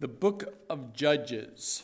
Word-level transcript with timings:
the 0.00 0.08
book 0.08 0.54
of 0.70 0.92
Judges. 0.92 1.82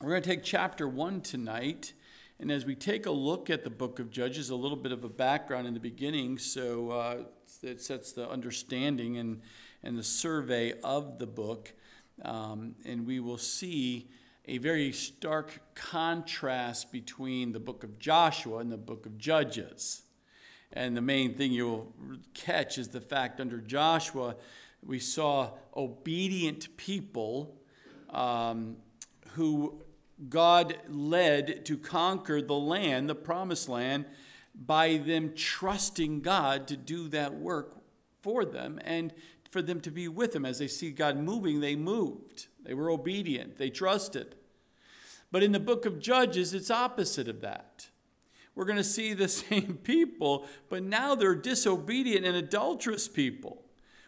We're 0.00 0.10
going 0.10 0.22
to 0.22 0.28
take 0.28 0.44
chapter 0.44 0.86
1 0.86 1.22
tonight. 1.22 1.92
And 2.38 2.52
as 2.52 2.64
we 2.64 2.76
take 2.76 3.04
a 3.04 3.10
look 3.10 3.50
at 3.50 3.64
the 3.64 3.70
book 3.70 3.98
of 3.98 4.10
Judges, 4.10 4.50
a 4.50 4.54
little 4.54 4.76
bit 4.76 4.92
of 4.92 5.02
a 5.02 5.08
background 5.08 5.66
in 5.66 5.74
the 5.74 5.80
beginning, 5.80 6.38
so 6.38 6.90
uh, 6.90 7.16
it 7.64 7.82
sets 7.82 8.12
the 8.12 8.30
understanding 8.30 9.18
and, 9.18 9.42
and 9.82 9.98
the 9.98 10.04
survey 10.04 10.74
of 10.84 11.18
the 11.18 11.26
book. 11.26 11.72
Um, 12.22 12.76
and 12.86 13.04
we 13.04 13.18
will 13.18 13.38
see 13.38 14.08
a 14.46 14.58
very 14.58 14.92
stark 14.92 15.60
contrast 15.74 16.92
between 16.92 17.50
the 17.50 17.60
book 17.60 17.82
of 17.82 17.98
Joshua 17.98 18.58
and 18.58 18.70
the 18.70 18.78
book 18.78 19.04
of 19.04 19.18
Judges. 19.18 20.02
And 20.72 20.96
the 20.96 21.02
main 21.02 21.34
thing 21.34 21.50
you'll 21.50 21.92
catch 22.34 22.78
is 22.78 22.88
the 22.88 23.00
fact 23.00 23.40
under 23.40 23.58
Joshua, 23.58 24.36
we 24.84 24.98
saw 24.98 25.50
obedient 25.76 26.76
people 26.76 27.56
um, 28.10 28.76
who 29.32 29.82
God 30.28 30.76
led 30.88 31.64
to 31.66 31.76
conquer 31.76 32.42
the 32.42 32.54
land, 32.54 33.08
the 33.08 33.14
promised 33.14 33.68
land, 33.68 34.06
by 34.54 34.98
them 34.98 35.32
trusting 35.34 36.20
God 36.20 36.66
to 36.68 36.76
do 36.76 37.08
that 37.08 37.34
work 37.34 37.76
for 38.22 38.44
them 38.44 38.78
and 38.84 39.14
for 39.48 39.62
them 39.62 39.80
to 39.80 39.90
be 39.90 40.08
with 40.08 40.34
Him. 40.34 40.44
As 40.44 40.58
they 40.58 40.68
see 40.68 40.90
God 40.90 41.16
moving, 41.16 41.60
they 41.60 41.76
moved. 41.76 42.48
They 42.62 42.74
were 42.74 42.90
obedient, 42.90 43.56
they 43.56 43.70
trusted. 43.70 44.34
But 45.32 45.42
in 45.42 45.52
the 45.52 45.60
book 45.60 45.86
of 45.86 46.00
Judges, 46.00 46.52
it's 46.54 46.70
opposite 46.70 47.28
of 47.28 47.40
that. 47.40 47.88
We're 48.54 48.64
going 48.64 48.76
to 48.76 48.84
see 48.84 49.14
the 49.14 49.28
same 49.28 49.78
people, 49.82 50.46
but 50.68 50.82
now 50.82 51.14
they're 51.14 51.34
disobedient 51.34 52.26
and 52.26 52.36
adulterous 52.36 53.08
people. 53.08 53.59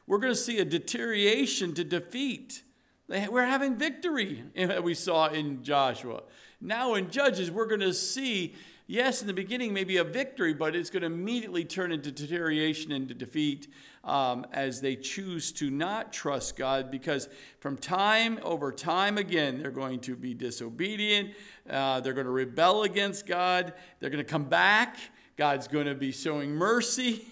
We're 0.07 0.19
going 0.19 0.33
to 0.33 0.39
see 0.39 0.59
a 0.59 0.65
deterioration 0.65 1.75
to 1.75 1.85
defeat. 1.85 2.63
We're 3.09 3.47
having 3.47 3.77
victory, 3.77 4.43
that 4.57 4.83
we 4.83 4.95
saw 4.95 5.29
in 5.29 5.63
Joshua. 5.63 6.23
Now 6.61 6.95
in 6.95 7.11
Judges, 7.11 7.51
we're 7.51 7.67
going 7.67 7.81
to 7.81 7.93
see, 7.93 8.55
yes, 8.87 9.21
in 9.21 9.27
the 9.27 9.35
beginning, 9.35 9.73
maybe 9.75 9.97
a 9.97 10.05
victory, 10.05 10.55
but 10.55 10.75
it's 10.75 10.91
going 10.91 11.03
to 11.03 11.07
immediately 11.07 11.65
turn 11.65 11.93
into 11.93 12.11
deterioration 12.11 12.93
into 12.93 13.15
defeat 13.15 13.69
um, 14.05 14.47
as 14.53 14.81
they 14.81 14.97
choose 14.97 15.53
to 15.53 15.71
not 15.71 16.13
trust 16.13 16.57
God 16.57 16.91
because 16.91 17.29
from 17.61 17.77
time 17.77 18.39
over 18.43 18.73
time 18.73 19.19
again, 19.19 19.61
they're 19.61 19.71
going 19.71 20.01
to 20.01 20.17
be 20.17 20.35
disobedient. 20.35 21.31
Uh, 21.69 22.01
they're 22.01 22.15
going 22.15 22.27
to 22.27 22.33
rebel 22.33 22.85
against 22.85 23.27
God. 23.27 23.73
They're 24.01 24.11
going 24.11 24.25
to 24.25 24.31
come 24.31 24.45
back. 24.45 24.97
God's 25.37 25.69
going 25.69 25.87
to 25.87 25.95
be 25.95 26.13
showing 26.13 26.55
mercy. 26.55 27.27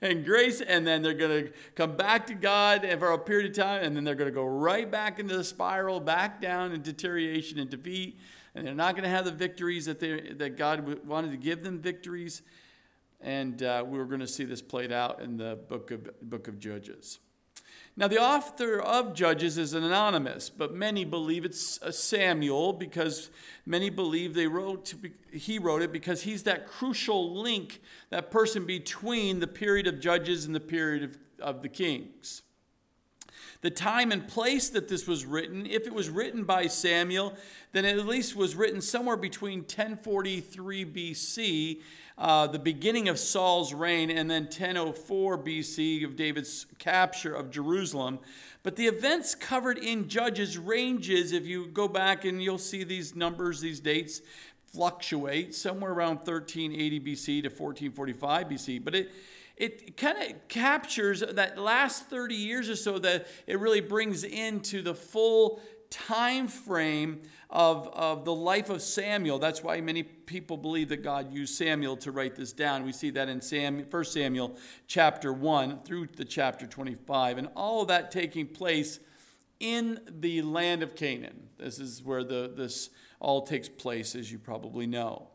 and, 0.00 0.24
grace, 0.24 0.60
and 0.60 0.86
then 0.86 1.02
they're 1.02 1.14
going 1.14 1.44
to 1.44 1.52
come 1.74 1.96
back 1.96 2.26
to 2.28 2.34
God 2.34 2.86
for 2.98 3.12
a 3.12 3.18
period 3.18 3.50
of 3.50 3.56
time, 3.56 3.84
and 3.84 3.96
then 3.96 4.04
they're 4.04 4.14
going 4.14 4.30
to 4.30 4.34
go 4.34 4.44
right 4.44 4.90
back 4.90 5.18
into 5.18 5.36
the 5.36 5.44
spiral, 5.44 6.00
back 6.00 6.40
down 6.40 6.72
in 6.72 6.82
deterioration 6.82 7.58
and 7.58 7.70
defeat, 7.70 8.18
and 8.54 8.66
they're 8.66 8.74
not 8.74 8.94
going 8.94 9.04
to 9.04 9.10
have 9.10 9.24
the 9.24 9.32
victories 9.32 9.86
that, 9.86 10.00
they, 10.00 10.32
that 10.32 10.56
God 10.56 11.06
wanted 11.06 11.30
to 11.30 11.36
give 11.36 11.62
them 11.62 11.80
victories. 11.80 12.42
And 13.20 13.62
uh, 13.62 13.84
we're 13.86 14.04
going 14.04 14.20
to 14.20 14.26
see 14.26 14.44
this 14.44 14.60
played 14.60 14.90
out 14.90 15.20
in 15.22 15.36
the 15.36 15.58
book 15.68 15.92
of, 15.92 16.08
book 16.28 16.48
of 16.48 16.58
Judges. 16.58 17.20
Now, 17.94 18.08
the 18.08 18.20
author 18.20 18.80
of 18.80 19.12
Judges 19.12 19.58
is 19.58 19.74
an 19.74 19.84
anonymous, 19.84 20.48
but 20.48 20.72
many 20.72 21.04
believe 21.04 21.44
it's 21.44 21.78
Samuel 21.94 22.72
because 22.72 23.28
many 23.66 23.90
believe 23.90 24.32
they 24.32 24.46
wrote 24.46 24.94
he 25.30 25.58
wrote 25.58 25.82
it 25.82 25.92
because 25.92 26.22
he's 26.22 26.44
that 26.44 26.66
crucial 26.66 27.34
link, 27.34 27.82
that 28.08 28.30
person 28.30 28.64
between 28.64 29.40
the 29.40 29.46
period 29.46 29.86
of 29.86 30.00
Judges 30.00 30.46
and 30.46 30.54
the 30.54 30.60
period 30.60 31.02
of, 31.04 31.18
of 31.38 31.62
the 31.62 31.68
Kings. 31.68 32.42
The 33.60 33.70
time 33.70 34.12
and 34.12 34.26
place 34.26 34.68
that 34.70 34.88
this 34.88 35.06
was 35.06 35.24
written, 35.24 35.66
if 35.66 35.86
it 35.86 35.94
was 35.94 36.10
written 36.10 36.44
by 36.44 36.66
Samuel, 36.66 37.34
then 37.72 37.84
it 37.84 37.98
at 37.98 38.06
least 38.06 38.36
was 38.36 38.54
written 38.54 38.80
somewhere 38.80 39.16
between 39.16 39.60
1043 39.60 40.84
BC 40.84 41.80
uh, 42.18 42.46
the 42.46 42.58
beginning 42.58 43.08
of 43.08 43.18
Saul's 43.18 43.72
reign, 43.72 44.10
and 44.10 44.30
then 44.30 44.44
1004 44.44 45.38
BC 45.38 46.04
of 46.04 46.14
David's 46.14 46.66
capture 46.78 47.34
of 47.34 47.50
Jerusalem. 47.50 48.18
But 48.62 48.76
the 48.76 48.86
events 48.86 49.34
covered 49.34 49.78
in 49.78 50.08
Judges 50.08 50.58
ranges, 50.58 51.32
if 51.32 51.46
you 51.46 51.66
go 51.66 51.88
back 51.88 52.24
and 52.24 52.42
you'll 52.42 52.58
see 52.58 52.84
these 52.84 53.16
numbers, 53.16 53.60
these 53.60 53.80
dates 53.80 54.20
fluctuate 54.66 55.54
somewhere 55.54 55.92
around 55.92 56.16
1380 56.18 57.00
BC 57.00 57.24
to 57.42 57.48
1445 57.48 58.46
BC. 58.46 58.84
But 58.84 58.94
it 58.94 59.10
it 59.56 59.96
kind 59.96 60.18
of 60.18 60.48
captures 60.48 61.20
that 61.20 61.58
last 61.58 62.06
30 62.06 62.34
years 62.34 62.68
or 62.68 62.76
so 62.76 62.98
that 62.98 63.26
it 63.46 63.58
really 63.58 63.80
brings 63.80 64.24
into 64.24 64.82
the 64.82 64.94
full 64.94 65.60
time 65.90 66.48
frame 66.48 67.20
of, 67.50 67.86
of 67.88 68.24
the 68.24 68.34
life 68.34 68.70
of 68.70 68.80
Samuel. 68.80 69.38
That's 69.38 69.62
why 69.62 69.80
many 69.82 70.02
people 70.02 70.56
believe 70.56 70.88
that 70.88 71.02
God 71.02 71.32
used 71.32 71.54
Samuel 71.54 71.98
to 71.98 72.10
write 72.10 72.34
this 72.34 72.52
down. 72.52 72.84
We 72.84 72.92
see 72.92 73.10
that 73.10 73.28
in 73.28 73.42
Sam, 73.42 73.84
1 73.88 74.04
Samuel 74.04 74.56
chapter 74.86 75.34
1 75.34 75.80
through 75.84 76.08
the 76.16 76.24
chapter 76.24 76.66
25. 76.66 77.36
And 77.36 77.48
all 77.54 77.82
of 77.82 77.88
that 77.88 78.10
taking 78.10 78.46
place 78.46 79.00
in 79.60 80.00
the 80.08 80.42
land 80.42 80.82
of 80.82 80.96
Canaan. 80.96 81.48
This 81.58 81.78
is 81.78 82.02
where 82.02 82.24
the, 82.24 82.52
this 82.56 82.88
all 83.20 83.42
takes 83.42 83.68
place, 83.68 84.16
as 84.16 84.32
you 84.32 84.38
probably 84.38 84.86
know. 84.86 85.28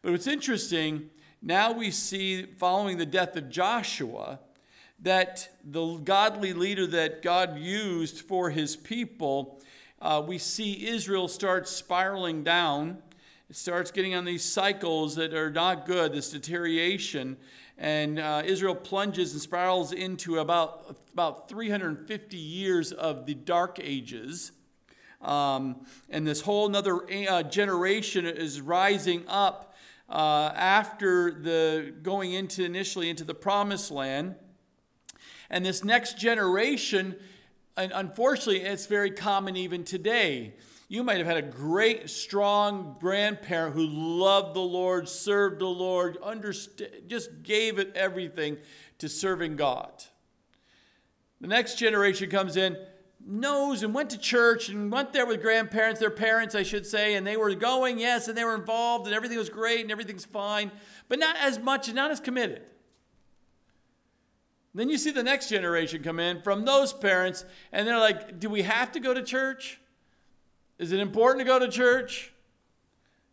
But 0.00 0.12
what's 0.12 0.26
interesting, 0.28 1.10
now 1.44 1.72
we 1.72 1.90
see, 1.90 2.44
following 2.44 2.98
the 2.98 3.06
death 3.06 3.36
of 3.36 3.50
Joshua, 3.50 4.40
that 5.00 5.48
the 5.62 5.98
godly 5.98 6.52
leader 6.52 6.86
that 6.88 7.22
God 7.22 7.58
used 7.58 8.22
for 8.22 8.50
his 8.50 8.74
people 8.76 9.60
uh, 10.04 10.20
we 10.20 10.36
see 10.36 10.86
Israel 10.86 11.28
start 11.28 11.66
spiraling 11.66 12.44
down. 12.44 12.98
It 13.48 13.56
starts 13.56 13.90
getting 13.90 14.14
on 14.14 14.26
these 14.26 14.44
cycles 14.44 15.16
that 15.16 15.32
are 15.32 15.50
not 15.50 15.86
good, 15.86 16.12
this 16.12 16.30
deterioration. 16.30 17.38
And 17.78 18.18
uh, 18.18 18.42
Israel 18.44 18.74
plunges 18.74 19.32
and 19.32 19.40
spirals 19.40 19.92
into 19.92 20.40
about, 20.40 20.98
about 21.14 21.48
350 21.48 22.36
years 22.36 22.92
of 22.92 23.24
the 23.24 23.32
Dark 23.32 23.78
Ages. 23.82 24.52
Um, 25.22 25.86
and 26.10 26.26
this 26.26 26.42
whole 26.42 26.66
another 26.66 27.00
uh, 27.10 27.42
generation 27.42 28.26
is 28.26 28.60
rising 28.60 29.24
up 29.26 29.73
uh, 30.08 30.52
after 30.54 31.30
the 31.32 31.94
going 32.02 32.32
into 32.32 32.64
initially 32.64 33.08
into 33.10 33.24
the 33.24 33.34
promised 33.34 33.90
land. 33.90 34.36
And 35.50 35.64
this 35.64 35.84
next 35.84 36.18
generation 36.18 37.16
and 37.76 37.92
unfortunately, 37.94 38.60
it's 38.60 38.86
very 38.86 39.10
common 39.10 39.56
even 39.56 39.84
today. 39.84 40.54
You 40.88 41.02
might 41.02 41.18
have 41.18 41.26
had 41.26 41.38
a 41.38 41.42
great, 41.42 42.08
strong 42.08 42.96
grandparent 43.00 43.74
who 43.74 43.86
loved 43.86 44.54
the 44.54 44.60
Lord, 44.60 45.08
served 45.08 45.60
the 45.60 45.66
Lord, 45.66 46.16
understood, 46.22 47.08
just 47.08 47.42
gave 47.42 47.78
it 47.78 47.92
everything 47.96 48.58
to 48.98 49.08
serving 49.08 49.56
God. 49.56 49.90
The 51.40 51.48
next 51.48 51.78
generation 51.78 52.30
comes 52.30 52.56
in, 52.56 52.76
knows 53.26 53.82
and 53.82 53.94
went 53.94 54.10
to 54.10 54.18
church 54.18 54.68
and 54.68 54.92
went 54.92 55.12
there 55.12 55.26
with 55.26 55.40
grandparents, 55.40 56.00
their 56.00 56.10
parents, 56.10 56.54
I 56.54 56.62
should 56.62 56.86
say, 56.86 57.14
and 57.14 57.26
they 57.26 57.36
were 57.36 57.54
going, 57.54 57.98
yes, 57.98 58.28
and 58.28 58.36
they 58.36 58.44
were 58.44 58.54
involved, 58.54 59.06
and 59.06 59.14
everything 59.14 59.38
was 59.38 59.48
great, 59.48 59.80
and 59.80 59.90
everything's 59.90 60.24
fine, 60.24 60.70
but 61.08 61.18
not 61.18 61.36
as 61.36 61.58
much 61.58 61.88
and 61.88 61.96
not 61.96 62.10
as 62.10 62.20
committed. 62.20 62.62
Then 64.74 64.88
you 64.88 64.98
see 64.98 65.12
the 65.12 65.22
next 65.22 65.48
generation 65.48 66.02
come 66.02 66.18
in 66.18 66.42
from 66.42 66.64
those 66.64 66.92
parents, 66.92 67.44
and 67.72 67.86
they're 67.86 67.98
like, 67.98 68.40
Do 68.40 68.50
we 68.50 68.62
have 68.62 68.92
to 68.92 69.00
go 69.00 69.14
to 69.14 69.22
church? 69.22 69.80
Is 70.78 70.92
it 70.92 70.98
important 70.98 71.40
to 71.40 71.44
go 71.46 71.58
to 71.58 71.68
church? 71.68 72.33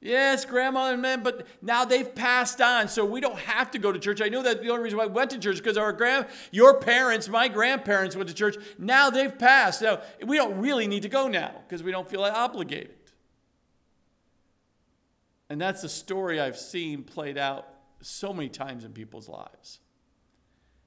Yes, 0.03 0.45
grandma 0.45 0.91
and 0.91 1.01
men, 1.01 1.21
but 1.21 1.45
now 1.61 1.85
they've 1.85 2.13
passed 2.15 2.59
on, 2.59 2.87
so 2.87 3.05
we 3.05 3.21
don't 3.21 3.37
have 3.37 3.69
to 3.71 3.77
go 3.77 3.91
to 3.91 3.99
church. 3.99 4.19
I 4.19 4.29
know 4.29 4.41
that 4.41 4.63
the 4.63 4.69
only 4.69 4.83
reason 4.83 4.97
why 4.97 5.05
we 5.05 5.11
went 5.11 5.29
to 5.29 5.37
church 5.37 5.57
because 5.57 5.77
our 5.77 5.93
grand, 5.93 6.25
your 6.49 6.79
parents, 6.79 7.29
my 7.29 7.47
grandparents 7.47 8.15
went 8.15 8.27
to 8.27 8.33
church. 8.33 8.57
Now 8.79 9.11
they've 9.11 9.37
passed. 9.37 9.83
Now 9.83 10.01
we 10.25 10.37
don't 10.37 10.57
really 10.57 10.87
need 10.87 11.03
to 11.03 11.09
go 11.09 11.27
now 11.27 11.53
because 11.67 11.83
we 11.83 11.91
don't 11.91 12.09
feel 12.09 12.23
obligated. 12.23 12.95
And 15.51 15.61
that's 15.61 15.83
the 15.83 15.89
story 15.89 16.39
I've 16.39 16.57
seen 16.57 17.03
played 17.03 17.37
out 17.37 17.67
so 18.01 18.33
many 18.33 18.49
times 18.49 18.83
in 18.83 18.93
people's 18.93 19.29
lives. 19.29 19.81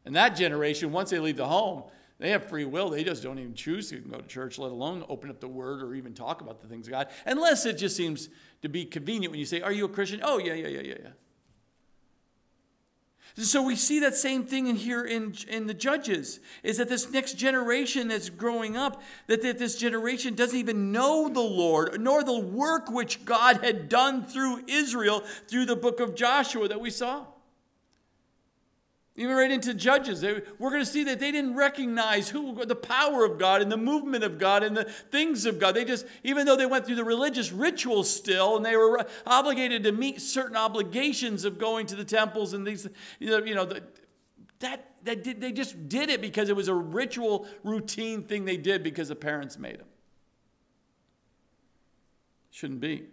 And 0.04 0.16
that 0.16 0.30
generation, 0.30 0.90
once 0.90 1.10
they 1.10 1.20
leave 1.20 1.36
the 1.36 1.46
home, 1.46 1.84
they 2.18 2.30
have 2.30 2.48
free 2.48 2.64
will. 2.64 2.90
They 2.90 3.02
just 3.02 3.22
don't 3.22 3.38
even 3.38 3.54
choose 3.54 3.90
to 3.90 3.96
go 3.96 4.18
to 4.18 4.26
church, 4.26 4.58
let 4.58 4.70
alone 4.70 5.04
open 5.08 5.30
up 5.30 5.40
the 5.40 5.48
word 5.48 5.82
or 5.82 5.94
even 5.94 6.14
talk 6.14 6.40
about 6.40 6.60
the 6.60 6.68
things 6.68 6.86
of 6.86 6.92
God, 6.92 7.08
unless 7.26 7.66
it 7.66 7.76
just 7.76 7.96
seems 7.96 8.28
to 8.62 8.68
be 8.68 8.84
convenient 8.84 9.32
when 9.32 9.40
you 9.40 9.46
say, 9.46 9.60
Are 9.60 9.72
you 9.72 9.84
a 9.84 9.88
Christian? 9.88 10.20
Oh, 10.22 10.38
yeah, 10.38 10.54
yeah, 10.54 10.68
yeah, 10.68 10.80
yeah, 10.80 10.94
yeah. 11.02 11.10
So 13.36 13.62
we 13.62 13.74
see 13.74 13.98
that 13.98 14.14
same 14.14 14.44
thing 14.44 14.68
in 14.68 14.76
here 14.76 15.04
in, 15.04 15.34
in 15.48 15.66
the 15.66 15.74
Judges, 15.74 16.38
is 16.62 16.76
that 16.76 16.88
this 16.88 17.10
next 17.10 17.32
generation 17.32 18.06
that's 18.06 18.30
growing 18.30 18.76
up, 18.76 19.02
that, 19.26 19.42
that 19.42 19.58
this 19.58 19.76
generation 19.76 20.36
doesn't 20.36 20.56
even 20.56 20.92
know 20.92 21.28
the 21.28 21.40
Lord, 21.40 22.00
nor 22.00 22.22
the 22.22 22.38
work 22.38 22.88
which 22.88 23.24
God 23.24 23.64
had 23.64 23.88
done 23.88 24.24
through 24.24 24.62
Israel 24.68 25.24
through 25.48 25.66
the 25.66 25.74
book 25.74 25.98
of 25.98 26.14
Joshua 26.14 26.68
that 26.68 26.80
we 26.80 26.90
saw. 26.90 27.26
Even 29.16 29.36
right 29.36 29.50
into 29.50 29.74
Judges, 29.74 30.24
we're 30.24 30.70
going 30.70 30.82
to 30.82 30.86
see 30.86 31.04
that 31.04 31.20
they 31.20 31.30
didn't 31.30 31.54
recognize 31.54 32.28
who 32.28 32.64
the 32.64 32.74
power 32.74 33.24
of 33.24 33.38
God 33.38 33.62
and 33.62 33.70
the 33.70 33.76
movement 33.76 34.24
of 34.24 34.38
God 34.38 34.64
and 34.64 34.76
the 34.76 34.84
things 34.84 35.46
of 35.46 35.60
God. 35.60 35.76
They 35.76 35.84
just, 35.84 36.04
even 36.24 36.46
though 36.46 36.56
they 36.56 36.66
went 36.66 36.84
through 36.84 36.96
the 36.96 37.04
religious 37.04 37.52
rituals 37.52 38.10
still, 38.10 38.56
and 38.56 38.66
they 38.66 38.76
were 38.76 39.06
obligated 39.24 39.84
to 39.84 39.92
meet 39.92 40.20
certain 40.20 40.56
obligations 40.56 41.44
of 41.44 41.58
going 41.58 41.86
to 41.86 41.96
the 41.96 42.04
temples 42.04 42.54
and 42.54 42.66
these, 42.66 42.88
you 43.20 43.30
know, 43.30 43.38
you 43.38 43.54
know 43.54 43.64
the, 43.64 43.84
that 44.58 44.90
that 45.04 45.22
did, 45.22 45.40
they 45.40 45.52
just 45.52 45.88
did 45.88 46.08
it 46.08 46.20
because 46.20 46.48
it 46.48 46.56
was 46.56 46.68
a 46.68 46.74
ritual, 46.74 47.46
routine 47.62 48.24
thing 48.24 48.44
they 48.44 48.56
did 48.56 48.82
because 48.82 49.08
the 49.08 49.14
parents 49.14 49.58
made 49.58 49.78
them. 49.78 49.86
Shouldn't 52.50 52.80
be. 52.80 53.04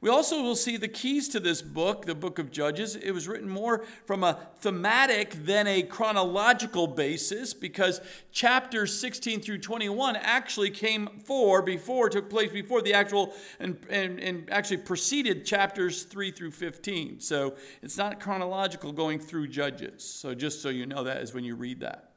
We 0.00 0.10
also 0.10 0.42
will 0.42 0.54
see 0.54 0.76
the 0.76 0.86
keys 0.86 1.28
to 1.30 1.40
this 1.40 1.60
book, 1.60 2.06
the 2.06 2.14
book 2.14 2.38
of 2.38 2.52
Judges. 2.52 2.94
It 2.94 3.10
was 3.10 3.26
written 3.26 3.48
more 3.48 3.84
from 4.06 4.22
a 4.22 4.38
thematic 4.60 5.44
than 5.44 5.66
a 5.66 5.82
chronological 5.82 6.86
basis 6.86 7.52
because 7.52 8.00
chapters 8.30 8.96
16 8.96 9.40
through 9.40 9.58
21 9.58 10.14
actually 10.14 10.70
came 10.70 11.08
for, 11.24 11.62
before, 11.62 12.08
took 12.08 12.30
place 12.30 12.52
before 12.52 12.80
the 12.80 12.94
actual, 12.94 13.34
and, 13.58 13.76
and, 13.90 14.20
and 14.20 14.48
actually 14.52 14.76
preceded 14.76 15.44
chapters 15.44 16.04
3 16.04 16.30
through 16.30 16.52
15. 16.52 17.18
So 17.18 17.56
it's 17.82 17.96
not 17.96 18.20
chronological 18.20 18.92
going 18.92 19.18
through 19.18 19.48
Judges. 19.48 20.04
So 20.04 20.32
just 20.32 20.62
so 20.62 20.68
you 20.68 20.86
know 20.86 21.02
that 21.02 21.22
is 21.22 21.34
when 21.34 21.42
you 21.42 21.56
read 21.56 21.80
that. 21.80 22.12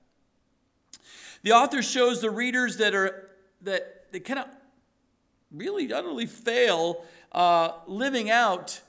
The 1.41 1.53
author 1.53 1.81
shows 1.81 2.21
the 2.21 2.29
readers 2.29 2.77
that 2.77 2.93
are, 2.93 3.31
that 3.63 4.11
they 4.11 4.19
kind 4.19 4.39
of 4.39 4.45
really 5.51 5.91
utterly 5.91 6.25
fail 6.25 7.03
uh, 7.31 7.71
living 7.87 8.29
out 8.29 8.81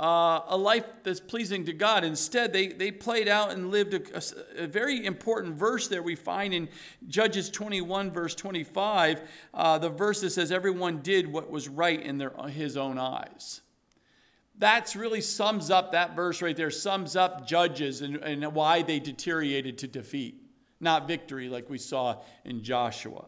uh, 0.00 0.40
a 0.48 0.56
life 0.56 0.84
that's 1.02 1.20
pleasing 1.20 1.66
to 1.66 1.74
God. 1.74 2.04
Instead, 2.04 2.54
they, 2.54 2.68
they 2.68 2.90
played 2.90 3.28
out 3.28 3.52
and 3.52 3.70
lived 3.70 3.92
a, 3.92 4.16
a, 4.16 4.64
a, 4.64 4.66
very 4.66 5.04
important 5.04 5.56
verse 5.56 5.88
there 5.88 6.02
we 6.02 6.14
find 6.14 6.54
in 6.54 6.70
Judges 7.06 7.50
21, 7.50 8.10
verse 8.10 8.34
25, 8.34 9.20
uh, 9.52 9.78
the 9.78 9.90
verse 9.90 10.22
that 10.22 10.30
says, 10.30 10.50
Everyone 10.50 11.02
did 11.02 11.30
what 11.30 11.50
was 11.50 11.68
right 11.68 12.00
in 12.00 12.16
their, 12.16 12.32
his 12.48 12.78
own 12.78 12.96
eyes. 12.96 13.60
That's 14.56 14.96
really 14.96 15.20
sums 15.20 15.70
up, 15.70 15.92
that 15.92 16.16
verse 16.16 16.40
right 16.40 16.56
there 16.56 16.70
sums 16.70 17.14
up 17.14 17.46
Judges 17.46 18.00
and, 18.00 18.16
and 18.16 18.54
why 18.54 18.80
they 18.80 19.00
deteriorated 19.00 19.76
to 19.78 19.86
defeat, 19.86 20.40
not 20.80 21.08
victory 21.08 21.50
like 21.50 21.68
we 21.68 21.78
saw 21.78 22.22
in 22.44 22.62
Joshua. 22.62 23.26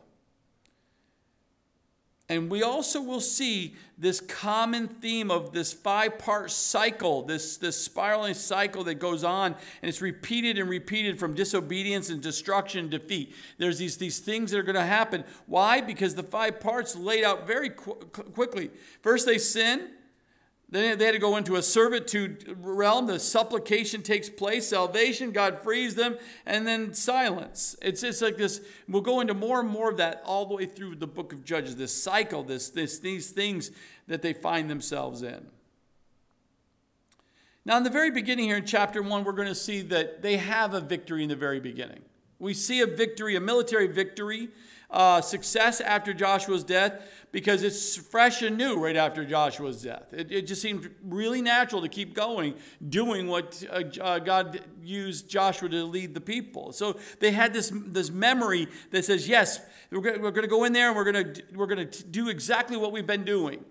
And 2.32 2.50
we 2.50 2.62
also 2.62 3.02
will 3.02 3.20
see 3.20 3.74
this 3.98 4.20
common 4.20 4.88
theme 4.88 5.30
of 5.30 5.52
this 5.52 5.70
five 5.70 6.18
part 6.18 6.50
cycle, 6.50 7.22
this, 7.22 7.58
this 7.58 7.76
spiraling 7.76 8.32
cycle 8.32 8.84
that 8.84 8.94
goes 8.94 9.22
on, 9.22 9.52
and 9.52 9.88
it's 9.88 10.00
repeated 10.00 10.58
and 10.58 10.68
repeated 10.68 11.20
from 11.20 11.34
disobedience 11.34 12.08
and 12.08 12.22
destruction 12.22 12.80
and 12.80 12.90
defeat. 12.90 13.34
There's 13.58 13.76
these, 13.76 13.98
these 13.98 14.18
things 14.18 14.50
that 14.50 14.58
are 14.58 14.62
going 14.62 14.76
to 14.76 14.82
happen. 14.82 15.24
Why? 15.44 15.82
Because 15.82 16.14
the 16.14 16.22
five 16.22 16.58
parts 16.58 16.96
laid 16.96 17.22
out 17.22 17.46
very 17.46 17.68
qu- 17.68 17.96
quickly. 18.32 18.70
First, 19.02 19.26
they 19.26 19.36
sin, 19.36 19.90
then 20.72 20.96
they 20.96 21.04
had 21.04 21.12
to 21.12 21.18
go 21.18 21.36
into 21.36 21.56
a 21.56 21.62
servitude 21.62 22.56
realm. 22.62 23.06
The 23.06 23.20
supplication 23.20 24.02
takes 24.02 24.30
place, 24.30 24.68
salvation, 24.68 25.30
God 25.30 25.62
frees 25.62 25.94
them, 25.94 26.16
and 26.46 26.66
then 26.66 26.94
silence. 26.94 27.76
It's 27.82 28.00
just 28.00 28.22
like 28.22 28.38
this. 28.38 28.62
We'll 28.88 29.02
go 29.02 29.20
into 29.20 29.34
more 29.34 29.60
and 29.60 29.68
more 29.68 29.90
of 29.90 29.98
that 29.98 30.22
all 30.24 30.46
the 30.46 30.54
way 30.54 30.64
through 30.64 30.96
the 30.96 31.06
book 31.06 31.34
of 31.34 31.44
Judges. 31.44 31.76
This 31.76 31.92
cycle, 31.92 32.42
this, 32.42 32.70
this, 32.70 32.98
these 32.98 33.30
things 33.30 33.70
that 34.08 34.22
they 34.22 34.32
find 34.32 34.70
themselves 34.70 35.22
in. 35.22 35.46
Now, 37.66 37.76
in 37.76 37.82
the 37.82 37.90
very 37.90 38.10
beginning 38.10 38.46
here 38.46 38.56
in 38.56 38.64
chapter 38.64 39.02
one, 39.02 39.24
we're 39.24 39.32
going 39.32 39.48
to 39.48 39.54
see 39.54 39.82
that 39.82 40.22
they 40.22 40.38
have 40.38 40.72
a 40.72 40.80
victory 40.80 41.22
in 41.22 41.28
the 41.28 41.36
very 41.36 41.60
beginning. 41.60 42.00
We 42.38 42.54
see 42.54 42.80
a 42.80 42.86
victory, 42.86 43.36
a 43.36 43.40
military 43.40 43.86
victory, 43.88 44.48
uh, 44.92 45.20
success 45.22 45.80
after 45.80 46.12
Joshua's 46.12 46.62
death 46.62 47.02
because 47.32 47.62
it's 47.62 47.96
fresh 47.96 48.42
and 48.42 48.58
new 48.58 48.78
right 48.78 48.94
after 48.94 49.24
Joshua's 49.24 49.82
death. 49.82 50.12
It, 50.12 50.30
it 50.30 50.46
just 50.46 50.60
seemed 50.60 50.90
really 51.02 51.40
natural 51.40 51.80
to 51.80 51.88
keep 51.88 52.14
going, 52.14 52.54
doing 52.86 53.26
what 53.26 53.62
uh, 53.70 53.84
uh, 54.00 54.18
God 54.18 54.60
used 54.82 55.28
Joshua 55.28 55.70
to 55.70 55.84
lead 55.84 56.12
the 56.12 56.20
people. 56.20 56.72
So 56.72 56.98
they 57.20 57.30
had 57.30 57.54
this, 57.54 57.72
this 57.74 58.10
memory 58.10 58.68
that 58.90 59.06
says, 59.06 59.26
yes, 59.26 59.60
we're 59.90 60.00
going, 60.00 60.34
to 60.34 60.46
go 60.46 60.64
in 60.64 60.74
there 60.74 60.88
and 60.88 60.96
we're 60.96 61.10
going 61.10 61.34
to, 61.34 61.42
we're 61.54 61.66
going 61.66 61.88
to 61.88 62.04
do 62.04 62.28
exactly 62.28 62.76
what 62.76 62.92
we've 62.92 63.06
been 63.06 63.24
doing. 63.24 63.64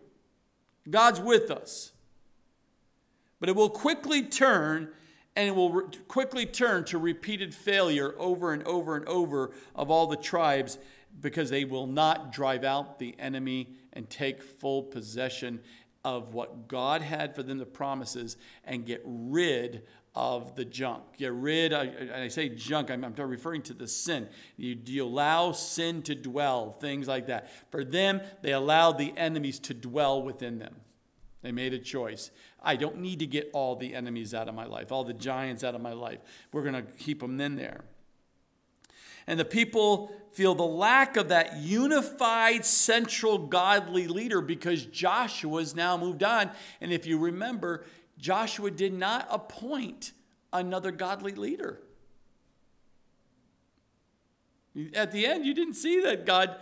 God's 0.90 1.20
with 1.20 1.52
us. 1.52 1.92
But 3.40 3.50
it 3.50 3.56
will 3.56 3.70
quickly 3.70 4.24
turn 4.24 4.90
and 5.36 5.48
it 5.48 5.56
will 5.56 5.72
re- 5.72 5.86
quickly 6.08 6.46
turn 6.46 6.84
to 6.86 6.98
repeated 6.98 7.56
failure 7.56 8.16
over 8.18 8.54
and 8.54 8.64
over 8.64 8.96
and 8.96 9.08
over 9.08 9.52
of 9.76 9.90
all 9.90 10.08
the 10.08 10.18
tribes 10.18 10.78
because 11.20 11.50
they 11.50 11.66
will 11.66 11.88
not 11.88 12.32
drive 12.32 12.64
out 12.64 13.00
the 13.00 13.16
enemy 13.20 13.76
and 13.94 14.10
take 14.10 14.42
full 14.42 14.84
possession 14.84 15.60
of 16.04 16.34
what 16.34 16.68
God 16.68 17.02
had 17.02 17.36
for 17.36 17.44
them, 17.44 17.58
the 17.58 17.66
promises, 17.66 18.38
and 18.64 18.86
get 18.86 19.02
rid 19.06 19.84
of 20.16 20.56
the 20.56 20.66
junk. 20.66 21.04
Get 21.18 21.32
rid, 21.34 21.74
and 21.74 22.12
I 22.12 22.28
say 22.28 22.50
junk, 22.50 22.92
I'm, 22.92 23.04
I'm 23.04 23.14
referring 23.16 23.62
to 23.64 23.74
the 23.74 23.88
sin. 23.88 24.28
You, 24.58 24.78
you 24.86 25.06
allow 25.06 25.52
sin 25.52 26.02
to 26.04 26.16
dwell, 26.16 26.72
things 26.72 27.08
like 27.08 27.28
that. 27.28 27.50
For 27.72 27.84
them, 27.84 28.22
they 28.42 28.52
allowed 28.52 28.98
the 28.98 29.14
enemies 29.16 29.60
to 29.60 29.74
dwell 29.74 30.22
within 30.22 30.60
them. 30.60 30.76
They 31.44 31.52
made 31.52 31.74
a 31.74 31.80
choice. 31.80 32.30
I 32.62 32.76
don't 32.76 33.00
need 33.00 33.20
to 33.20 33.26
get 33.26 33.50
all 33.54 33.76
the 33.76 33.96
enemies 33.96 34.34
out 34.34 34.48
of 34.48 34.54
my 34.54 34.66
life, 34.66 34.92
all 34.92 35.04
the 35.04 35.14
giants 35.14 35.64
out 35.64 35.76
of 35.76 35.82
my 35.82 35.94
life. 35.94 36.20
We're 36.52 36.62
going 36.62 36.76
to 36.76 36.84
keep 36.84 37.22
them 37.22 37.40
in 37.40 37.56
there. 37.56 37.84
And 39.28 39.40
the 39.40 39.46
people 39.46 40.12
feel 40.32 40.56
the 40.56 40.64
lack 40.64 41.18
of 41.18 41.30
that 41.30 41.58
unified 41.58 42.66
central 42.66 43.38
godly 43.38 44.08
leader 44.08 44.42
because 44.42 44.86
Joshua 44.86 45.60
has 45.60 45.76
now 45.76 45.98
moved 45.98 46.24
on. 46.24 46.52
And 46.80 46.94
if 46.94 47.06
you 47.06 47.18
remember, 47.18 47.86
Joshua 48.18 48.72
did 48.72 48.94
not 48.94 49.28
appoint 49.30 50.14
another 50.54 50.92
godly 50.92 51.34
leader. 51.34 51.82
At 54.94 55.12
the 55.12 55.26
end, 55.26 55.46
you 55.46 55.54
didn't 55.54 55.74
see 55.74 56.02
that 56.02 56.26
God, 56.26 56.56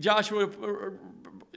Joshua, 0.00 0.46
uh, 0.46 0.66
uh, 0.66 0.90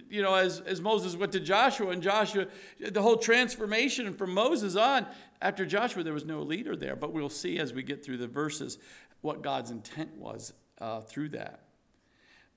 you 0.10 0.22
know, 0.22 0.36
as, 0.36 0.60
as 0.62 0.80
Moses 0.80 1.16
went 1.16 1.32
to 1.32 1.40
Joshua 1.40 1.90
and 1.90 2.02
Joshua, 2.02 2.46
the 2.80 3.02
whole 3.02 3.18
transformation 3.18 4.14
from 4.14 4.32
Moses 4.32 4.76
on, 4.76 5.08
after 5.42 5.66
Joshua, 5.66 6.04
there 6.04 6.14
was 6.14 6.26
no 6.26 6.42
leader 6.42 6.76
there. 6.76 6.96
But 6.96 7.12
we'll 7.12 7.30
see 7.30 7.58
as 7.58 7.74
we 7.74 7.82
get 7.82 8.06
through 8.06 8.18
the 8.18 8.28
verses 8.28 8.78
what 9.26 9.42
God's 9.42 9.72
intent 9.72 10.16
was 10.18 10.54
uh, 10.80 11.02
through 11.02 11.30
that. 11.30 11.62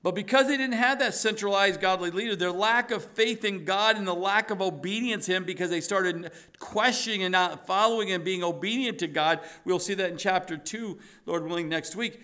But 0.02 0.14
because 0.14 0.46
they 0.46 0.56
didn't 0.56 0.76
have 0.76 1.00
that 1.00 1.14
centralized 1.14 1.80
godly 1.80 2.12
leader, 2.12 2.36
their 2.36 2.52
lack 2.52 2.92
of 2.92 3.02
faith 3.02 3.44
in 3.44 3.64
God 3.64 3.96
and 3.96 4.06
the 4.06 4.14
lack 4.14 4.50
of 4.50 4.60
obedience 4.60 5.26
to 5.26 5.34
Him 5.34 5.44
because 5.44 5.70
they 5.70 5.80
started 5.80 6.30
questioning 6.60 7.24
and 7.24 7.32
not 7.32 7.66
following 7.66 8.12
and 8.12 8.22
being 8.22 8.44
obedient 8.44 9.00
to 9.00 9.08
God, 9.08 9.40
we'll 9.64 9.80
see 9.80 9.94
that 9.94 10.12
in 10.12 10.18
chapter 10.18 10.56
2, 10.56 10.98
Lord 11.26 11.44
willing, 11.44 11.68
next 11.68 11.96
week. 11.96 12.20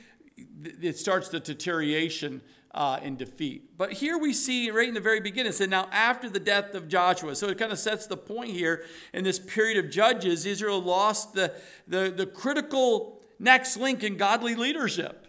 It 0.63 0.99
starts 0.99 1.31
the 1.31 1.41
deterioration 1.41 2.43
uh, 2.73 3.01
in 3.03 3.17
defeat. 3.17 3.77
But 3.77 3.93
here 3.93 4.19
we 4.19 4.33
see 4.33 4.71
right 4.71 4.87
in 4.87 4.95
the 4.95 5.01
very 5.01 5.21
beginning, 5.21 5.51
it 5.51 5.55
said, 5.55 5.71
Now 5.71 5.89
after 5.91 6.29
the 6.29 6.41
death 6.41 6.75
of 6.75 6.87
Joshua. 6.87 7.35
So 7.35 7.49
it 7.49 7.59
kind 7.59 7.73
of 7.73 7.79
sets 7.79 8.07
the 8.07 8.17
point 8.17 8.51
here 8.51 8.85
in 9.13 9.25
this 9.25 9.39
period 9.39 9.85
of 9.85 9.91
judges, 9.91 10.45
Israel 10.47 10.83
lost 10.83 11.35
the, 11.35 11.55
the, 11.89 12.13
the 12.15 12.27
critical 12.27 13.21
next 13.45 13.77
link 13.77 14.03
in 14.03 14.17
godly 14.17 14.55
leadership. 14.55 15.25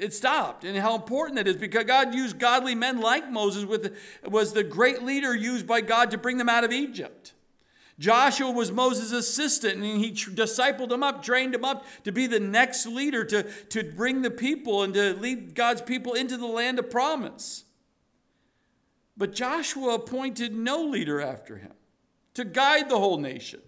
It 0.00 0.14
stopped 0.14 0.64
and 0.64 0.76
how 0.78 0.94
important 0.94 1.36
that 1.36 1.46
is 1.46 1.56
because 1.56 1.84
god 1.84 2.14
used 2.14 2.38
godly 2.38 2.74
men 2.74 3.00
like 3.00 3.30
moses 3.30 3.66
with 3.66 3.96
was 4.24 4.54
the 4.54 4.64
great 4.64 5.02
leader 5.02 5.36
used 5.36 5.66
by 5.66 5.82
god 5.82 6.10
to 6.10 6.18
bring 6.18 6.38
them 6.38 6.48
out 6.48 6.64
of 6.64 6.72
egypt. 6.72 7.34
Joshua 7.98 8.50
was 8.50 8.72
moses 8.72 9.12
assistant 9.12 9.74
and 9.74 10.00
he 10.00 10.12
discipled 10.12 10.90
him 10.90 11.02
up 11.02 11.22
trained 11.22 11.54
him 11.54 11.64
up 11.64 11.84
to 12.04 12.12
be 12.12 12.26
the 12.26 12.40
next 12.40 12.86
leader 12.86 13.24
to, 13.26 13.42
to 13.68 13.84
bring 13.92 14.22
the 14.22 14.30
people 14.30 14.82
and 14.82 14.94
to 14.94 15.12
lead 15.14 15.54
god's 15.54 15.82
people 15.82 16.14
into 16.14 16.38
the 16.38 16.46
land 16.46 16.78
of 16.78 16.90
promise. 16.90 17.64
But 19.16 19.34
joshua 19.34 19.94
appointed 19.94 20.54
no 20.54 20.82
leader 20.82 21.20
after 21.20 21.58
him 21.58 21.74
to 22.34 22.44
guide 22.44 22.88
the 22.88 22.98
whole 22.98 23.18
nation 23.18 23.60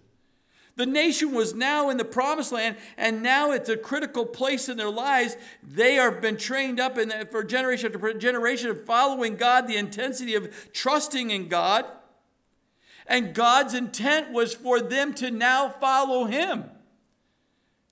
the 0.75 0.85
nation 0.87 1.33
was 1.33 1.53
now 1.53 1.89
in 1.89 1.97
the 1.97 2.05
promised 2.05 2.51
land, 2.51 2.77
and 2.97 3.21
now 3.21 3.51
it's 3.51 3.69
a 3.69 3.77
critical 3.77 4.25
place 4.25 4.67
in 4.69 4.77
their 4.77 4.89
lives. 4.89 5.37
They 5.61 5.95
have 5.95 6.19
been 6.19 6.35
trained 6.35 6.79
up 6.79 6.97
in, 6.97 7.11
for 7.29 7.43
generation 7.43 7.93
after 7.93 8.13
generation 8.13 8.69
of 8.71 8.83
following 8.83 9.35
God, 9.35 9.67
the 9.67 9.77
intensity 9.77 10.33
of 10.33 10.71
trusting 10.73 11.29
in 11.29 11.47
God. 11.47 11.85
And 13.05 13.35
God's 13.35 13.75
intent 13.75 14.31
was 14.31 14.55
for 14.55 14.79
them 14.81 15.13
to 15.15 15.29
now 15.29 15.69
follow 15.69 16.25
Him. 16.25 16.65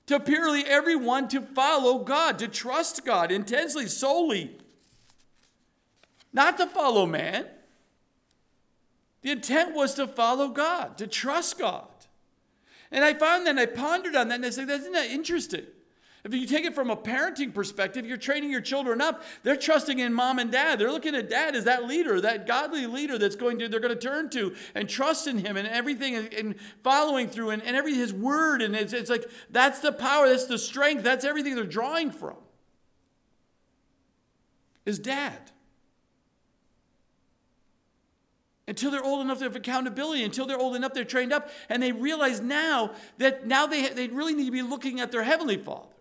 To 0.08 0.20
purely 0.20 0.66
everyone 0.66 1.28
to 1.30 1.42
follow 1.42 2.00
God, 2.00 2.40
to 2.40 2.48
trust 2.48 3.06
God 3.06 3.32
intensely, 3.32 3.88
solely. 3.88 4.58
Not 6.34 6.58
to 6.58 6.66
follow 6.66 7.06
man. 7.06 7.46
The 9.22 9.32
intent 9.32 9.76
was 9.76 9.94
to 9.96 10.08
follow 10.08 10.48
God, 10.48 10.98
to 10.98 11.06
trust 11.06 11.60
God. 11.60 11.91
And 12.92 13.04
I 13.04 13.14
found 13.14 13.46
that 13.46 13.52
and 13.52 13.60
I 13.60 13.66
pondered 13.66 14.16
on 14.16 14.28
that 14.30 14.36
and 14.36 14.46
I 14.46 14.50
said, 14.50 14.70
isn't 14.70 14.92
that 14.92 15.10
interesting? 15.10 15.66
If 16.24 16.36
you 16.36 16.46
take 16.46 16.66
it 16.66 16.76
from 16.76 16.92
a 16.92 16.96
parenting 16.96 17.52
perspective, 17.52 18.06
you're 18.06 18.18
training 18.18 18.52
your 18.52 18.62
children 18.62 19.02
up. 19.02 19.24
They're 19.42 19.56
trusting 19.56 19.98
in 19.98 20.14
mom 20.14 20.38
and 20.38 20.52
dad. 20.52 20.78
They're 20.78 20.92
looking 20.92 21.16
at 21.16 21.32
dad 21.32 21.56
as 21.56 21.64
that 21.64 21.88
leader, 21.88 22.22
that 22.22 22.46
godly 22.46 22.86
leader 22.86 23.18
that's 23.18 23.36
going 23.36 23.58
to, 23.58 23.68
they're 23.68 23.80
going 23.80 23.98
to 23.98 24.00
turn 24.00 24.30
to 24.32 24.54
and 24.76 24.88
trust 24.88 25.26
in 25.26 25.40
him 25.40 25.58
and 25.58 25.68
everything 25.68 26.16
and, 26.16 26.56
following 26.84 27.28
through 27.28 27.52
and, 27.52 27.64
and 27.64 27.76
every 27.76 27.96
his 27.96 28.14
word. 28.14 28.62
And 28.62 28.76
it's, 28.76 28.94
it's 28.94 29.10
like 29.10 29.26
that's 29.50 29.80
the 29.80 29.92
power, 29.92 30.30
that's 30.30 30.46
the 30.46 30.60
strength, 30.60 31.04
that's 31.04 31.26
everything 31.26 31.56
they're 31.56 31.64
drawing 31.64 32.12
from. 32.12 32.38
Is 34.86 35.00
dad. 35.00 35.40
Until 38.72 38.90
they're 38.90 39.04
old 39.04 39.20
enough 39.20 39.40
to 39.40 39.44
have 39.44 39.58
accountability, 39.58 40.24
until 40.24 40.46
they're 40.46 40.58
old 40.58 40.78
enough, 40.78 40.94
they're 40.94 41.04
trained 41.04 41.34
up, 41.34 41.50
and 41.68 41.84
they 41.84 41.92
realize 41.92 42.40
now 42.40 42.92
that 43.18 43.46
now 43.46 43.68
they, 43.68 43.90
they 43.90 44.08
really 44.08 44.34
need 44.34 44.46
to 44.46 44.52
be 44.52 44.62
looking 44.62 45.02
at 45.02 45.12
their 45.12 45.24
heavenly 45.24 45.58
father. 45.58 45.92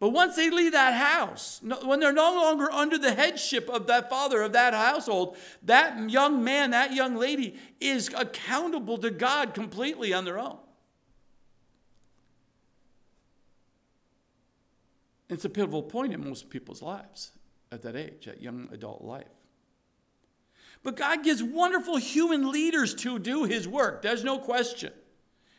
But 0.00 0.08
once 0.08 0.34
they 0.34 0.50
leave 0.50 0.72
that 0.72 0.94
house, 0.94 1.60
when 1.84 2.00
they're 2.00 2.12
no 2.12 2.34
longer 2.34 2.68
under 2.72 2.98
the 2.98 3.14
headship 3.14 3.70
of 3.70 3.86
that 3.86 4.10
father 4.10 4.42
of 4.42 4.54
that 4.54 4.74
household, 4.74 5.36
that 5.62 6.10
young 6.10 6.42
man, 6.42 6.72
that 6.72 6.92
young 6.92 7.14
lady 7.14 7.54
is 7.80 8.10
accountable 8.16 8.98
to 8.98 9.10
God 9.10 9.54
completely 9.54 10.12
on 10.12 10.24
their 10.24 10.40
own. 10.40 10.58
It's 15.28 15.44
a 15.44 15.48
pivotal 15.48 15.84
point 15.84 16.12
in 16.12 16.24
most 16.24 16.50
people's 16.50 16.82
lives 16.82 17.30
at 17.70 17.82
that 17.82 17.94
age, 17.94 18.24
that 18.24 18.42
young 18.42 18.68
adult 18.72 19.02
life. 19.02 19.35
But 20.86 20.94
God 20.94 21.24
gives 21.24 21.42
wonderful 21.42 21.96
human 21.96 22.52
leaders 22.52 22.94
to 22.94 23.18
do 23.18 23.42
his 23.42 23.66
work, 23.66 24.02
there's 24.02 24.22
no 24.22 24.38
question. 24.38 24.92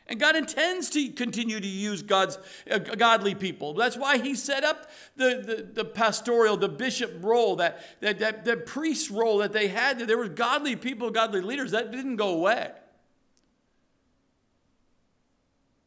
And 0.07 0.22
God 0.22 0.38
intends 0.38 0.89
to 0.91 1.10
continue 1.10 1.60
to 1.60 1.67
use 1.67 2.01
God's 2.01 2.38
uh, 2.72 2.77
godly 2.77 3.36
people. 3.36 3.74
That's 3.74 3.98
why 3.98 4.19
He 4.19 4.36
set 4.36 4.63
up 4.63 4.89
the, 5.17 5.43
the, 5.46 5.84
the, 5.84 5.84
pastoral, 5.84 6.55
the 6.55 6.69
bishop 6.69 7.12
role, 7.19 7.57
that, 7.57 7.81
that, 8.00 8.19
that, 8.19 8.46
that 8.46 8.65
priest 8.65 9.10
role 9.10 9.39
that 9.39 9.51
they 9.51 9.67
had. 9.67 10.00
There 10.00 10.17
were 10.17 10.29
godly 10.29 10.77
people, 10.77 11.12
godly 11.12 11.41
leaders. 11.41 11.72
That 11.72 11.91
didn't 11.91 12.15
go 12.15 12.29
away. 12.29 12.72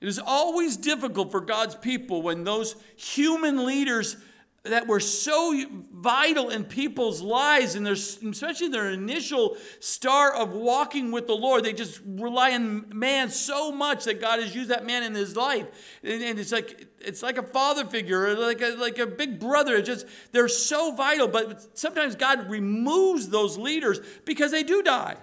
It 0.03 0.09
is 0.09 0.19
always 0.19 0.77
difficult 0.77 1.31
for 1.31 1.41
God's 1.41 1.77
people 1.77 2.21
when 2.21 2.45
those 2.45 2.77
human 2.97 3.65
leaders 3.65 4.19
that 4.65 4.87
were 4.87 5.01
so 5.01 5.59
vital 5.91 6.51
in 6.51 6.65
people's 6.65 7.23
lives 7.23 7.77
and 7.77 7.87
their, 7.87 7.95
especially 7.95 8.69
their 8.69 8.91
initial 8.91 9.57
start 9.79 10.35
of 10.35 10.53
walking 10.53 11.11
with 11.11 11.27
the 11.27 11.35
Lord. 11.35 11.65
They 11.65 11.73
just 11.73 12.01
rely 12.05 12.53
on 12.53 12.87
man 12.93 13.31
so 13.31 13.73
much 13.73 14.05
that 14.05 14.21
God 14.21 14.39
has 14.41 14.55
used 14.55 14.69
that 14.69 14.85
man 14.85 15.03
in 15.03 15.15
his 15.15 15.35
life. 15.35 15.67
And, 16.03 16.23
and 16.23 16.39
it's 16.39 16.53
like 16.53 16.89
it's 17.01 17.23
like 17.23 17.39
a 17.39 17.43
father 17.43 17.87
figure 17.87 18.35
like 18.37 18.61
a, 18.61 18.77
like 18.77 18.99
a 18.99 19.07
big 19.07 19.41
brother. 19.41 19.77
It's 19.77 19.89
just 19.89 20.07
they're 20.33 20.49
so 20.49 20.95
vital, 20.95 21.27
but 21.27 21.79
sometimes 21.79 22.15
God 22.15 22.51
removes 22.51 23.31
those 23.31 23.57
leaders 23.57 23.99
because 24.27 24.51
they 24.51 24.63
do 24.63 24.83
die. 24.83 25.17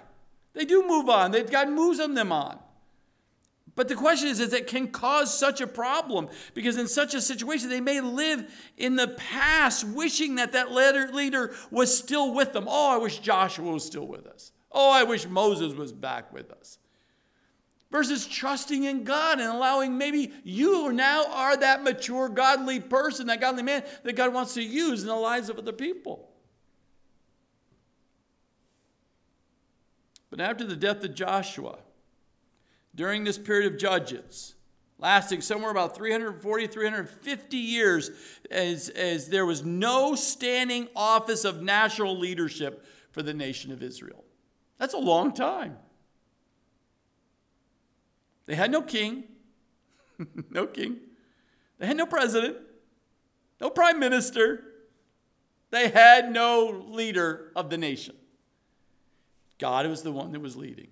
They 0.53 0.65
do 0.65 0.87
move 0.87 1.09
on. 1.09 1.29
They, 1.29 1.43
God 1.43 1.69
moves 1.69 1.99
them 1.99 2.31
on. 2.31 2.57
But 3.77 3.89
the 3.89 3.95
question 3.95 4.27
is, 4.27 4.39
is 4.39 4.53
it 4.53 4.65
can 4.65 4.87
cause 4.87 5.31
such 5.31 5.61
a 5.61 5.67
problem 5.67 6.29
because 6.55 6.77
in 6.77 6.87
such 6.87 7.13
a 7.13 7.21
situation, 7.21 7.69
they 7.69 7.79
may 7.79 8.01
live 8.01 8.51
in 8.75 8.95
the 8.95 9.07
past 9.07 9.85
wishing 9.87 10.35
that 10.35 10.53
that 10.53 10.71
leader 10.71 11.53
was 11.69 11.95
still 11.95 12.33
with 12.33 12.53
them. 12.53 12.65
Oh, 12.67 12.89
I 12.89 12.97
wish 12.97 13.19
Joshua 13.19 13.71
was 13.71 13.85
still 13.85 14.07
with 14.07 14.25
us. 14.25 14.51
Oh, 14.71 14.91
I 14.91 15.03
wish 15.03 15.27
Moses 15.27 15.75
was 15.75 15.93
back 15.93 16.33
with 16.33 16.51
us. 16.51 16.79
Versus 17.91 18.25
trusting 18.25 18.83
in 18.83 19.03
God 19.03 19.39
and 19.39 19.47
allowing 19.47 19.95
maybe 19.95 20.33
you 20.43 20.91
now 20.91 21.25
are 21.31 21.55
that 21.55 21.83
mature, 21.83 22.29
godly 22.29 22.79
person, 22.79 23.27
that 23.27 23.39
godly 23.39 23.61
man 23.61 23.83
that 24.03 24.15
God 24.15 24.33
wants 24.33 24.55
to 24.55 24.63
use 24.63 25.03
in 25.03 25.07
the 25.07 25.13
lives 25.13 25.49
of 25.51 25.59
other 25.59 25.71
people. 25.71 26.27
But 30.31 30.41
after 30.41 30.65
the 30.65 30.75
death 30.75 31.03
of 31.03 31.13
Joshua, 31.13 31.77
during 32.97 33.23
this 33.23 33.37
period 33.37 33.71
of 33.71 33.79
Judges, 33.79 34.55
lasting 34.97 35.41
somewhere 35.41 35.69
about 35.69 35.95
340, 35.95 36.67
350 36.67 37.57
years, 37.57 38.09
as, 38.49 38.89
as 38.89 39.29
there 39.29 39.45
was 39.45 39.63
no 39.63 40.15
standing 40.15 40.89
office 40.95 41.45
of 41.45 41.61
national 41.61 42.17
leadership 42.17 42.83
for 43.11 43.21
the 43.21 43.35
nation 43.35 43.71
of 43.71 43.83
Israel. 43.83 44.25
That's 44.79 44.95
a 44.95 44.99
long 44.99 45.31
time. 45.31 45.77
They 48.47 48.55
had 48.55 48.71
no 48.71 48.81
king, 48.81 49.25
no 50.49 50.65
king. 50.65 50.97
They 51.77 51.85
had 51.85 51.97
no 51.97 52.07
president, 52.07 52.57
no 53.61 53.69
prime 53.69 53.99
minister. 53.99 54.63
They 55.69 55.89
had 55.89 56.31
no 56.31 56.85
leader 56.89 57.51
of 57.55 57.69
the 57.69 57.77
nation. 57.77 58.15
God 59.59 59.85
was 59.85 60.01
the 60.01 60.11
one 60.11 60.31
that 60.31 60.39
was 60.39 60.55
leading. 60.55 60.87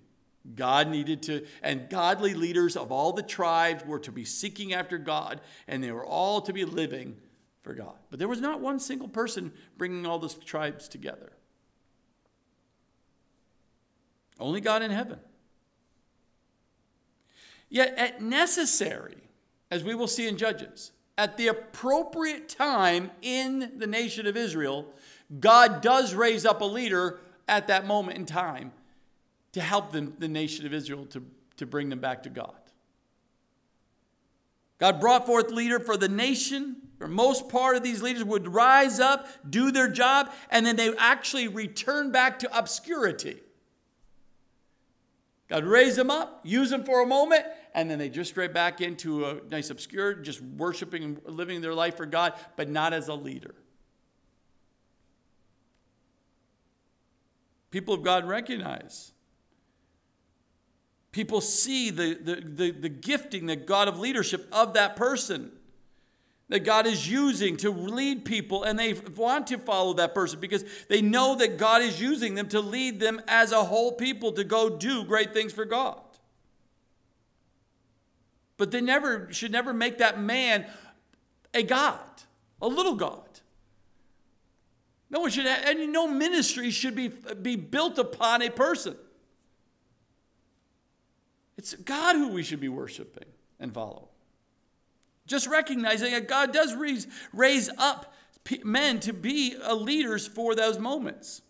God 0.54 0.88
needed 0.88 1.22
to, 1.24 1.46
and 1.62 1.88
godly 1.88 2.34
leaders 2.34 2.76
of 2.76 2.92
all 2.92 3.12
the 3.12 3.22
tribes 3.22 3.84
were 3.84 3.98
to 4.00 4.12
be 4.12 4.24
seeking 4.24 4.72
after 4.72 4.98
God, 4.98 5.40
and 5.66 5.82
they 5.82 5.92
were 5.92 6.06
all 6.06 6.40
to 6.42 6.52
be 6.52 6.64
living 6.64 7.16
for 7.62 7.74
God. 7.74 7.96
But 8.10 8.18
there 8.18 8.28
was 8.28 8.40
not 8.40 8.60
one 8.60 8.78
single 8.78 9.08
person 9.08 9.52
bringing 9.76 10.06
all 10.06 10.18
those 10.18 10.34
tribes 10.34 10.88
together. 10.88 11.32
Only 14.38 14.60
God 14.60 14.82
in 14.82 14.90
heaven. 14.90 15.18
Yet, 17.68 17.94
at 17.96 18.22
necessary, 18.22 19.16
as 19.70 19.82
we 19.82 19.94
will 19.94 20.06
see 20.06 20.28
in 20.28 20.36
Judges, 20.36 20.92
at 21.18 21.36
the 21.36 21.48
appropriate 21.48 22.48
time 22.48 23.10
in 23.22 23.72
the 23.78 23.86
nation 23.86 24.26
of 24.26 24.36
Israel, 24.36 24.86
God 25.40 25.80
does 25.80 26.14
raise 26.14 26.46
up 26.46 26.60
a 26.60 26.64
leader 26.64 27.18
at 27.48 27.66
that 27.68 27.86
moment 27.86 28.18
in 28.18 28.26
time 28.26 28.72
to 29.52 29.60
help 29.60 29.92
them, 29.92 30.14
the 30.18 30.28
nation 30.28 30.66
of 30.66 30.72
Israel 30.72 31.06
to, 31.06 31.24
to 31.56 31.66
bring 31.66 31.88
them 31.88 32.00
back 32.00 32.22
to 32.24 32.30
God. 32.30 32.54
God 34.78 35.00
brought 35.00 35.26
forth 35.26 35.50
leader 35.50 35.80
for 35.80 35.96
the 35.96 36.08
nation. 36.08 36.76
For 36.98 37.08
most 37.08 37.48
part 37.48 37.76
of 37.76 37.82
these 37.82 38.02
leaders 38.02 38.24
would 38.24 38.48
rise 38.48 39.00
up, 39.00 39.26
do 39.48 39.70
their 39.70 39.88
job, 39.88 40.32
and 40.50 40.64
then 40.64 40.76
they 40.76 40.94
actually 40.96 41.48
return 41.48 42.10
back 42.10 42.38
to 42.40 42.58
obscurity. 42.58 43.40
God 45.48 45.64
raised 45.64 45.96
them 45.96 46.10
up, 46.10 46.40
use 46.42 46.70
them 46.70 46.84
for 46.84 47.02
a 47.02 47.06
moment, 47.06 47.44
and 47.74 47.90
then 47.90 47.98
they 47.98 48.08
just 48.08 48.30
straight 48.30 48.52
back 48.52 48.80
into 48.80 49.26
a 49.26 49.40
nice 49.50 49.70
obscure, 49.70 50.14
just 50.14 50.40
worshiping 50.40 51.04
and 51.04 51.20
living 51.26 51.60
their 51.60 51.74
life 51.74 51.96
for 51.96 52.06
God, 52.06 52.32
but 52.56 52.68
not 52.68 52.92
as 52.92 53.08
a 53.08 53.14
leader. 53.14 53.54
People 57.70 57.94
of 57.94 58.02
God 58.02 58.26
recognize 58.26 59.12
People 61.16 61.40
see 61.40 61.88
the, 61.88 62.12
the, 62.12 62.34
the, 62.44 62.70
the, 62.72 62.88
gifting, 62.90 63.46
the 63.46 63.56
God 63.56 63.88
of 63.88 63.98
leadership 63.98 64.46
of 64.52 64.74
that 64.74 64.96
person 64.96 65.50
that 66.50 66.60
God 66.60 66.86
is 66.86 67.10
using 67.10 67.56
to 67.56 67.70
lead 67.70 68.26
people, 68.26 68.64
and 68.64 68.78
they 68.78 68.92
want 68.92 69.46
to 69.46 69.56
follow 69.56 69.94
that 69.94 70.14
person 70.14 70.40
because 70.40 70.62
they 70.90 71.00
know 71.00 71.34
that 71.36 71.56
God 71.56 71.80
is 71.80 71.98
using 71.98 72.34
them 72.34 72.50
to 72.50 72.60
lead 72.60 73.00
them 73.00 73.22
as 73.28 73.52
a 73.52 73.64
whole 73.64 73.92
people 73.92 74.32
to 74.32 74.44
go 74.44 74.68
do 74.68 75.04
great 75.04 75.32
things 75.32 75.54
for 75.54 75.64
God. 75.64 76.02
But 78.58 78.70
they 78.70 78.82
never 78.82 79.32
should 79.32 79.52
never 79.52 79.72
make 79.72 79.96
that 79.96 80.20
man 80.20 80.66
a 81.54 81.62
God, 81.62 81.98
a 82.60 82.68
little 82.68 82.94
God. 82.94 83.22
No 85.08 85.20
one 85.20 85.30
should, 85.30 85.46
have, 85.46 85.64
and 85.64 85.90
no 85.94 86.06
ministry 86.06 86.70
should 86.70 86.94
be, 86.94 87.08
be 87.08 87.56
built 87.56 87.98
upon 87.98 88.42
a 88.42 88.50
person. 88.50 88.96
It's 91.56 91.74
God 91.74 92.16
who 92.16 92.28
we 92.28 92.42
should 92.42 92.60
be 92.60 92.68
worshiping 92.68 93.28
and 93.58 93.72
follow. 93.72 94.08
Just 95.26 95.46
recognizing 95.46 96.12
that 96.12 96.28
God 96.28 96.52
does 96.52 96.74
raise, 96.74 97.06
raise 97.32 97.68
up 97.78 98.14
men 98.62 99.00
to 99.00 99.12
be 99.12 99.56
uh, 99.56 99.74
leaders 99.74 100.26
for 100.26 100.54
those 100.54 100.78
moments. 100.78 101.42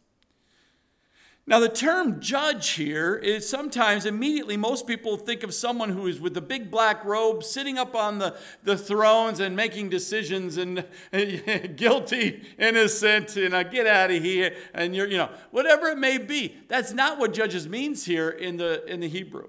Now, 1.49 1.61
the 1.61 1.69
term 1.69 2.21
judge 2.21 2.71
here 2.71 3.15
is 3.15 3.49
sometimes 3.49 4.05
immediately 4.05 4.57
most 4.57 4.85
people 4.89 5.17
think 5.17 5.45
of 5.45 5.55
someone 5.55 5.91
who 5.91 6.09
is 6.09 6.19
with 6.19 6.35
the 6.35 6.41
big 6.41 6.73
black 6.73 7.05
robe 7.05 7.45
sitting 7.45 7.79
up 7.79 7.95
on 7.95 8.19
the, 8.19 8.35
the 8.65 8.77
thrones 8.77 9.39
and 9.39 9.55
making 9.55 9.89
decisions 9.89 10.57
and 10.57 10.85
guilty, 11.77 12.43
innocent, 12.59 13.37
and 13.37 13.55
I 13.55 13.63
get 13.63 13.87
out 13.87 14.11
of 14.11 14.21
here, 14.25 14.57
and 14.75 14.97
you're, 14.97 15.07
you 15.07 15.19
know, 15.19 15.31
whatever 15.53 15.87
it 15.87 15.99
may 15.99 16.19
be. 16.19 16.57
That's 16.67 16.93
not 16.93 17.17
what 17.17 17.33
judges 17.33 17.69
means 17.69 18.05
here 18.05 18.31
in 18.31 18.57
the, 18.57 18.85
in 18.87 18.99
the 18.99 19.09
Hebrew. 19.09 19.47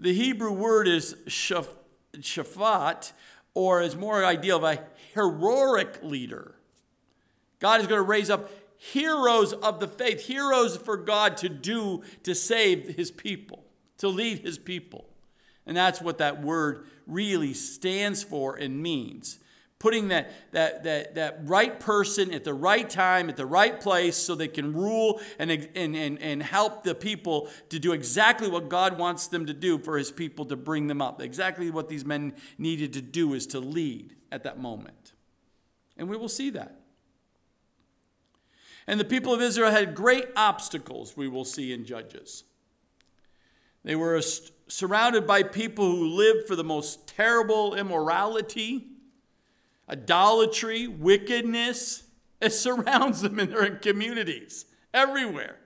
The 0.00 0.14
Hebrew 0.14 0.52
word 0.52 0.88
is 0.88 1.14
shaphat, 1.26 3.12
or 3.52 3.82
is 3.82 3.96
more 3.96 4.24
ideal 4.24 4.56
of 4.56 4.64
a 4.64 4.82
heroic 5.12 5.98
leader. 6.02 6.54
God 7.58 7.82
is 7.82 7.86
going 7.86 7.98
to 7.98 8.02
raise 8.02 8.30
up 8.30 8.50
heroes 8.78 9.52
of 9.52 9.78
the 9.78 9.88
faith, 9.88 10.26
heroes 10.26 10.78
for 10.78 10.96
God 10.96 11.36
to 11.38 11.50
do 11.50 12.02
to 12.22 12.34
save 12.34 12.96
his 12.96 13.10
people, 13.10 13.62
to 13.98 14.08
lead 14.08 14.38
his 14.38 14.56
people. 14.58 15.04
And 15.66 15.76
that's 15.76 16.00
what 16.00 16.16
that 16.18 16.40
word 16.40 16.86
really 17.06 17.52
stands 17.52 18.22
for 18.22 18.56
and 18.56 18.82
means. 18.82 19.38
Putting 19.80 20.08
that, 20.08 20.30
that, 20.52 20.84
that, 20.84 21.16
that 21.16 21.40
right 21.42 21.80
person 21.80 22.32
at 22.32 22.44
the 22.44 22.54
right 22.54 22.88
time, 22.88 23.28
at 23.28 23.36
the 23.36 23.46
right 23.46 23.80
place, 23.80 24.16
so 24.16 24.36
they 24.36 24.46
can 24.46 24.72
rule 24.72 25.20
and, 25.40 25.50
and, 25.50 25.96
and, 25.96 26.22
and 26.22 26.42
help 26.42 26.84
the 26.84 26.94
people 26.94 27.48
to 27.70 27.80
do 27.80 27.92
exactly 27.92 28.48
what 28.48 28.68
God 28.68 28.98
wants 28.98 29.26
them 29.26 29.46
to 29.46 29.54
do 29.54 29.78
for 29.78 29.98
his 29.98 30.12
people 30.12 30.44
to 30.44 30.56
bring 30.56 30.86
them 30.86 31.02
up. 31.02 31.20
Exactly 31.20 31.72
what 31.72 31.88
these 31.88 32.04
men 32.04 32.34
needed 32.58 32.92
to 32.92 33.02
do 33.02 33.34
is 33.34 33.48
to 33.48 33.58
lead 33.58 34.14
at 34.30 34.44
that 34.44 34.60
moment. 34.60 35.14
And 35.96 36.08
we 36.08 36.16
will 36.16 36.28
see 36.28 36.50
that. 36.50 36.80
And 38.86 39.00
the 39.00 39.04
people 39.04 39.32
of 39.32 39.40
Israel 39.40 39.70
had 39.70 39.94
great 39.94 40.26
obstacles, 40.36 41.16
we 41.16 41.26
will 41.26 41.44
see 41.44 41.72
in 41.72 41.84
Judges. 41.84 42.44
They 43.82 43.96
were 43.96 44.20
surrounded 44.68 45.26
by 45.26 45.42
people 45.42 45.86
who 45.86 46.06
lived 46.08 46.46
for 46.46 46.54
the 46.54 46.64
most 46.64 47.06
terrible 47.06 47.74
immorality, 47.74 48.88
idolatry, 49.90 50.86
wickedness. 50.86 52.04
It 52.40 52.52
surrounds 52.52 53.22
them 53.22 53.38
in 53.38 53.50
their 53.50 53.76
communities 53.76 54.64
everywhere. 54.94 55.56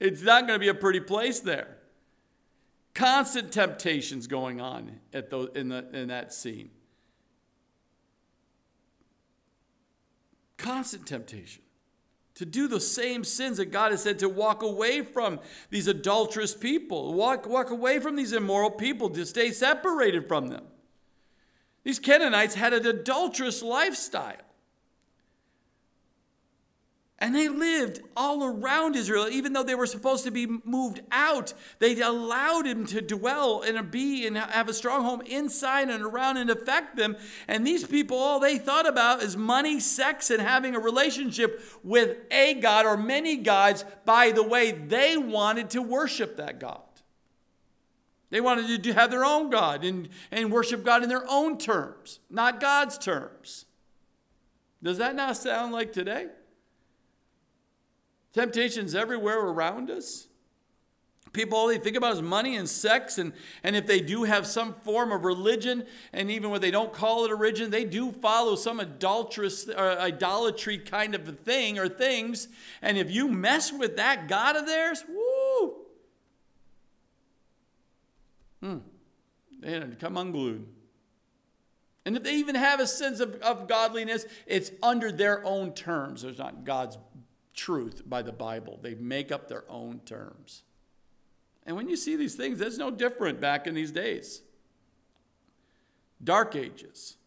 It's 0.00 0.22
not 0.22 0.46
going 0.46 0.58
to 0.58 0.60
be 0.60 0.68
a 0.68 0.74
pretty 0.74 1.00
place 1.00 1.40
there. 1.40 1.76
Constant 2.94 3.52
temptations 3.52 4.26
going 4.26 4.60
on 4.60 5.00
at 5.12 5.30
the, 5.30 5.50
in, 5.54 5.68
the, 5.68 5.86
in 5.92 6.08
that 6.08 6.32
scene. 6.32 6.70
Constant 10.56 11.06
temptation 11.06 11.62
to 12.38 12.46
do 12.46 12.68
the 12.68 12.80
same 12.80 13.24
sins 13.24 13.56
that 13.56 13.66
God 13.66 13.90
has 13.90 14.04
said 14.04 14.20
to 14.20 14.28
walk 14.28 14.62
away 14.62 15.02
from 15.02 15.40
these 15.70 15.88
adulterous 15.88 16.54
people, 16.54 17.14
walk, 17.14 17.48
walk 17.48 17.70
away 17.70 17.98
from 17.98 18.14
these 18.14 18.32
immoral 18.32 18.70
people, 18.70 19.10
to 19.10 19.26
stay 19.26 19.50
separated 19.50 20.28
from 20.28 20.46
them. 20.46 20.62
These 21.88 22.00
Canaanites 22.00 22.54
had 22.54 22.74
an 22.74 22.86
adulterous 22.86 23.62
lifestyle. 23.62 24.36
And 27.18 27.34
they 27.34 27.48
lived 27.48 28.02
all 28.14 28.44
around 28.44 28.94
Israel, 28.94 29.26
even 29.26 29.54
though 29.54 29.62
they 29.62 29.74
were 29.74 29.86
supposed 29.86 30.24
to 30.24 30.30
be 30.30 30.46
moved 30.64 31.00
out. 31.10 31.54
They 31.78 31.98
allowed 31.98 32.66
him 32.66 32.84
to 32.88 33.00
dwell 33.00 33.62
and 33.62 33.90
be 33.90 34.26
and 34.26 34.36
have 34.36 34.68
a 34.68 34.74
strong 34.74 35.02
home 35.02 35.22
inside 35.22 35.88
and 35.88 36.04
around 36.04 36.36
and 36.36 36.50
affect 36.50 36.96
them. 36.96 37.16
And 37.48 37.66
these 37.66 37.86
people, 37.86 38.18
all 38.18 38.38
they 38.38 38.58
thought 38.58 38.86
about 38.86 39.22
is 39.22 39.34
money, 39.38 39.80
sex, 39.80 40.28
and 40.28 40.42
having 40.42 40.74
a 40.74 40.80
relationship 40.80 41.58
with 41.82 42.18
a 42.30 42.52
God 42.52 42.84
or 42.84 42.98
many 42.98 43.38
gods. 43.38 43.86
By 44.04 44.30
the 44.30 44.42
way, 44.42 44.72
they 44.72 45.16
wanted 45.16 45.70
to 45.70 45.80
worship 45.80 46.36
that 46.36 46.60
God. 46.60 46.82
They 48.30 48.40
wanted 48.40 48.82
to 48.82 48.92
have 48.92 49.10
their 49.10 49.24
own 49.24 49.50
God 49.50 49.84
and, 49.84 50.08
and 50.30 50.52
worship 50.52 50.84
God 50.84 51.02
in 51.02 51.08
their 51.08 51.24
own 51.28 51.56
terms, 51.56 52.20
not 52.30 52.60
God's 52.60 52.98
terms. 52.98 53.64
Does 54.82 54.98
that 54.98 55.14
not 55.14 55.36
sound 55.36 55.72
like 55.72 55.92
today? 55.92 56.26
Temptations 58.34 58.94
everywhere 58.94 59.40
around 59.40 59.90
us. 59.90 60.28
People, 61.32 61.58
all 61.58 61.68
they 61.68 61.78
think 61.78 61.96
about 61.96 62.14
is 62.14 62.22
money 62.22 62.56
and 62.56 62.68
sex, 62.68 63.18
and, 63.18 63.32
and 63.62 63.76
if 63.76 63.86
they 63.86 64.00
do 64.00 64.24
have 64.24 64.46
some 64.46 64.72
form 64.72 65.12
of 65.12 65.24
religion, 65.24 65.84
and 66.12 66.30
even 66.30 66.50
when 66.50 66.60
they 66.60 66.70
don't 66.70 66.92
call 66.92 67.24
it 67.24 67.30
religion, 67.30 67.70
they 67.70 67.84
do 67.84 68.12
follow 68.12 68.56
some 68.56 68.80
adulterous 68.80 69.68
or 69.68 69.90
uh, 69.90 69.98
idolatry 69.98 70.78
kind 70.78 71.14
of 71.14 71.28
a 71.28 71.32
thing 71.32 71.78
or 71.78 71.88
things. 71.88 72.48
And 72.80 72.96
if 72.96 73.10
you 73.10 73.28
mess 73.28 73.72
with 73.72 73.96
that 73.96 74.26
God 74.26 74.56
of 74.56 74.66
theirs, 74.66 75.04
hmm, 78.60 78.78
they 79.60 79.80
come 79.98 80.16
unglued. 80.16 80.66
And 82.04 82.16
if 82.16 82.22
they 82.22 82.36
even 82.36 82.54
have 82.54 82.80
a 82.80 82.86
sense 82.86 83.20
of, 83.20 83.34
of 83.36 83.68
godliness, 83.68 84.24
it's 84.46 84.70
under 84.82 85.12
their 85.12 85.44
own 85.44 85.74
terms. 85.74 86.22
There's 86.22 86.38
not 86.38 86.64
God's 86.64 86.96
truth 87.54 88.02
by 88.06 88.22
the 88.22 88.32
Bible. 88.32 88.78
They 88.80 88.94
make 88.94 89.30
up 89.30 89.48
their 89.48 89.64
own 89.68 90.00
terms. 90.06 90.62
And 91.66 91.76
when 91.76 91.88
you 91.88 91.96
see 91.96 92.16
these 92.16 92.34
things, 92.34 92.60
that's 92.60 92.78
no 92.78 92.90
different 92.90 93.40
back 93.42 93.66
in 93.66 93.74
these 93.74 93.92
days. 93.92 94.40
Dark 96.24 96.56
ages. 96.56 97.18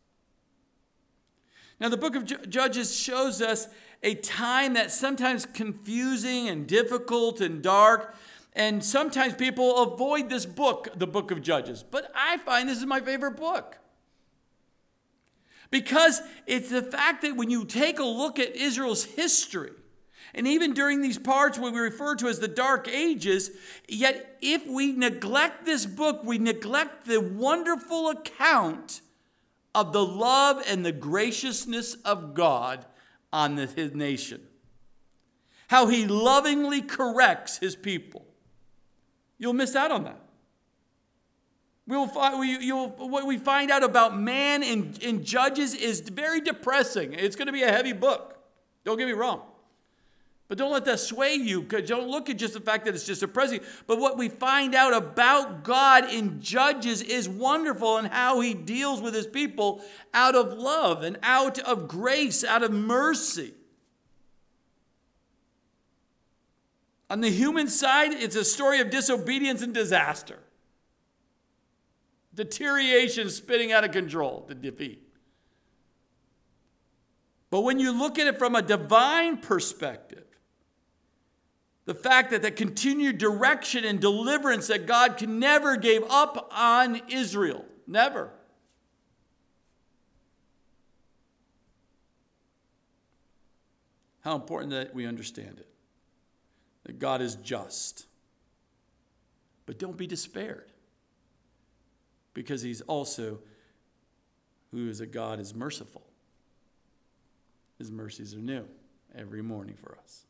Now, 1.79 1.89
the 1.89 1.97
book 1.97 2.15
of 2.15 2.49
Judges 2.49 2.95
shows 2.95 3.41
us 3.41 3.67
a 4.03 4.15
time 4.15 4.73
that's 4.73 4.93
sometimes 4.93 5.45
confusing 5.45 6.47
and 6.47 6.65
difficult 6.65 7.41
and 7.41 7.62
dark. 7.62 8.15
And 8.53 8.83
sometimes 8.83 9.33
people 9.33 9.81
avoid 9.83 10.29
this 10.29 10.45
book, 10.45 10.89
the 10.95 11.07
book 11.07 11.31
of 11.31 11.41
Judges. 11.41 11.83
But 11.83 12.11
I 12.13 12.37
find 12.37 12.67
this 12.67 12.79
is 12.79 12.85
my 12.85 12.99
favorite 12.99 13.37
book. 13.37 13.77
Because 15.69 16.21
it's 16.47 16.69
the 16.69 16.81
fact 16.81 17.21
that 17.21 17.37
when 17.37 17.49
you 17.49 17.63
take 17.63 17.97
a 17.99 18.03
look 18.03 18.39
at 18.39 18.55
Israel's 18.55 19.05
history, 19.05 19.71
and 20.33 20.45
even 20.47 20.73
during 20.73 21.01
these 21.01 21.17
parts 21.17 21.57
what 21.57 21.73
we 21.73 21.79
refer 21.79 22.15
to 22.15 22.27
as 22.27 22.39
the 22.39 22.47
dark 22.47 22.89
ages, 22.89 23.51
yet 23.87 24.37
if 24.41 24.67
we 24.67 24.91
neglect 24.91 25.65
this 25.65 25.85
book, 25.85 26.23
we 26.23 26.37
neglect 26.37 27.05
the 27.05 27.21
wonderful 27.21 28.09
account 28.09 29.01
of 29.73 29.93
the 29.93 30.05
love 30.05 30.61
and 30.67 30.85
the 30.85 30.91
graciousness 30.91 31.95
of 32.03 32.33
God 32.33 32.85
on 33.31 33.55
his 33.55 33.93
nation. 33.93 34.41
How 35.69 35.87
he 35.87 36.05
lovingly 36.05 36.81
corrects 36.81 37.59
his 37.59 37.77
people. 37.77 38.25
You'll 39.41 39.54
miss 39.54 39.75
out 39.75 39.89
on 39.91 40.04
that. 40.04 40.19
We'll 41.88 42.08
find, 42.08 42.39
we, 42.39 42.71
what 42.71 43.25
we 43.25 43.39
find 43.39 43.71
out 43.71 43.84
about 43.84 44.15
man 44.15 44.62
in, 44.62 44.93
in 45.01 45.23
Judges 45.23 45.73
is 45.73 45.99
very 46.01 46.41
depressing. 46.41 47.13
It's 47.13 47.36
going 47.36 47.47
to 47.47 47.51
be 47.51 47.63
a 47.63 47.71
heavy 47.71 47.91
book. 47.91 48.38
Don't 48.86 48.99
get 48.99 49.08
me 49.08 49.13
wrong. 49.13 49.41
But 50.47 50.60
don't 50.60 50.71
let 50.71 50.86
that 50.86 50.99
sway 50.99 51.34
you. 51.34 51.63
Don't 51.63 52.08
look 52.08 52.30
at 52.30 52.38
just 52.38 52.54
the 52.54 52.60
fact 52.60 52.86
that 52.86 52.93
it's 52.93 53.06
just 53.06 53.21
depressing. 53.21 53.62
But 53.88 53.97
what 53.97 54.15
we 54.15 54.30
find 54.30 54.75
out 54.75 54.93
about 54.93 55.63
God 55.63 56.08
in 56.13 56.39
Judges 56.39 57.01
is 57.01 57.27
wonderful 57.27 57.97
and 57.97 58.10
how 58.10 58.41
he 58.41 58.54
deals 58.54 59.01
with 59.01 59.15
his 59.15 59.25
people 59.25 59.82
out 60.13 60.36
of 60.36 60.54
love 60.54 61.01
and 61.01 61.17
out 61.23 61.58
of 61.58 61.88
grace, 61.88 62.43
out 62.43 62.62
of 62.62 62.71
mercy. 62.71 63.56
On 67.12 67.19
the 67.19 67.30
human 67.30 67.67
side, 67.67 68.13
it's 68.13 68.38
a 68.38 68.45
story 68.45 68.80
of 68.80 68.89
disobedience 68.89 69.62
and 69.62 69.74
disaster. 69.74 70.39
Deterioration 72.34 73.30
spitting 73.30 73.74
out 73.74 73.84
of 73.84 73.91
control, 73.91 74.45
the 74.47 74.56
defeat. 74.56 75.06
But 77.50 77.62
when 77.62 77.82
you 77.82 77.91
look 77.91 78.17
at 78.17 78.28
it 78.28 78.39
from 78.39 78.56
a 78.56 78.62
divine 78.62 79.39
perspective, 79.39 80.24
the 81.84 81.93
fact 81.93 82.32
that 82.32 82.43
the 82.43 82.52
continued 82.52 83.17
direction 83.17 83.84
and 83.84 84.00
deliverance 84.00 84.67
that 84.67 84.86
God 84.86 85.17
can 85.17 85.38
never 85.38 85.76
gave 85.76 86.04
up 86.10 86.50
on 86.56 87.02
Israel. 87.10 87.65
Never. 87.86 88.30
How 94.21 94.36
important 94.36 94.71
that 94.71 94.95
we 94.95 95.06
understand 95.06 95.60
it. 95.60 95.70
That 96.86 97.00
God 97.00 97.22
is 97.22 97.36
just. 97.36 98.06
But 99.65 99.80
don't 99.80 99.98
be 99.98 100.08
despaired. 100.08 100.72
Because 102.34 102.62
he's 102.62 102.82
also 102.82 103.39
who 104.72 104.89
is 104.89 105.02
a 105.02 105.06
God 105.06 105.39
is 105.39 105.54
merciful. 105.54 106.04
His 107.78 107.91
mercies 107.91 108.34
are 108.34 108.39
new 108.39 108.65
every 109.15 109.41
morning 109.41 109.76
for 109.76 109.98
us. 110.02 110.26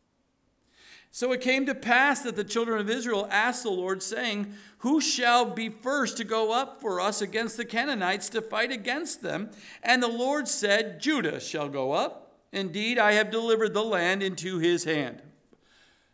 So 1.14 1.34
it 1.34 1.42
came 1.42 1.66
to 1.66 1.76
pass 1.76 2.22
that 2.22 2.38
the 2.38 2.44
children 2.46 2.80
of 2.80 2.90
Israel 2.90 3.28
asked 3.30 3.64
the 3.64 3.70
Lord, 3.70 4.02
saying, 4.02 4.54
Who 4.80 5.02
shall 5.02 5.44
be 5.44 5.68
first 5.68 6.16
to 6.18 6.24
go 6.24 6.54
up 6.54 6.80
for 6.80 7.02
us 7.02 7.22
against 7.22 7.58
the 7.58 7.66
Canaanites 7.66 8.30
to 8.30 8.42
fight 8.42 8.72
against 8.72 9.22
them? 9.22 9.52
And 9.84 10.02
the 10.02 10.08
Lord 10.08 10.48
said, 10.48 11.02
Judah 11.02 11.42
shall 11.42 11.68
go 11.68 11.92
up. 11.92 12.38
Indeed, 12.54 12.98
I 12.98 13.14
have 13.14 13.30
delivered 13.30 13.74
the 13.74 13.84
land 13.84 14.24
into 14.24 14.60
his 14.60 14.86
hand. 14.86 15.22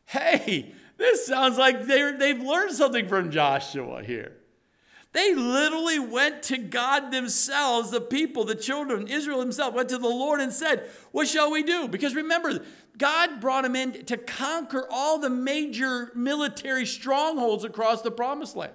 Hey, 0.07 0.73
this 0.97 1.27
sounds 1.27 1.57
like 1.57 1.83
they've 1.85 2.41
learned 2.41 2.71
something 2.71 3.07
from 3.07 3.29
Joshua 3.29 4.03
here. 4.03 4.37
They 5.13 5.35
literally 5.35 5.99
went 5.99 6.43
to 6.43 6.57
God 6.57 7.11
themselves, 7.11 7.91
the 7.91 8.01
people, 8.01 8.43
the 8.43 8.55
children, 8.55 9.07
Israel 9.07 9.39
himself, 9.39 9.73
went 9.73 9.89
to 9.89 9.97
the 9.97 10.07
Lord 10.07 10.39
and 10.41 10.51
said, 10.51 10.89
What 11.11 11.27
shall 11.27 11.51
we 11.51 11.63
do? 11.63 11.87
Because 11.87 12.15
remember, 12.15 12.63
God 12.97 13.41
brought 13.41 13.63
them 13.63 13.75
in 13.75 14.05
to 14.05 14.17
conquer 14.17 14.87
all 14.89 15.19
the 15.19 15.29
major 15.29 16.11
military 16.15 16.85
strongholds 16.85 17.63
across 17.63 18.01
the 18.01 18.11
promised 18.11 18.55
land. 18.55 18.73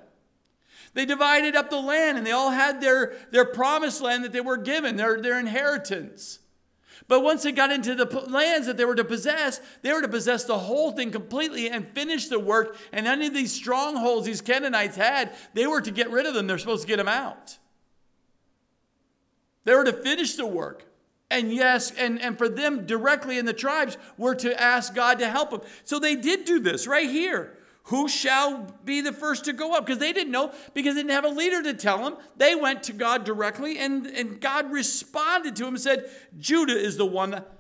They 0.95 1.07
divided 1.07 1.57
up 1.57 1.71
the 1.71 1.81
land 1.81 2.19
and 2.19 2.27
they 2.27 2.33
all 2.33 2.51
had 2.51 2.81
their, 2.81 3.15
their 3.31 3.47
promised 3.47 4.03
land 4.03 4.25
that 4.25 4.33
they 4.33 4.41
were 4.41 4.59
given, 4.59 4.97
their, 4.97 5.21
their 5.21 5.39
inheritance. 5.39 6.41
But 7.09 7.21
once 7.21 7.43
they 7.43 7.53
got 7.53 7.71
into 7.71 7.95
the 7.95 8.07
lands 8.29 8.67
that 8.67 8.77
they 8.77 8.85
were 8.85 8.95
to 8.95 9.05
possess, 9.05 9.61
they 9.83 9.93
were 9.93 10.03
to 10.03 10.09
possess 10.09 10.45
the 10.45 10.59
whole 10.59 10.93
thing 10.93 11.11
completely 11.11 11.69
and 11.69 11.87
finish 11.89 12.29
the 12.29 12.39
work. 12.39 12.77
And 12.93 13.07
any 13.07 13.27
of 13.27 13.35
these 13.35 13.53
strongholds 13.53 14.27
these 14.27 14.41
Canaanites 14.41 14.97
had, 14.97 15.35
they 15.55 15.67
were 15.67 15.81
to 15.81 15.91
get 15.91 16.11
rid 16.11 16.27
of 16.27 16.35
them. 16.35 16.47
They're 16.47 16.59
supposed 16.59 16.83
to 16.83 16.89
get 16.89 16.99
them 16.99 17.09
out. 17.09 17.59
They 19.65 19.75
were 19.75 19.85
to 19.85 19.93
finish 19.93 20.35
the 20.35 20.47
work. 20.47 20.85
And 21.31 21.53
yes, 21.53 21.91
and, 21.93 22.21
and 22.21 22.37
for 22.37 22.49
them 22.49 22.85
directly 22.85 23.39
in 23.39 23.47
the 23.47 23.55
tribes 23.55 23.97
were 24.19 24.35
to 24.37 24.61
ask 24.61 24.95
God 24.95 25.19
to 25.21 25.29
help 25.29 25.51
them. 25.51 25.61
So 25.85 25.99
they 25.99 26.15
did 26.15 26.45
do 26.45 26.61
this 26.61 26.87
right 26.87 27.09
here. 27.09 27.57
Who 27.85 28.09
shall 28.09 28.67
be 28.85 29.01
the 29.01 29.13
first 29.13 29.45
to 29.47 29.53
go 29.53 29.75
up? 29.75 29.85
Because 29.85 29.99
they 29.99 30.13
didn't 30.13 30.33
know, 30.33 30.53
because 30.73 30.95
they 30.95 31.01
didn't 31.01 31.15
have 31.15 31.25
a 31.25 31.29
leader 31.29 31.63
to 31.65 31.75
tell 31.75 31.99
them. 31.99 32.17
They 32.37 32.55
went 32.55 32.85
to 32.85 32.93
God 32.93 33.25
directly, 33.25 33.79
and, 33.79 34.07
and 34.07 34.41
God 34.41 34.71
responded 34.71 35.57
to 35.57 35.65
him 35.67 35.75
and 35.75 35.81
said, 35.81 36.09
Judah 36.39 36.79
is 36.79 36.97
the 36.97 37.07
one 37.07 37.31
that 37.31 37.51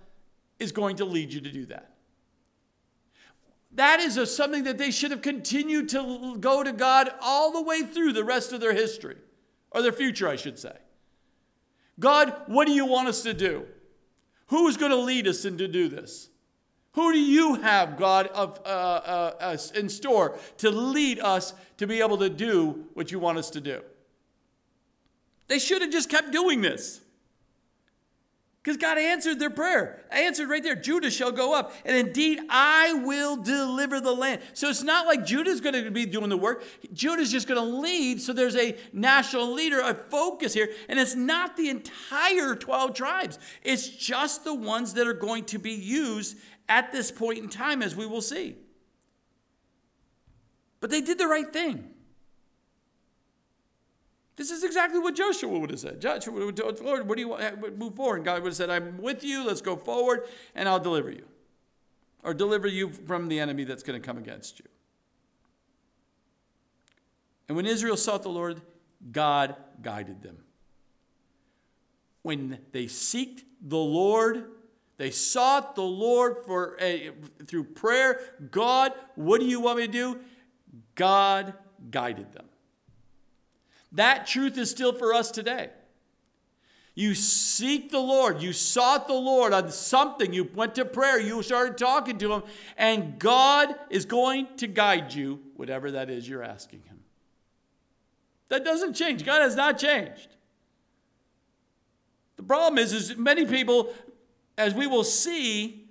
is 0.60 0.70
going 0.70 0.96
to 0.96 1.04
lead 1.04 1.32
you 1.32 1.40
to 1.40 1.50
do 1.50 1.66
that. 1.66 1.90
That 3.72 4.00
is 4.00 4.16
a, 4.16 4.26
something 4.26 4.64
that 4.64 4.78
they 4.78 4.90
should 4.90 5.10
have 5.10 5.22
continued 5.22 5.88
to 5.90 6.36
go 6.38 6.62
to 6.62 6.72
God 6.72 7.10
all 7.20 7.52
the 7.52 7.62
way 7.62 7.82
through 7.82 8.12
the 8.12 8.24
rest 8.24 8.52
of 8.52 8.60
their 8.60 8.74
history, 8.74 9.16
or 9.70 9.82
their 9.82 9.92
future, 9.92 10.28
I 10.28 10.36
should 10.36 10.58
say. 10.58 10.76
God, 11.98 12.34
what 12.46 12.66
do 12.66 12.72
you 12.72 12.86
want 12.86 13.08
us 13.08 13.22
to 13.22 13.34
do? 13.34 13.66
Who's 14.48 14.76
going 14.76 14.92
to 14.92 14.98
lead 14.98 15.26
us 15.26 15.44
into 15.44 15.66
do 15.66 15.88
this? 15.88 16.28
Who 16.94 17.12
do 17.12 17.18
you 17.18 17.54
have, 17.54 17.96
God, 17.96 18.26
of, 18.28 18.60
uh, 18.66 18.68
uh, 18.68 19.56
in 19.74 19.88
store 19.88 20.38
to 20.58 20.70
lead 20.70 21.20
us 21.20 21.54
to 21.78 21.86
be 21.86 22.00
able 22.00 22.18
to 22.18 22.28
do 22.28 22.84
what 22.94 23.10
you 23.10 23.18
want 23.18 23.38
us 23.38 23.48
to 23.50 23.60
do? 23.60 23.82
They 25.48 25.58
should 25.58 25.82
have 25.82 25.90
just 25.90 26.10
kept 26.10 26.32
doing 26.32 26.60
this. 26.60 27.00
Because 28.62 28.76
God 28.76 28.96
answered 28.96 29.40
their 29.40 29.50
prayer. 29.50 30.04
I 30.12 30.20
answered 30.20 30.48
right 30.48 30.62
there 30.62 30.76
Judah 30.76 31.10
shall 31.10 31.32
go 31.32 31.52
up, 31.52 31.74
and 31.84 31.96
indeed 31.96 32.38
I 32.48 32.92
will 32.92 33.36
deliver 33.36 34.00
the 34.00 34.12
land. 34.12 34.40
So 34.52 34.68
it's 34.68 34.84
not 34.84 35.06
like 35.06 35.26
Judah's 35.26 35.60
going 35.60 35.84
to 35.84 35.90
be 35.90 36.06
doing 36.06 36.28
the 36.28 36.36
work. 36.36 36.62
Judah's 36.92 37.32
just 37.32 37.48
going 37.48 37.60
to 37.60 37.76
lead. 37.78 38.22
So 38.22 38.32
there's 38.32 38.54
a 38.54 38.76
national 38.92 39.52
leader, 39.52 39.80
a 39.80 39.94
focus 39.94 40.54
here. 40.54 40.68
And 40.88 41.00
it's 41.00 41.16
not 41.16 41.56
the 41.56 41.70
entire 41.70 42.54
12 42.54 42.94
tribes, 42.94 43.40
it's 43.64 43.88
just 43.88 44.44
the 44.44 44.54
ones 44.54 44.94
that 44.94 45.08
are 45.08 45.12
going 45.12 45.44
to 45.46 45.58
be 45.58 45.72
used 45.72 46.36
at 46.68 46.92
this 46.92 47.10
point 47.10 47.38
in 47.38 47.48
time, 47.48 47.82
as 47.82 47.94
we 47.94 48.06
will 48.06 48.22
see. 48.22 48.56
But 50.80 50.90
they 50.90 51.00
did 51.00 51.18
the 51.18 51.28
right 51.28 51.52
thing. 51.52 51.88
This 54.36 54.50
is 54.50 54.64
exactly 54.64 54.98
what 54.98 55.14
Joshua 55.14 55.58
would 55.58 55.70
have 55.70 55.78
said. 55.78 56.00
Joshua 56.00 56.32
would 56.32 56.42
have 56.42 56.54
told 56.54 56.78
the 56.78 56.84
Lord, 56.84 57.08
what 57.08 57.16
do 57.16 57.22
you 57.22 57.28
want? 57.28 57.78
Move 57.78 57.94
forward. 57.94 58.16
And 58.16 58.24
God 58.24 58.42
would 58.42 58.48
have 58.48 58.56
said, 58.56 58.70
I'm 58.70 58.98
with 58.98 59.22
you. 59.22 59.46
Let's 59.46 59.60
go 59.60 59.76
forward, 59.76 60.24
and 60.54 60.68
I'll 60.68 60.80
deliver 60.80 61.10
you. 61.10 61.26
Or 62.24 62.34
deliver 62.34 62.66
you 62.66 62.90
from 62.90 63.28
the 63.28 63.38
enemy 63.40 63.64
that's 63.64 63.82
going 63.82 64.00
to 64.00 64.04
come 64.04 64.16
against 64.16 64.58
you. 64.58 64.66
And 67.48 67.56
when 67.56 67.66
Israel 67.66 67.96
sought 67.96 68.22
the 68.22 68.30
Lord, 68.30 68.62
God 69.10 69.56
guided 69.82 70.22
them. 70.22 70.38
When 72.22 72.58
they 72.72 72.86
seeked 72.86 73.42
the 73.60 73.76
Lord, 73.76 74.46
they 75.02 75.10
sought 75.10 75.74
the 75.74 75.82
Lord 75.82 76.44
for 76.46 76.76
a, 76.80 77.10
through 77.44 77.64
prayer. 77.64 78.20
God, 78.52 78.92
what 79.16 79.40
do 79.40 79.46
you 79.48 79.58
want 79.58 79.78
me 79.78 79.86
to 79.88 79.92
do? 79.92 80.20
God 80.94 81.54
guided 81.90 82.32
them. 82.32 82.44
That 83.90 84.28
truth 84.28 84.56
is 84.56 84.70
still 84.70 84.92
for 84.92 85.12
us 85.12 85.32
today. 85.32 85.70
You 86.94 87.16
seek 87.16 87.90
the 87.90 87.98
Lord. 87.98 88.42
You 88.42 88.52
sought 88.52 89.08
the 89.08 89.14
Lord 89.14 89.52
on 89.52 89.72
something. 89.72 90.32
You 90.32 90.48
went 90.54 90.76
to 90.76 90.84
prayer. 90.84 91.18
You 91.18 91.42
started 91.42 91.76
talking 91.76 92.16
to 92.18 92.34
Him. 92.34 92.42
And 92.76 93.18
God 93.18 93.74
is 93.90 94.04
going 94.04 94.46
to 94.58 94.68
guide 94.68 95.12
you, 95.12 95.40
whatever 95.56 95.90
that 95.90 96.10
is 96.10 96.28
you're 96.28 96.44
asking 96.44 96.82
Him. 96.84 97.00
That 98.50 98.64
doesn't 98.64 98.94
change. 98.94 99.24
God 99.24 99.42
has 99.42 99.56
not 99.56 99.78
changed. 99.78 100.36
The 102.36 102.44
problem 102.44 102.78
is, 102.78 102.92
is 102.92 103.16
many 103.16 103.44
people 103.44 103.92
as 104.58 104.74
we 104.74 104.86
will 104.86 105.04
see, 105.04 105.88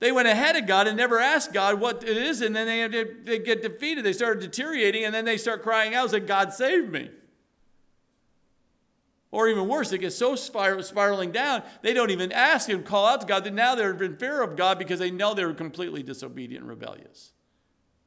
they 0.00 0.12
went 0.12 0.28
ahead 0.28 0.56
of 0.56 0.66
God 0.66 0.86
and 0.86 0.96
never 0.96 1.18
asked 1.18 1.52
God 1.52 1.80
what 1.80 2.02
it 2.02 2.16
is, 2.16 2.42
and 2.42 2.54
then 2.54 2.66
they, 2.90 3.04
they 3.24 3.38
get 3.38 3.62
defeated. 3.62 4.04
They 4.04 4.12
start 4.12 4.40
deteriorating, 4.40 5.04
and 5.04 5.14
then 5.14 5.24
they 5.24 5.38
start 5.38 5.62
crying 5.62 5.94
out, 5.94 6.10
saying, 6.10 6.26
God 6.26 6.52
save 6.52 6.90
me. 6.90 7.10
Or 9.30 9.48
even 9.48 9.66
worse, 9.66 9.90
they 9.90 9.98
get 9.98 10.12
so 10.12 10.36
spiraling 10.36 11.32
down, 11.32 11.64
they 11.82 11.92
don't 11.92 12.10
even 12.10 12.30
ask 12.30 12.68
and 12.68 12.84
call 12.84 13.06
out 13.06 13.22
to 13.22 13.26
God. 13.26 13.42
That 13.42 13.52
now 13.52 13.74
they're 13.74 13.90
in 14.00 14.16
fear 14.16 14.42
of 14.42 14.56
God 14.56 14.78
because 14.78 15.00
they 15.00 15.10
know 15.10 15.34
they're 15.34 15.52
completely 15.52 16.04
disobedient 16.04 16.62
and 16.62 16.68
rebellious. 16.68 17.32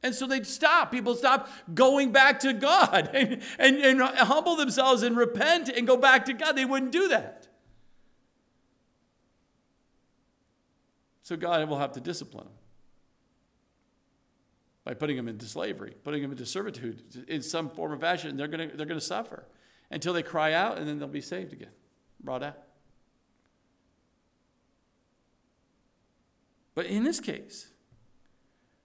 And 0.02 0.14
so 0.14 0.26
they 0.26 0.42
stop. 0.44 0.90
People 0.90 1.14
stop 1.14 1.50
going 1.74 2.12
back 2.12 2.40
to 2.40 2.52
God 2.52 3.10
and, 3.14 3.42
and, 3.58 3.76
and 3.76 4.00
humble 4.00 4.56
themselves 4.56 5.02
and 5.02 5.16
repent 5.16 5.68
and 5.68 5.86
go 5.86 5.96
back 5.96 6.24
to 6.26 6.32
God. 6.32 6.52
They 6.52 6.64
wouldn't 6.64 6.92
do 6.92 7.08
that. 7.08 7.37
So 11.28 11.36
God 11.36 11.68
will 11.68 11.78
have 11.78 11.92
to 11.92 12.00
discipline 12.00 12.46
them 12.46 12.54
by 14.82 14.94
putting 14.94 15.14
them 15.14 15.28
into 15.28 15.44
slavery, 15.44 15.94
putting 16.02 16.22
them 16.22 16.30
into 16.30 16.46
servitude 16.46 17.26
in 17.28 17.42
some 17.42 17.68
form 17.68 17.92
or 17.92 17.98
fashion. 17.98 18.34
They're 18.38 18.48
going 18.48 18.70
to, 18.70 18.74
they're 18.74 18.86
going 18.86 18.98
to 18.98 19.04
suffer 19.04 19.44
until 19.90 20.14
they 20.14 20.22
cry 20.22 20.54
out 20.54 20.78
and 20.78 20.88
then 20.88 20.98
they'll 20.98 21.06
be 21.06 21.20
saved 21.20 21.52
again, 21.52 21.72
brought 22.18 22.42
out. 22.42 22.56
But 26.74 26.86
in 26.86 27.04
this 27.04 27.20
case, 27.20 27.72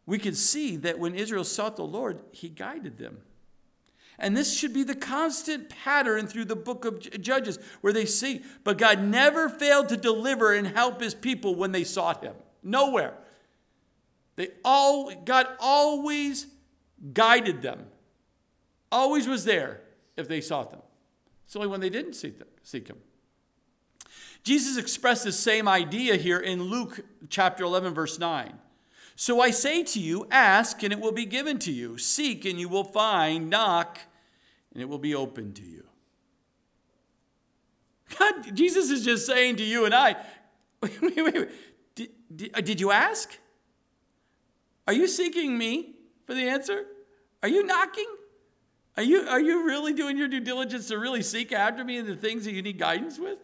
we 0.06 0.20
can 0.20 0.36
see 0.36 0.76
that 0.76 1.00
when 1.00 1.16
Israel 1.16 1.46
sought 1.46 1.78
the 1.78 1.86
Lord, 1.86 2.20
he 2.34 2.50
guided 2.50 2.98
them. 2.98 3.20
And 4.20 4.38
this 4.38 4.58
should 4.58 4.74
be 4.74 4.84
the 4.84 4.96
constant 4.96 5.70
pattern 5.70 6.28
through 6.28 6.46
the 6.46 6.56
book 6.56 6.86
of 6.86 7.00
Judges, 7.22 7.58
where 7.82 7.94
they 7.94 8.06
see, 8.06 8.42
but 8.64 8.78
God 8.78 9.02
never 9.02 9.50
failed 9.50 9.90
to 9.90 9.98
deliver 9.98 10.54
and 10.54 10.68
help 10.68 11.02
his 11.02 11.14
people 11.14 11.56
when 11.56 11.72
they 11.72 11.84
sought 11.84 12.24
him. 12.24 12.36
Nowhere. 12.62 13.16
They 14.36 14.50
all, 14.64 15.14
God 15.26 15.48
always 15.60 16.48
guided 17.14 17.62
them, 17.62 17.86
always 18.92 19.28
was 19.28 19.46
there 19.46 19.82
if 20.16 20.28
they 20.28 20.42
sought 20.42 20.72
them. 20.72 20.82
It's 21.46 21.56
only 21.56 21.68
when 21.68 21.82
they 21.82 21.90
didn't 21.90 22.14
seek, 22.14 22.40
them, 22.40 22.48
seek 22.64 22.88
him. 22.88 22.98
Jesus 24.44 24.78
expressed 24.78 25.24
the 25.24 25.32
same 25.32 25.68
idea 25.68 26.16
here 26.16 26.40
in 26.40 26.64
Luke 26.64 27.02
chapter 27.30 27.64
11, 27.64 27.94
verse 27.94 28.20
9. 28.20 28.54
So 29.16 29.42
I 29.42 29.52
say 29.52 29.84
to 29.84 30.00
you, 30.00 30.28
ask 30.32 30.82
and 30.84 30.92
it 30.92 31.00
will 31.00 31.12
be 31.12 31.26
given 31.26 31.60
to 31.60 31.72
you. 31.72 31.98
Seek 31.98 32.46
and 32.46 32.60
you 32.60 32.68
will 32.68 32.84
find. 32.84 33.50
Knock 33.50 34.00
and 34.74 34.82
it 34.82 34.90
will 34.90 35.00
be 35.00 35.14
open 35.14 35.54
to 35.54 35.64
you. 35.64 35.84
God, 38.18 38.56
Jesus 38.56 38.90
is 38.90 39.04
just 39.04 39.26
saying 39.26 39.58
to 39.58 39.64
you 39.64 39.86
and 39.86 39.94
I, 39.94 40.16
wait, 40.82 41.02
wait, 41.02 41.34
wait. 41.34 41.50
Did, 41.96 42.10
did, 42.36 42.52
uh, 42.54 42.62
did 42.62 42.80
you 42.80 42.92
ask? 42.92 43.38
Are 44.88 44.94
you 44.94 45.08
seeking 45.08 45.58
me 45.58 45.96
for 46.26 46.34
the 46.34 46.48
answer? 46.50 46.86
Are 47.42 47.50
you 47.50 47.64
knocking? 47.66 48.08
Are 48.98 49.04
you, 49.04 49.28
are 49.28 49.40
you 49.40 49.66
really 49.66 49.94
doing 49.94 50.18
your 50.18 50.28
due 50.28 50.40
diligence 50.40 50.88
to 50.90 50.98
really 50.98 51.22
seek 51.22 51.52
after 51.52 51.84
me 51.84 51.98
and 51.98 52.08
the 52.08 52.16
things 52.16 52.46
that 52.46 52.54
you 52.54 52.62
need 52.62 52.78
guidance 52.78 53.18
with? 53.18 53.40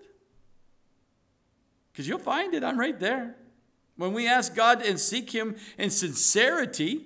Because 1.92 2.08
you'll 2.08 2.20
find 2.20 2.54
it. 2.54 2.64
I'm 2.64 2.80
right 2.80 3.00
there. 3.00 3.36
When 4.00 4.14
we 4.14 4.30
ask 4.30 4.56
God 4.56 4.82
and 4.82 4.98
seek 4.98 5.30
Him 5.30 5.58
in 5.78 5.90
sincerity, 5.90 7.06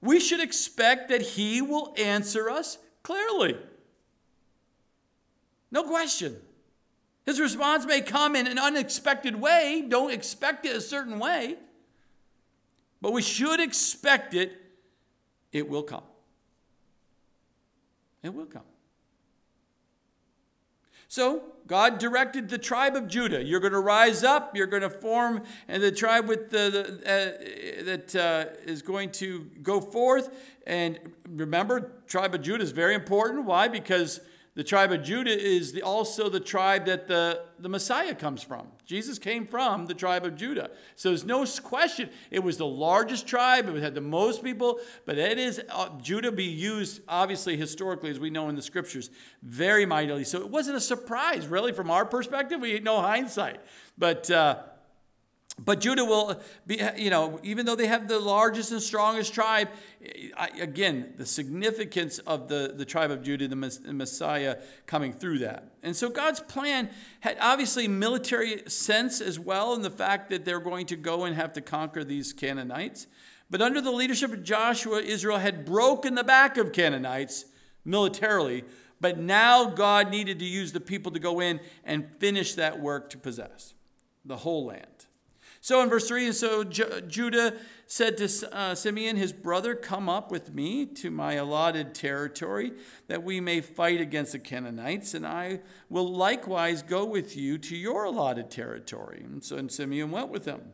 we 0.00 0.20
should 0.20 0.38
expect 0.38 1.08
that 1.08 1.20
He 1.20 1.60
will 1.60 1.92
answer 1.98 2.48
us 2.48 2.78
clearly. 3.02 3.56
No 5.72 5.82
question. 5.82 6.36
His 7.24 7.40
response 7.40 7.84
may 7.86 8.02
come 8.02 8.36
in 8.36 8.46
an 8.46 8.56
unexpected 8.56 9.34
way. 9.34 9.84
Don't 9.88 10.12
expect 10.12 10.64
it 10.64 10.76
a 10.76 10.80
certain 10.80 11.18
way. 11.18 11.56
But 13.00 13.12
we 13.12 13.20
should 13.20 13.58
expect 13.58 14.32
it. 14.32 14.52
It 15.50 15.68
will 15.68 15.82
come. 15.82 16.04
It 18.22 18.32
will 18.32 18.46
come. 18.46 18.62
So 21.08 21.42
God 21.66 21.98
directed 21.98 22.48
the 22.48 22.58
tribe 22.58 22.94
of 22.94 23.08
Judah. 23.08 23.42
You're 23.42 23.60
going 23.60 23.72
to 23.72 23.80
rise 23.80 24.22
up. 24.22 24.56
You're 24.56 24.66
going 24.66 24.82
to 24.82 24.90
form 24.90 25.42
and 25.66 25.82
the 25.82 25.90
tribe 25.90 26.28
with 26.28 26.50
the, 26.50 26.70
the 26.70 27.80
uh, 27.80 27.84
that 27.84 28.14
uh, 28.16 28.56
is 28.64 28.82
going 28.82 29.10
to 29.12 29.50
go 29.62 29.80
forth. 29.80 30.34
And 30.66 30.98
remember, 31.28 31.92
tribe 32.06 32.34
of 32.34 32.42
Judah 32.42 32.62
is 32.62 32.72
very 32.72 32.94
important. 32.94 33.44
Why? 33.44 33.68
Because 33.68 34.20
The 34.56 34.64
tribe 34.64 34.90
of 34.90 35.02
Judah 35.02 35.38
is 35.38 35.72
the, 35.72 35.82
also 35.82 36.30
the 36.30 36.40
tribe 36.40 36.86
that 36.86 37.06
the, 37.06 37.42
the 37.58 37.68
Messiah 37.68 38.14
comes 38.14 38.42
from. 38.42 38.68
Jesus 38.86 39.18
came 39.18 39.46
from 39.46 39.84
the 39.84 39.92
tribe 39.92 40.24
of 40.24 40.34
Judah. 40.34 40.70
So 40.96 41.10
there's 41.10 41.26
no 41.26 41.44
question. 41.62 42.08
It 42.30 42.42
was 42.42 42.56
the 42.56 42.66
largest 42.66 43.26
tribe, 43.26 43.68
it 43.68 43.82
had 43.82 43.94
the 43.94 44.00
most 44.00 44.42
people, 44.42 44.80
but 45.04 45.18
it 45.18 45.38
is 45.38 45.60
uh, 45.68 45.90
Judah 46.00 46.32
be 46.32 46.44
used, 46.44 47.02
obviously, 47.06 47.58
historically, 47.58 48.08
as 48.08 48.18
we 48.18 48.30
know 48.30 48.48
in 48.48 48.56
the 48.56 48.62
scriptures, 48.62 49.10
very 49.42 49.84
mightily. 49.84 50.24
So 50.24 50.40
it 50.40 50.48
wasn't 50.48 50.78
a 50.78 50.80
surprise, 50.80 51.46
really, 51.46 51.72
from 51.72 51.90
our 51.90 52.06
perspective. 52.06 52.58
We 52.58 52.72
had 52.72 52.82
no 52.82 53.02
hindsight. 53.02 53.60
But 53.98 54.30
uh, 54.30 54.62
but 55.58 55.80
Judah 55.80 56.04
will 56.04 56.38
be, 56.66 56.82
you 56.98 57.08
know, 57.08 57.40
even 57.42 57.64
though 57.64 57.76
they 57.76 57.86
have 57.86 58.08
the 58.08 58.18
largest 58.18 58.72
and 58.72 58.82
strongest 58.82 59.32
tribe, 59.32 59.70
again, 60.58 61.14
the 61.16 61.24
significance 61.24 62.18
of 62.20 62.48
the, 62.48 62.74
the 62.76 62.84
tribe 62.84 63.10
of 63.10 63.22
Judah, 63.22 63.48
the 63.48 63.56
Messiah 63.56 64.58
coming 64.84 65.14
through 65.14 65.38
that. 65.38 65.72
And 65.82 65.96
so 65.96 66.10
God's 66.10 66.40
plan 66.40 66.90
had 67.20 67.38
obviously 67.40 67.88
military 67.88 68.64
sense 68.68 69.22
as 69.22 69.40
well 69.40 69.72
in 69.72 69.80
the 69.80 69.90
fact 69.90 70.28
that 70.28 70.44
they're 70.44 70.60
going 70.60 70.86
to 70.86 70.96
go 70.96 71.24
and 71.24 71.34
have 71.34 71.54
to 71.54 71.62
conquer 71.62 72.04
these 72.04 72.34
Canaanites. 72.34 73.06
But 73.48 73.62
under 73.62 73.80
the 73.80 73.92
leadership 73.92 74.34
of 74.34 74.42
Joshua, 74.42 75.00
Israel 75.00 75.38
had 75.38 75.64
broken 75.64 76.16
the 76.16 76.24
back 76.24 76.58
of 76.58 76.72
Canaanites 76.72 77.46
militarily. 77.82 78.64
But 79.00 79.18
now 79.18 79.70
God 79.70 80.10
needed 80.10 80.38
to 80.40 80.44
use 80.44 80.72
the 80.72 80.80
people 80.80 81.12
to 81.12 81.18
go 81.18 81.40
in 81.40 81.60
and 81.82 82.06
finish 82.18 82.54
that 82.54 82.78
work 82.78 83.08
to 83.10 83.18
possess 83.18 83.72
the 84.24 84.36
whole 84.36 84.66
land. 84.66 84.95
So 85.66 85.82
in 85.82 85.88
verse 85.88 86.06
3, 86.06 86.26
and 86.26 86.34
so 86.36 86.62
Judah 86.62 87.54
said 87.88 88.16
to 88.18 88.56
uh, 88.56 88.76
Simeon, 88.76 89.16
his 89.16 89.32
brother, 89.32 89.74
Come 89.74 90.08
up 90.08 90.30
with 90.30 90.54
me 90.54 90.86
to 90.86 91.10
my 91.10 91.32
allotted 91.32 91.92
territory, 91.92 92.70
that 93.08 93.24
we 93.24 93.40
may 93.40 93.60
fight 93.60 94.00
against 94.00 94.30
the 94.30 94.38
Canaanites, 94.38 95.12
and 95.12 95.26
I 95.26 95.58
will 95.90 96.06
likewise 96.06 96.82
go 96.82 97.04
with 97.04 97.36
you 97.36 97.58
to 97.58 97.74
your 97.74 98.04
allotted 98.04 98.48
territory. 98.48 99.22
And 99.24 99.42
so 99.42 99.56
and 99.56 99.72
Simeon 99.72 100.12
went 100.12 100.28
with 100.28 100.44
him. 100.44 100.72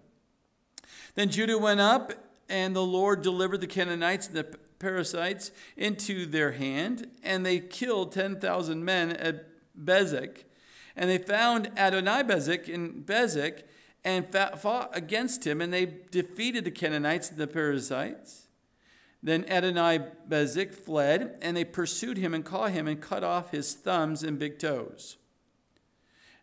Then 1.15 1.31
Judah 1.31 1.57
went 1.57 1.81
up, 1.81 2.13
and 2.51 2.77
the 2.77 2.85
Lord 2.85 3.23
delivered 3.23 3.63
the 3.63 3.67
Canaanites 3.67 4.27
and 4.27 4.37
the 4.37 4.59
Perizzites 4.79 5.53
into 5.75 6.27
their 6.27 6.53
hand, 6.53 7.09
and 7.23 7.47
they 7.47 7.61
killed 7.61 8.13
10,000 8.13 8.85
men 8.85 9.13
at 9.13 9.47
Bezek. 9.75 10.45
And 10.95 11.09
they 11.09 11.17
found 11.17 11.71
Adonai 11.79 12.25
Bezek 12.25 12.69
in 12.69 13.05
Bezek 13.05 13.63
and 14.05 14.27
fought 14.33 14.91
against 14.97 15.47
him, 15.47 15.61
and 15.61 15.73
they 15.73 15.87
defeated 16.11 16.65
the 16.65 16.71
Canaanites 16.71 17.31
and 17.31 17.39
the 17.39 17.47
Perizzites. 17.47 18.47
Then 19.23 19.45
Adonai 19.49 20.01
Bezek 20.29 20.75
fled, 20.75 21.39
and 21.41 21.57
they 21.57 21.65
pursued 21.65 22.17
him 22.17 22.35
and 22.35 22.45
caught 22.45 22.73
him 22.73 22.89
and 22.89 23.01
cut 23.01 23.23
off 23.23 23.53
his 23.53 23.75
thumbs 23.75 24.25
and 24.25 24.39
big 24.39 24.59
toes. 24.59 25.17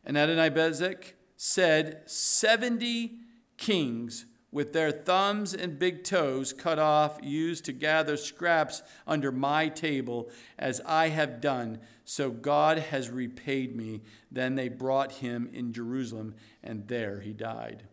And 0.05 0.17
Adonai 0.17 0.49
Bezek 0.49 1.13
said, 1.35 2.03
Seventy 2.05 3.19
kings 3.57 4.25
with 4.51 4.73
their 4.73 4.91
thumbs 4.91 5.53
and 5.53 5.77
big 5.77 6.03
toes 6.03 6.53
cut 6.53 6.79
off, 6.79 7.19
used 7.21 7.65
to 7.65 7.71
gather 7.71 8.17
scraps 8.17 8.81
under 9.05 9.31
my 9.31 9.67
table, 9.67 10.29
as 10.57 10.81
I 10.85 11.09
have 11.09 11.39
done. 11.39 11.79
So 12.03 12.31
God 12.31 12.79
has 12.79 13.09
repaid 13.09 13.75
me. 13.75 14.01
Then 14.31 14.55
they 14.55 14.69
brought 14.69 15.11
him 15.13 15.49
in 15.53 15.71
Jerusalem, 15.73 16.35
and 16.63 16.87
there 16.87 17.19
he 17.19 17.33
died. 17.33 17.83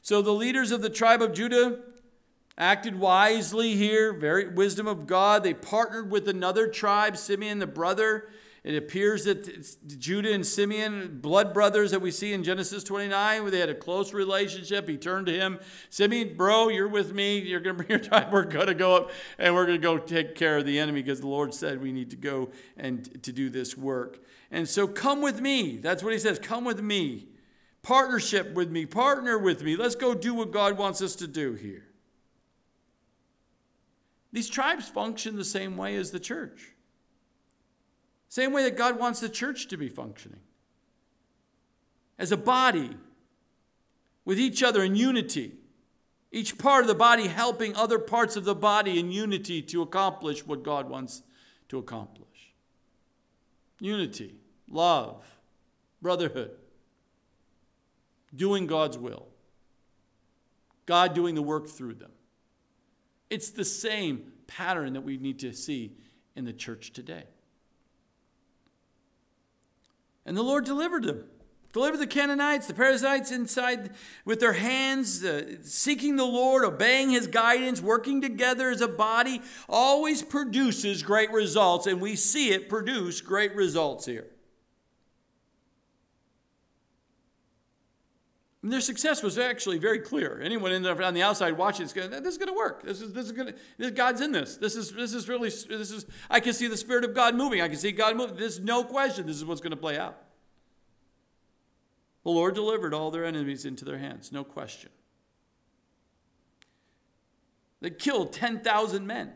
So 0.00 0.22
the 0.22 0.30
leaders 0.30 0.70
of 0.70 0.82
the 0.82 0.90
tribe 0.90 1.20
of 1.20 1.32
Judah 1.32 1.80
acted 2.56 2.98
wisely 2.98 3.74
here, 3.74 4.12
very 4.12 4.48
wisdom 4.48 4.86
of 4.86 5.06
God. 5.06 5.42
They 5.42 5.54
partnered 5.54 6.10
with 6.10 6.28
another 6.28 6.68
tribe, 6.68 7.16
Simeon 7.16 7.58
the 7.58 7.66
brother, 7.66 8.28
it 8.66 8.74
appears 8.74 9.22
that 9.26 9.76
Judah 10.00 10.32
and 10.32 10.44
Simeon, 10.44 11.20
blood 11.20 11.54
brothers 11.54 11.92
that 11.92 12.00
we 12.00 12.10
see 12.10 12.32
in 12.32 12.42
Genesis 12.42 12.82
29, 12.82 13.42
where 13.42 13.50
they 13.52 13.60
had 13.60 13.68
a 13.68 13.76
close 13.76 14.12
relationship. 14.12 14.88
He 14.88 14.96
turned 14.96 15.26
to 15.26 15.32
him, 15.32 15.60
Simeon, 15.88 16.36
bro, 16.36 16.66
you're 16.66 16.88
with 16.88 17.14
me. 17.14 17.38
You're 17.38 17.60
going 17.60 17.76
to 17.76 17.84
bring 17.84 17.90
your 17.90 18.08
time. 18.10 18.32
We're 18.32 18.42
going 18.42 18.66
to 18.66 18.74
go 18.74 18.96
up 18.96 19.12
and 19.38 19.54
we're 19.54 19.66
going 19.66 19.80
to 19.80 19.82
go 19.82 19.98
take 19.98 20.34
care 20.34 20.58
of 20.58 20.66
the 20.66 20.80
enemy 20.80 21.00
because 21.00 21.20
the 21.20 21.28
Lord 21.28 21.54
said 21.54 21.80
we 21.80 21.92
need 21.92 22.10
to 22.10 22.16
go 22.16 22.50
and 22.76 23.22
to 23.22 23.30
do 23.30 23.50
this 23.50 23.78
work. 23.78 24.18
And 24.50 24.68
so 24.68 24.88
come 24.88 25.22
with 25.22 25.40
me. 25.40 25.76
That's 25.76 26.02
what 26.02 26.12
he 26.12 26.18
says. 26.18 26.40
Come 26.40 26.64
with 26.64 26.82
me. 26.82 27.28
Partnership 27.82 28.52
with 28.54 28.72
me. 28.72 28.84
Partner 28.84 29.38
with 29.38 29.62
me. 29.62 29.76
Let's 29.76 29.94
go 29.94 30.12
do 30.12 30.34
what 30.34 30.50
God 30.50 30.76
wants 30.76 31.00
us 31.00 31.14
to 31.16 31.28
do 31.28 31.52
here. 31.52 31.84
These 34.32 34.48
tribes 34.48 34.88
function 34.88 35.36
the 35.36 35.44
same 35.44 35.76
way 35.76 35.94
as 35.94 36.10
the 36.10 36.18
church. 36.18 36.72
Same 38.28 38.52
way 38.52 38.64
that 38.64 38.76
God 38.76 38.98
wants 38.98 39.20
the 39.20 39.28
church 39.28 39.68
to 39.68 39.76
be 39.76 39.88
functioning 39.88 40.40
as 42.18 42.32
a 42.32 42.36
body 42.36 42.96
with 44.24 44.38
each 44.38 44.62
other 44.62 44.82
in 44.82 44.96
unity. 44.96 45.54
Each 46.32 46.58
part 46.58 46.82
of 46.82 46.88
the 46.88 46.94
body 46.94 47.28
helping 47.28 47.74
other 47.76 47.98
parts 47.98 48.36
of 48.36 48.44
the 48.44 48.54
body 48.54 48.98
in 48.98 49.10
unity 49.10 49.62
to 49.62 49.80
accomplish 49.80 50.46
what 50.46 50.62
God 50.62 50.90
wants 50.90 51.22
to 51.68 51.78
accomplish. 51.78 52.52
Unity, 53.80 54.34
love, 54.68 55.24
brotherhood, 56.02 56.50
doing 58.34 58.66
God's 58.66 58.98
will, 58.98 59.28
God 60.84 61.14
doing 61.14 61.34
the 61.34 61.42
work 61.42 61.68
through 61.68 61.94
them. 61.94 62.10
It's 63.30 63.50
the 63.50 63.64
same 63.64 64.32
pattern 64.46 64.92
that 64.92 65.02
we 65.02 65.16
need 65.16 65.38
to 65.40 65.52
see 65.52 65.92
in 66.34 66.44
the 66.44 66.52
church 66.52 66.92
today. 66.92 67.24
And 70.26 70.36
the 70.36 70.42
Lord 70.42 70.64
delivered 70.64 71.04
them. 71.04 71.24
Delivered 71.72 71.98
the 71.98 72.06
Canaanites, 72.06 72.66
the 72.66 72.74
Perizzites 72.74 73.30
inside 73.30 73.90
with 74.24 74.40
their 74.40 74.54
hands, 74.54 75.22
uh, 75.22 75.56
seeking 75.62 76.16
the 76.16 76.24
Lord, 76.24 76.64
obeying 76.64 77.10
his 77.10 77.26
guidance, 77.26 77.82
working 77.82 78.22
together 78.22 78.70
as 78.70 78.80
a 78.80 78.88
body, 78.88 79.42
always 79.68 80.22
produces 80.22 81.02
great 81.02 81.30
results. 81.32 81.86
And 81.86 82.00
we 82.00 82.16
see 82.16 82.50
it 82.50 82.68
produce 82.68 83.20
great 83.20 83.54
results 83.54 84.06
here. 84.06 84.26
And 88.66 88.72
their 88.72 88.80
success 88.80 89.22
was 89.22 89.38
actually 89.38 89.78
very 89.78 90.00
clear. 90.00 90.40
Anyone 90.42 90.72
on 90.72 91.14
the 91.14 91.22
outside 91.22 91.56
watching 91.56 91.84
this, 91.84 91.92
going, 91.92 92.10
this 92.10 92.32
is 92.32 92.36
going 92.36 92.48
to 92.48 92.52
work. 92.52 92.82
This 92.82 93.00
is 93.00 93.12
this 93.12 93.26
is 93.26 93.30
going 93.30 93.54
to. 93.78 93.90
God's 93.92 94.20
in 94.20 94.32
this. 94.32 94.56
This 94.56 94.74
is 94.74 94.90
this 94.90 95.14
is 95.14 95.28
really 95.28 95.50
this 95.50 95.92
is. 95.92 96.04
I 96.28 96.40
can 96.40 96.52
see 96.52 96.66
the 96.66 96.76
spirit 96.76 97.04
of 97.04 97.14
God 97.14 97.36
moving. 97.36 97.60
I 97.60 97.68
can 97.68 97.76
see 97.76 97.92
God 97.92 98.16
moving. 98.16 98.34
There's 98.34 98.58
no 98.58 98.82
question. 98.82 99.24
This 99.24 99.36
is 99.36 99.44
what's 99.44 99.60
going 99.60 99.70
to 99.70 99.76
play 99.76 99.96
out. 99.96 100.18
The 102.24 102.30
Lord 102.30 102.56
delivered 102.56 102.92
all 102.92 103.12
their 103.12 103.24
enemies 103.24 103.64
into 103.64 103.84
their 103.84 103.98
hands. 103.98 104.32
No 104.32 104.42
question. 104.42 104.90
They 107.80 107.90
killed 107.90 108.32
ten 108.32 108.58
thousand 108.64 109.06
men, 109.06 109.32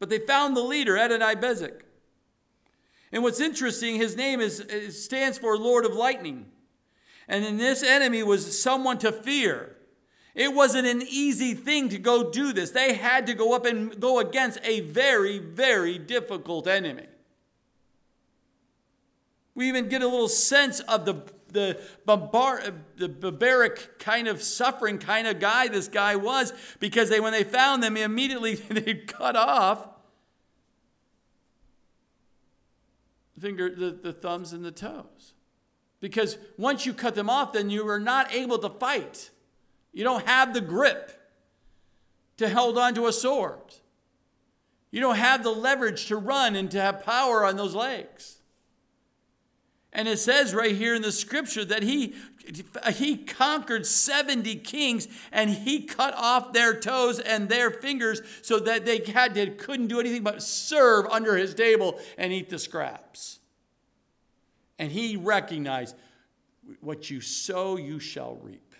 but 0.00 0.10
they 0.10 0.18
found 0.18 0.56
the 0.56 0.62
leader, 0.62 0.98
Adonai 0.98 1.36
Bezek. 1.36 1.82
And 3.12 3.22
what's 3.22 3.38
interesting, 3.38 3.94
his 3.94 4.16
name 4.16 4.40
is 4.40 5.04
stands 5.04 5.38
for 5.38 5.56
Lord 5.56 5.84
of 5.84 5.94
Lightning. 5.94 6.46
And 7.28 7.44
then 7.44 7.56
this 7.56 7.82
enemy 7.82 8.22
was 8.22 8.60
someone 8.60 8.98
to 8.98 9.12
fear. 9.12 9.76
It 10.34 10.52
wasn't 10.52 10.86
an 10.86 11.02
easy 11.02 11.54
thing 11.54 11.88
to 11.90 11.98
go 11.98 12.30
do 12.30 12.52
this. 12.52 12.70
They 12.70 12.94
had 12.94 13.26
to 13.28 13.34
go 13.34 13.54
up 13.54 13.64
and 13.64 13.98
go 14.00 14.18
against 14.18 14.58
a 14.64 14.80
very, 14.80 15.38
very 15.38 15.96
difficult 15.98 16.66
enemy. 16.66 17.06
We 19.54 19.68
even 19.68 19.88
get 19.88 20.02
a 20.02 20.08
little 20.08 20.28
sense 20.28 20.80
of 20.80 21.04
the, 21.04 21.22
the, 21.52 21.80
the 22.04 23.16
barbaric 23.16 24.00
kind 24.00 24.26
of 24.26 24.42
suffering 24.42 24.98
kind 24.98 25.28
of 25.28 25.38
guy 25.38 25.68
this 25.68 25.86
guy 25.86 26.16
was 26.16 26.52
because 26.80 27.08
they, 27.08 27.20
when 27.20 27.32
they 27.32 27.44
found 27.44 27.82
them, 27.82 27.96
immediately 27.96 28.54
they 28.68 28.94
cut 28.94 29.36
off 29.36 29.88
finger, 33.44 33.68
the, 33.74 33.90
the 33.90 34.12
thumbs 34.12 34.54
and 34.54 34.64
the 34.64 34.72
toes. 34.72 35.34
Because 36.04 36.36
once 36.58 36.84
you 36.84 36.92
cut 36.92 37.14
them 37.14 37.30
off, 37.30 37.54
then 37.54 37.70
you 37.70 37.88
are 37.88 37.98
not 37.98 38.30
able 38.34 38.58
to 38.58 38.68
fight. 38.68 39.30
You 39.90 40.04
don't 40.04 40.26
have 40.26 40.52
the 40.52 40.60
grip 40.60 41.18
to 42.36 42.50
hold 42.50 42.76
on 42.76 42.94
to 42.96 43.06
a 43.06 43.12
sword. 43.12 43.72
You 44.90 45.00
don't 45.00 45.16
have 45.16 45.42
the 45.42 45.50
leverage 45.50 46.04
to 46.08 46.16
run 46.16 46.56
and 46.56 46.70
to 46.72 46.78
have 46.78 47.06
power 47.06 47.46
on 47.46 47.56
those 47.56 47.74
legs. 47.74 48.36
And 49.94 50.06
it 50.06 50.18
says 50.18 50.52
right 50.52 50.76
here 50.76 50.94
in 50.94 51.00
the 51.00 51.10
scripture 51.10 51.64
that 51.64 51.82
he, 51.82 52.14
he 52.92 53.16
conquered 53.16 53.86
70 53.86 54.56
kings 54.56 55.08
and 55.32 55.48
he 55.48 55.84
cut 55.84 56.12
off 56.18 56.52
their 56.52 56.78
toes 56.78 57.18
and 57.18 57.48
their 57.48 57.70
fingers 57.70 58.20
so 58.42 58.58
that 58.58 58.84
they 58.84 58.98
had 58.98 59.34
to, 59.36 59.46
couldn't 59.52 59.86
do 59.86 60.00
anything 60.00 60.22
but 60.22 60.42
serve 60.42 61.06
under 61.06 61.34
his 61.34 61.54
table 61.54 61.98
and 62.18 62.30
eat 62.30 62.50
the 62.50 62.58
scraps. 62.58 63.38
And 64.78 64.90
he 64.90 65.16
recognized 65.16 65.94
what 66.80 67.10
you 67.10 67.20
sow, 67.20 67.76
you 67.76 67.98
shall 67.98 68.36
reap. 68.36 68.74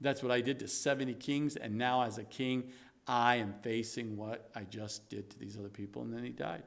That's 0.00 0.22
what 0.22 0.30
I 0.30 0.40
did 0.40 0.58
to 0.60 0.68
70 0.68 1.14
kings, 1.14 1.56
and 1.56 1.76
now 1.76 2.02
as 2.02 2.18
a 2.18 2.24
king, 2.24 2.64
I 3.06 3.36
am 3.36 3.54
facing 3.62 4.16
what 4.16 4.50
I 4.54 4.62
just 4.64 5.08
did 5.08 5.30
to 5.30 5.38
these 5.38 5.56
other 5.58 5.68
people. 5.68 6.02
And 6.02 6.12
then 6.12 6.24
he 6.24 6.30
died. 6.30 6.64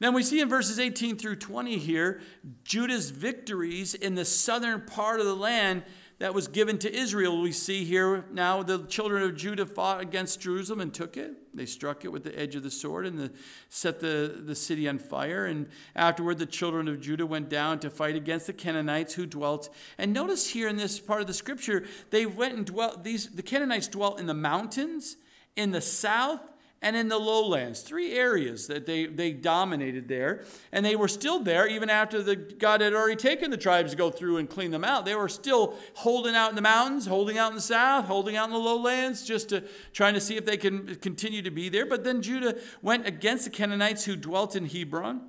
Then 0.00 0.14
we 0.14 0.22
see 0.22 0.40
in 0.40 0.48
verses 0.48 0.78
18 0.78 1.16
through 1.16 1.36
20 1.36 1.78
here 1.78 2.20
Judah's 2.64 3.10
victories 3.10 3.94
in 3.94 4.14
the 4.14 4.24
southern 4.24 4.82
part 4.82 5.20
of 5.20 5.26
the 5.26 5.36
land 5.36 5.84
that 6.18 6.32
was 6.32 6.46
given 6.46 6.78
to 6.78 6.94
Israel. 6.94 7.40
We 7.40 7.52
see 7.52 7.84
here 7.84 8.24
now 8.32 8.62
the 8.62 8.84
children 8.86 9.22
of 9.22 9.36
Judah 9.36 9.66
fought 9.66 10.00
against 10.00 10.40
Jerusalem 10.40 10.80
and 10.80 10.94
took 10.94 11.16
it. 11.16 11.32
They 11.54 11.66
struck 11.66 12.04
it 12.04 12.12
with 12.12 12.24
the 12.24 12.38
edge 12.38 12.54
of 12.54 12.62
the 12.62 12.70
sword 12.70 13.06
and 13.06 13.18
the, 13.18 13.32
set 13.68 14.00
the, 14.00 14.42
the 14.44 14.54
city 14.54 14.88
on 14.88 14.98
fire. 14.98 15.46
And 15.46 15.68
afterward, 15.94 16.38
the 16.38 16.46
children 16.46 16.88
of 16.88 17.00
Judah 17.00 17.26
went 17.26 17.48
down 17.48 17.80
to 17.80 17.90
fight 17.90 18.16
against 18.16 18.46
the 18.46 18.52
Canaanites 18.52 19.14
who 19.14 19.26
dwelt. 19.26 19.74
And 19.98 20.12
notice 20.12 20.50
here 20.50 20.68
in 20.68 20.76
this 20.76 21.00
part 21.00 21.20
of 21.20 21.26
the 21.26 21.34
scripture, 21.34 21.84
they 22.10 22.26
went 22.26 22.54
and 22.54 22.66
dwelt, 22.66 23.04
these, 23.04 23.28
the 23.28 23.42
Canaanites 23.42 23.88
dwelt 23.88 24.20
in 24.20 24.26
the 24.26 24.34
mountains, 24.34 25.16
in 25.56 25.72
the 25.72 25.80
south, 25.80 26.40
and 26.84 26.94
in 26.94 27.08
the 27.08 27.18
lowlands. 27.18 27.80
Three 27.80 28.12
areas 28.12 28.66
that 28.66 28.84
they, 28.84 29.06
they 29.06 29.32
dominated 29.32 30.06
there. 30.06 30.44
And 30.70 30.84
they 30.84 30.96
were 30.96 31.08
still 31.08 31.40
there 31.40 31.66
even 31.66 31.88
after 31.88 32.22
the, 32.22 32.36
God 32.36 32.82
had 32.82 32.92
already 32.92 33.16
taken 33.16 33.50
the 33.50 33.56
tribes 33.56 33.92
to 33.92 33.96
go 33.96 34.10
through 34.10 34.36
and 34.36 34.50
clean 34.50 34.70
them 34.70 34.84
out. 34.84 35.06
They 35.06 35.14
were 35.14 35.30
still 35.30 35.76
holding 35.94 36.36
out 36.36 36.50
in 36.50 36.56
the 36.56 36.62
mountains, 36.62 37.06
holding 37.06 37.38
out 37.38 37.48
in 37.48 37.56
the 37.56 37.62
south, 37.62 38.04
holding 38.04 38.36
out 38.36 38.48
in 38.48 38.52
the 38.52 38.58
lowlands, 38.58 39.26
just 39.26 39.48
to, 39.48 39.64
trying 39.94 40.12
to 40.12 40.20
see 40.20 40.36
if 40.36 40.44
they 40.44 40.58
can 40.58 40.96
continue 40.96 41.40
to 41.40 41.50
be 41.50 41.70
there. 41.70 41.86
But 41.86 42.04
then 42.04 42.20
Judah 42.20 42.58
went 42.82 43.06
against 43.06 43.44
the 43.44 43.50
Canaanites 43.50 44.04
who 44.04 44.14
dwelt 44.14 44.54
in 44.54 44.66
Hebron. 44.66 45.22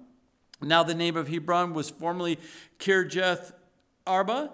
Now 0.62 0.84
the 0.84 0.94
name 0.94 1.16
of 1.16 1.30
Hebron 1.30 1.74
was 1.74 1.90
formerly 1.90 2.38
Kirjath 2.80 3.54
Arba. 4.06 4.52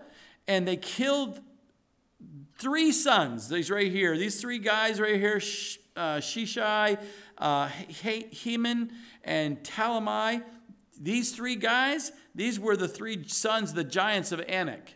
And 0.48 0.68
they 0.68 0.78
killed 0.78 1.42
three 2.60 2.92
sons. 2.92 3.50
These 3.50 3.72
right 3.72 3.92
here. 3.92 4.16
These 4.16 4.40
three 4.40 4.60
guys 4.60 5.02
right 5.02 5.16
here 5.16 5.40
uh, 5.96 6.18
Sheshai, 6.18 7.00
uh, 7.38 7.68
Heman, 7.68 8.92
and 9.24 9.62
Talmai. 9.64 10.44
These 11.00 11.32
three 11.34 11.56
guys, 11.56 12.12
these 12.36 12.60
were 12.60 12.78
the 12.78 12.88
three 12.88 13.28
sons, 13.28 13.74
the 13.74 13.84
giants 13.84 14.32
of 14.32 14.40
Anak. 14.48 14.94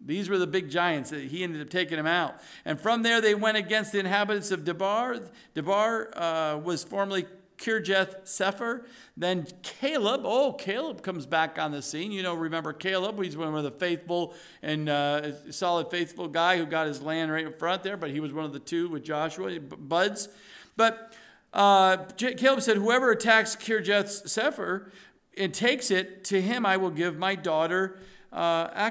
These 0.00 0.28
were 0.28 0.38
the 0.38 0.46
big 0.46 0.70
giants 0.70 1.10
that 1.10 1.22
he 1.22 1.42
ended 1.42 1.62
up 1.62 1.70
taking 1.70 1.96
them 1.96 2.06
out. 2.06 2.40
And 2.64 2.80
from 2.80 3.02
there, 3.02 3.20
they 3.20 3.34
went 3.34 3.56
against 3.56 3.92
the 3.92 3.98
inhabitants 3.98 4.50
of 4.50 4.60
Debir. 4.60 5.28
Debir 5.54 6.08
uh, 6.14 6.58
was 6.58 6.84
formerly 6.84 7.26
Kirjath 7.58 8.22
Sepher. 8.24 8.84
Then 9.16 9.46
Caleb, 9.62 10.22
oh, 10.24 10.52
Caleb 10.52 11.02
comes 11.02 11.26
back 11.26 11.58
on 11.58 11.72
the 11.72 11.82
scene. 11.82 12.12
You 12.12 12.22
know, 12.22 12.34
remember 12.34 12.72
Caleb? 12.72 13.22
He's 13.22 13.36
one 13.36 13.54
of 13.54 13.62
the 13.62 13.70
faithful 13.70 14.34
and 14.62 14.88
uh, 14.88 15.50
solid, 15.50 15.90
faithful 15.90 16.28
guy 16.28 16.58
who 16.58 16.66
got 16.66 16.86
his 16.86 17.02
land 17.02 17.32
right 17.32 17.46
in 17.46 17.52
front 17.52 17.82
there, 17.82 17.96
but 17.96 18.10
he 18.10 18.20
was 18.20 18.32
one 18.32 18.44
of 18.44 18.52
the 18.52 18.58
two 18.58 18.88
with 18.88 19.04
Joshua, 19.04 19.58
buds. 19.60 20.28
But 20.76 21.14
uh, 21.52 21.96
Caleb 22.16 22.62
said, 22.62 22.76
Whoever 22.76 23.10
attacks 23.10 23.56
Kirjath 23.56 24.26
Sepher 24.26 24.90
and 25.36 25.52
takes 25.52 25.90
it, 25.90 26.24
to 26.24 26.40
him 26.40 26.66
I 26.66 26.76
will 26.76 26.90
give 26.90 27.16
my 27.18 27.34
daughter 27.34 27.98
uh, 28.32 28.90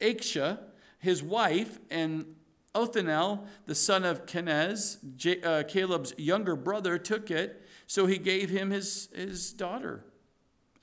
Achsah, 0.00 0.58
his 0.98 1.22
wife, 1.22 1.78
and 1.90 2.34
Othniel, 2.74 3.46
the 3.66 3.74
son 3.74 4.04
of 4.04 4.26
Kenaz, 4.26 4.98
J- 5.16 5.42
uh, 5.42 5.62
Caleb's 5.64 6.14
younger 6.16 6.56
brother, 6.56 6.98
took 6.98 7.30
it, 7.30 7.62
so 7.86 8.06
he 8.06 8.18
gave 8.18 8.50
him 8.50 8.70
his, 8.70 9.08
his 9.14 9.52
daughter 9.52 10.04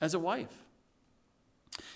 as 0.00 0.14
a 0.14 0.18
wife. 0.18 0.64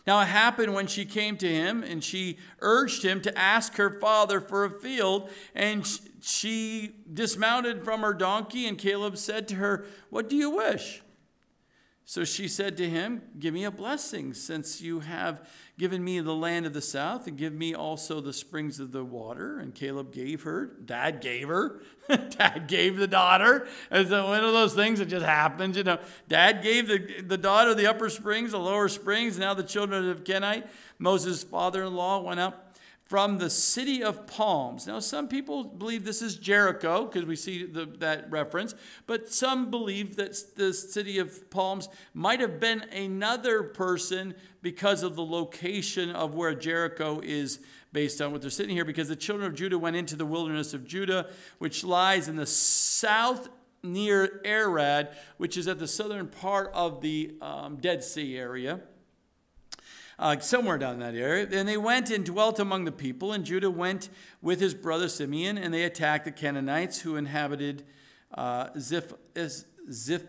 Now 0.07 0.21
it 0.21 0.27
happened 0.27 0.75
when 0.75 0.87
she 0.87 1.05
came 1.05 1.37
to 1.39 1.49
him 1.49 1.83
and 1.83 2.03
she 2.03 2.39
urged 2.61 3.05
him 3.05 3.21
to 3.23 3.39
ask 3.39 3.77
her 3.77 4.01
father 4.01 4.41
for 4.41 4.65
a 4.65 4.71
field, 4.71 5.31
and 5.55 5.87
she 6.21 6.95
dismounted 7.13 7.85
from 7.85 8.03
her 8.03 8.15
donkey, 8.15 8.67
and 8.67 8.77
Caleb 8.77 9.17
said 9.17 9.49
to 9.49 9.55
her, 9.57 9.87
What 10.11 10.29
do 10.29 10.37
you 10.37 10.51
wish? 10.51 11.03
So 12.05 12.25
she 12.25 12.49
said 12.49 12.77
to 12.79 12.89
him, 12.89 13.23
Give 13.39 13.55
me 13.55 13.65
a 13.65 13.71
blessing, 13.71 14.35
since 14.35 14.81
you 14.81 15.01
have 15.01 15.49
given 15.77 16.05
me 16.05 16.21
the 16.21 16.35
land 16.35 16.67
of 16.67 16.73
the 16.73 16.81
south, 16.81 17.27
and 17.27 17.37
give 17.37 17.53
me 17.53 17.75
also 17.75 18.21
the 18.21 18.33
springs 18.33 18.79
of 18.79 18.93
the 18.93 19.05
water. 19.05 19.59
And 19.59 19.75
Caleb 19.75 20.13
gave 20.13 20.43
her, 20.43 20.67
dad 20.85 21.21
gave 21.21 21.49
her, 21.49 21.81
dad 22.09 22.67
gave 22.69 22.97
the 22.97 23.09
daughter. 23.09 23.67
It's 23.91 24.11
one 24.11 24.45
of 24.45 24.53
those 24.53 24.75
things 24.75 25.01
that 25.01 25.07
just 25.07 25.27
happens, 25.27 25.77
you 25.77 25.83
know. 25.83 25.99
Dad 26.29 26.63
gave 26.63 26.87
the, 26.87 27.23
the 27.23 27.39
daughter 27.39 27.75
the 27.75 27.89
upper 27.89 28.09
springs, 28.09 28.53
the 28.53 28.59
lower 28.59 28.89
springs. 28.89 29.37
Now 29.39 29.53
the 29.53 29.65
children 29.65 30.09
of 30.09 30.23
Kenite, 30.23 30.69
Moses' 30.99 31.43
father 31.43 31.83
in 31.83 31.95
law, 31.95 32.21
went 32.23 32.39
up 32.39 32.64
from 33.05 33.37
the 33.37 33.51
city 33.51 34.03
of 34.03 34.27
palms. 34.27 34.87
Now, 34.87 34.99
some 34.99 35.29
people 35.29 35.65
believe 35.65 36.05
this 36.05 36.23
is 36.23 36.37
Jericho 36.37 37.05
because 37.05 37.27
we 37.27 37.37
see 37.37 37.67
the, 37.67 37.85
that 37.99 38.31
reference, 38.31 38.75
but 39.07 39.31
some 39.31 39.71
believe 39.71 40.17
that 40.17 40.35
the 40.57 40.73
city 40.73 41.19
of 41.19 41.51
palms 41.51 41.89
might 42.15 42.41
have 42.41 42.59
been 42.59 42.81
another 42.91 43.63
person 43.63 44.35
because 44.63 45.03
of 45.03 45.17
the 45.17 45.25
location 45.25 46.11
of 46.11 46.35
where 46.35 46.55
Jericho 46.55 47.21
is 47.23 47.61
based 47.93 48.23
on 48.23 48.33
what 48.33 48.41
they're 48.41 48.51
sitting 48.51 48.75
here, 48.75 48.85
because 48.85 49.09
the 49.09 49.17
children 49.17 49.47
of 49.47 49.55
Judah 49.55 49.79
went 49.79 49.97
into 49.97 50.17
the 50.17 50.27
wilderness 50.27 50.73
of 50.73 50.87
Judah, 50.87 51.31
which 51.59 51.85
lies 51.85 52.27
in 52.27 52.37
the 52.37 52.47
south 52.47 53.49
near 53.83 54.41
Arad, 54.47 55.15
which 55.37 55.59
is 55.59 55.69
at 55.69 55.79
the 55.79 55.87
southern 55.87 56.27
part 56.27 56.71
of 56.73 57.03
the 57.03 57.35
um, 57.43 57.77
Dead 57.77 58.03
Sea 58.03 58.37
area 58.37 58.81
uh, 60.19 60.39
somewhere 60.41 60.79
down 60.79 60.99
that 61.01 61.15
area. 61.15 61.49
And 61.51 61.69
they 61.69 61.77
went 61.77 62.11
and 62.11 62.25
dwelt 62.25 62.59
among 62.59 62.85
the 62.85 62.93
people, 62.93 63.33
and 63.33 63.45
Judah 63.45 63.71
went 63.71 64.09
with 64.43 64.61
his 64.61 64.75
brother 64.75 65.09
Simeon, 65.09 65.59
and 65.59 65.73
they 65.73 65.85
attacked 65.85 66.25
the 66.25 66.33
Canaanites 66.33 67.01
who 67.01 67.17
inhabited 67.17 67.85
uh, 68.33 68.69
Ziph, 68.79 69.13
Ziph, 69.91 70.25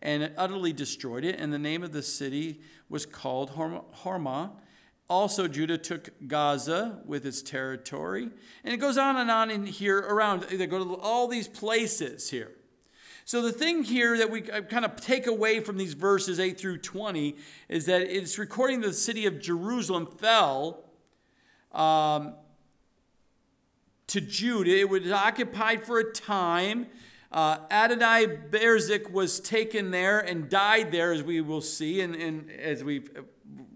and 0.00 0.32
utterly 0.36 0.72
destroyed 0.72 1.24
it. 1.24 1.38
And 1.38 1.52
the 1.52 1.58
name 1.58 1.82
of 1.82 1.92
the 1.92 2.02
city 2.02 2.60
was 2.88 3.06
called 3.06 3.52
Hormah. 3.52 4.52
Also, 5.08 5.48
Judah 5.48 5.78
took 5.78 6.10
Gaza 6.26 7.00
with 7.04 7.26
its 7.26 7.42
territory. 7.42 8.30
And 8.64 8.72
it 8.72 8.76
goes 8.76 8.96
on 8.96 9.16
and 9.16 9.30
on 9.30 9.50
in 9.50 9.66
here 9.66 9.98
around. 9.98 10.42
They 10.44 10.66
go 10.66 10.82
to 10.82 10.96
all 10.96 11.26
these 11.26 11.48
places 11.48 12.30
here. 12.30 12.52
So, 13.24 13.42
the 13.42 13.52
thing 13.52 13.84
here 13.84 14.16
that 14.18 14.30
we 14.30 14.40
kind 14.40 14.84
of 14.84 14.96
take 14.96 15.26
away 15.26 15.60
from 15.60 15.76
these 15.76 15.94
verses 15.94 16.40
8 16.40 16.58
through 16.58 16.78
20 16.78 17.36
is 17.68 17.86
that 17.86 18.02
it's 18.02 18.38
recording 18.38 18.80
the 18.80 18.92
city 18.92 19.26
of 19.26 19.40
Jerusalem 19.40 20.06
fell 20.06 20.84
um, 21.72 22.34
to 24.08 24.20
Judah. 24.20 24.76
It 24.76 24.88
was 24.88 25.10
occupied 25.10 25.86
for 25.86 25.98
a 25.98 26.12
time. 26.12 26.86
Uh, 27.30 27.58
Adonai 27.70 28.26
Berzik 28.50 29.12
was 29.12 29.38
taken 29.38 29.92
there 29.92 30.18
and 30.18 30.48
died 30.48 30.90
there, 30.90 31.12
as 31.12 31.22
we 31.22 31.40
will 31.40 31.60
see 31.60 32.00
and, 32.00 32.16
and 32.16 32.50
as 32.50 32.82
we've 32.82 33.08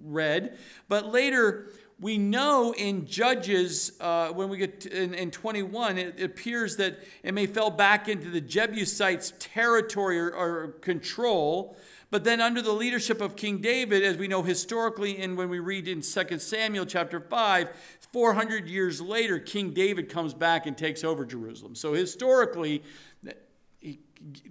read. 0.02 0.58
But 0.88 1.12
later, 1.12 1.70
we 2.00 2.18
know 2.18 2.74
in 2.76 3.06
Judges, 3.06 3.92
uh, 4.00 4.28
when 4.28 4.48
we 4.48 4.58
get 4.58 4.86
in, 4.86 5.14
in, 5.14 5.30
21, 5.30 5.96
it, 5.96 6.14
it, 6.18 6.24
appears 6.24 6.76
that 6.76 6.98
it 7.22 7.32
may 7.32 7.46
fell 7.46 7.70
back 7.70 8.08
into 8.08 8.30
the 8.30 8.40
Jebusites' 8.40 9.32
territory 9.38 10.18
or, 10.18 10.30
or, 10.32 10.68
control. 10.80 11.76
But 12.10 12.24
then, 12.24 12.40
under 12.40 12.60
the 12.62 12.72
leadership 12.72 13.20
of 13.20 13.36
King 13.36 13.58
David, 13.58 14.02
as 14.04 14.16
we 14.16 14.28
know 14.28 14.42
historically, 14.42 15.18
and 15.18 15.36
when 15.36 15.48
we 15.48 15.60
read 15.60 15.88
in 15.88 16.00
2 16.00 16.38
Samuel 16.38 16.86
chapter 16.86 17.20
5, 17.20 17.70
400 18.12 18.68
years 18.68 19.00
later, 19.00 19.38
King 19.38 19.72
David 19.72 20.08
comes 20.08 20.34
back 20.34 20.66
and 20.66 20.76
takes 20.76 21.04
over 21.04 21.24
Jerusalem. 21.24 21.74
So, 21.74 21.92
historically, 21.92 22.82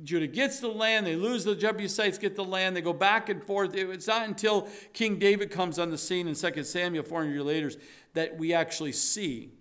Judah 0.03 0.27
gets 0.27 0.59
the 0.59 0.67
land, 0.67 1.07
they 1.07 1.15
lose 1.15 1.43
the 1.43 1.55
Jebusites, 1.55 2.17
get 2.17 2.35
the 2.35 2.43
land, 2.43 2.75
they 2.75 2.81
go 2.81 2.93
back 2.93 3.29
and 3.29 3.43
forth. 3.43 3.73
It's 3.75 4.07
not 4.07 4.27
until 4.27 4.67
King 4.93 5.17
David 5.17 5.49
comes 5.49 5.79
on 5.79 5.89
the 5.89 5.97
scene 5.97 6.27
in 6.27 6.35
2 6.35 6.63
Samuel 6.63 7.03
400 7.03 7.31
years 7.31 7.43
later 7.43 7.71
that 8.13 8.37
we 8.37 8.53
actually 8.53 8.91
see. 8.91 9.51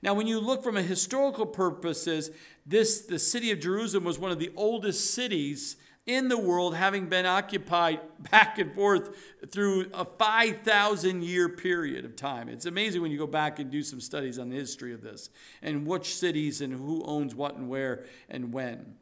Now, 0.00 0.14
when 0.14 0.26
you 0.26 0.40
look 0.40 0.62
from 0.62 0.76
a 0.76 0.82
historical 0.82 1.44
purposes, 1.44 2.30
this 2.64 3.02
the 3.02 3.18
city 3.18 3.50
of 3.50 3.60
Jerusalem 3.60 4.04
was 4.04 4.18
one 4.18 4.30
of 4.30 4.38
the 4.38 4.52
oldest 4.56 5.12
cities 5.12 5.76
in 6.06 6.28
the 6.28 6.38
world, 6.38 6.74
having 6.74 7.06
been 7.06 7.26
occupied 7.26 8.00
back 8.30 8.58
and 8.58 8.74
forth 8.74 9.14
through 9.50 9.90
a 9.92 10.04
5,000 10.04 11.22
year 11.22 11.50
period 11.50 12.04
of 12.06 12.16
time. 12.16 12.48
It's 12.48 12.64
amazing 12.64 13.02
when 13.02 13.10
you 13.10 13.18
go 13.18 13.26
back 13.26 13.58
and 13.58 13.70
do 13.70 13.82
some 13.82 14.00
studies 14.00 14.38
on 14.38 14.48
the 14.48 14.56
history 14.56 14.94
of 14.94 15.02
this 15.02 15.28
and 15.60 15.86
which 15.86 16.16
cities 16.16 16.62
and 16.62 16.72
who 16.72 17.04
owns 17.04 17.34
what 17.34 17.56
and 17.56 17.68
where 17.68 18.06
and 18.30 18.52
when. 18.52 18.94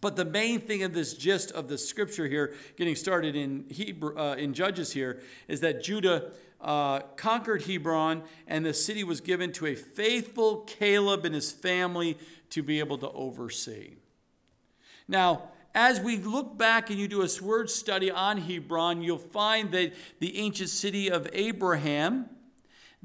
But 0.00 0.16
the 0.16 0.24
main 0.24 0.60
thing 0.60 0.82
of 0.82 0.92
this 0.92 1.14
gist 1.14 1.52
of 1.52 1.68
the 1.68 1.78
scripture 1.78 2.26
here, 2.26 2.54
getting 2.76 2.96
started 2.96 3.36
in 3.36 3.64
Hebrew, 3.68 4.16
uh, 4.16 4.34
in 4.34 4.52
Judges 4.52 4.92
here, 4.92 5.20
is 5.48 5.60
that 5.60 5.82
Judah 5.82 6.32
uh, 6.60 7.00
conquered 7.16 7.62
Hebron, 7.62 8.22
and 8.46 8.64
the 8.64 8.74
city 8.74 9.04
was 9.04 9.20
given 9.20 9.52
to 9.52 9.66
a 9.66 9.74
faithful 9.74 10.62
Caleb 10.62 11.24
and 11.24 11.34
his 11.34 11.52
family 11.52 12.18
to 12.50 12.62
be 12.62 12.78
able 12.78 12.98
to 12.98 13.10
oversee. 13.10 13.94
Now, 15.08 15.50
as 15.74 16.00
we 16.00 16.16
look 16.16 16.56
back 16.56 16.90
and 16.90 16.98
you 16.98 17.06
do 17.06 17.22
a 17.22 17.28
word 17.42 17.68
study 17.68 18.10
on 18.10 18.38
Hebron, 18.38 19.02
you'll 19.02 19.18
find 19.18 19.70
that 19.72 19.92
the 20.20 20.38
ancient 20.38 20.70
city 20.70 21.10
of 21.10 21.28
Abraham 21.32 22.30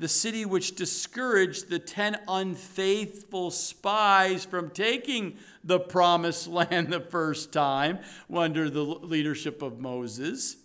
the 0.01 0.07
city 0.07 0.45
which 0.45 0.75
discouraged 0.75 1.69
the 1.69 1.77
10 1.77 2.17
unfaithful 2.27 3.51
spies 3.51 4.43
from 4.43 4.71
taking 4.71 5.37
the 5.63 5.79
promised 5.79 6.47
land 6.49 6.91
the 6.91 6.99
first 6.99 7.53
time 7.53 7.99
under 8.33 8.67
the 8.67 8.81
leadership 8.81 9.61
of 9.61 9.79
Moses. 9.79 10.57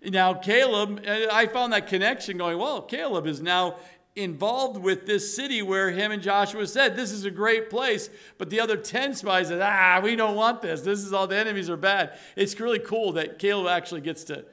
Now, 0.00 0.32
Caleb, 0.32 1.04
I 1.08 1.46
found 1.46 1.72
that 1.72 1.88
connection 1.88 2.38
going, 2.38 2.56
well, 2.56 2.80
Caleb 2.80 3.26
is 3.26 3.42
now 3.42 3.78
involved 4.14 4.80
with 4.80 5.06
this 5.06 5.34
city 5.34 5.60
where 5.60 5.90
him 5.90 6.12
and 6.12 6.22
Joshua 6.22 6.64
said, 6.64 6.94
This 6.94 7.10
is 7.10 7.24
a 7.24 7.32
great 7.32 7.70
place. 7.70 8.08
But 8.36 8.48
the 8.48 8.60
other 8.60 8.76
10 8.76 9.14
spies 9.14 9.48
said, 9.48 9.60
Ah, 9.60 10.00
we 10.02 10.14
don't 10.14 10.36
want 10.36 10.62
this. 10.62 10.82
This 10.82 11.00
is 11.00 11.12
all 11.12 11.26
the 11.26 11.36
enemies 11.36 11.68
are 11.68 11.76
bad. 11.76 12.16
It's 12.36 12.58
really 12.60 12.78
cool 12.78 13.12
that 13.12 13.40
Caleb 13.40 13.66
actually 13.66 14.02
gets 14.02 14.22
to 14.24 14.44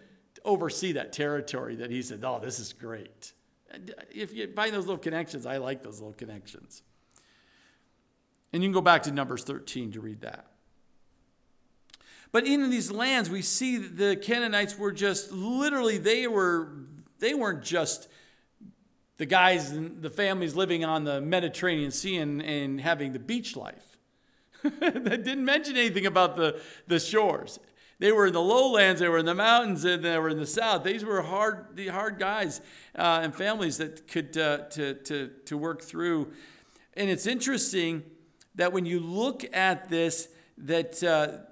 oversee 0.43 0.93
that 0.93 1.13
territory 1.13 1.75
that 1.75 1.91
he 1.91 2.01
said, 2.01 2.23
Oh, 2.23 2.39
this 2.39 2.59
is 2.59 2.73
great. 2.73 3.33
If 4.13 4.33
you 4.33 4.51
find 4.53 4.73
those 4.73 4.85
little 4.85 4.97
connections, 4.97 5.45
I 5.45 5.57
like 5.57 5.83
those 5.83 5.99
little 5.99 6.13
connections. 6.13 6.81
And 8.53 8.63
you 8.63 8.69
can 8.69 8.73
go 8.73 8.81
back 8.81 9.03
to 9.03 9.11
Numbers 9.11 9.43
13 9.43 9.93
to 9.93 10.01
read 10.01 10.21
that. 10.21 10.47
But 12.31 12.45
in 12.45 12.69
these 12.69 12.91
lands, 12.91 13.29
we 13.29 13.41
see 13.41 13.77
the 13.77 14.15
Canaanites 14.15 14.77
were 14.77 14.91
just 14.91 15.31
literally, 15.31 15.97
they 15.97 16.27
were, 16.27 16.69
they 17.19 17.33
weren't 17.33 17.63
just 17.63 18.07
the 19.17 19.25
guys 19.25 19.71
and 19.71 20.01
the 20.01 20.09
families 20.09 20.55
living 20.55 20.83
on 20.83 21.05
the 21.05 21.21
Mediterranean 21.21 21.91
Sea 21.91 22.17
and, 22.17 22.41
and 22.41 22.81
having 22.81 23.13
the 23.13 23.19
beach 23.19 23.55
life. 23.55 23.97
that 24.63 25.03
didn't 25.03 25.45
mention 25.45 25.77
anything 25.77 26.05
about 26.05 26.35
the, 26.35 26.59
the 26.87 26.99
shores. 26.99 27.59
They 27.99 28.11
were 28.11 28.27
in 28.27 28.33
the 28.33 28.41
lowlands, 28.41 28.99
they 28.99 29.07
were 29.07 29.19
in 29.19 29.25
the 29.25 29.35
mountains, 29.35 29.85
and 29.85 30.03
they 30.03 30.17
were 30.17 30.29
in 30.29 30.37
the 30.37 30.45
south. 30.45 30.83
These 30.83 31.05
were 31.05 31.21
hard, 31.21 31.75
the 31.75 31.87
hard 31.87 32.19
guys 32.19 32.59
uh, 32.97 33.21
and 33.23 33.33
families 33.33 33.77
that 33.77 34.07
could 34.07 34.37
uh, 34.37 34.57
to, 34.71 34.95
to, 34.95 35.31
to 35.45 35.57
work 35.57 35.81
through. 35.81 36.31
And 36.95 37.09
it's 37.09 37.25
interesting 37.25 38.03
that 38.55 38.73
when 38.73 38.85
you 38.85 38.99
look 38.99 39.45
at 39.53 39.89
this, 39.89 40.27
that 40.57 41.01
uh, 41.03 41.45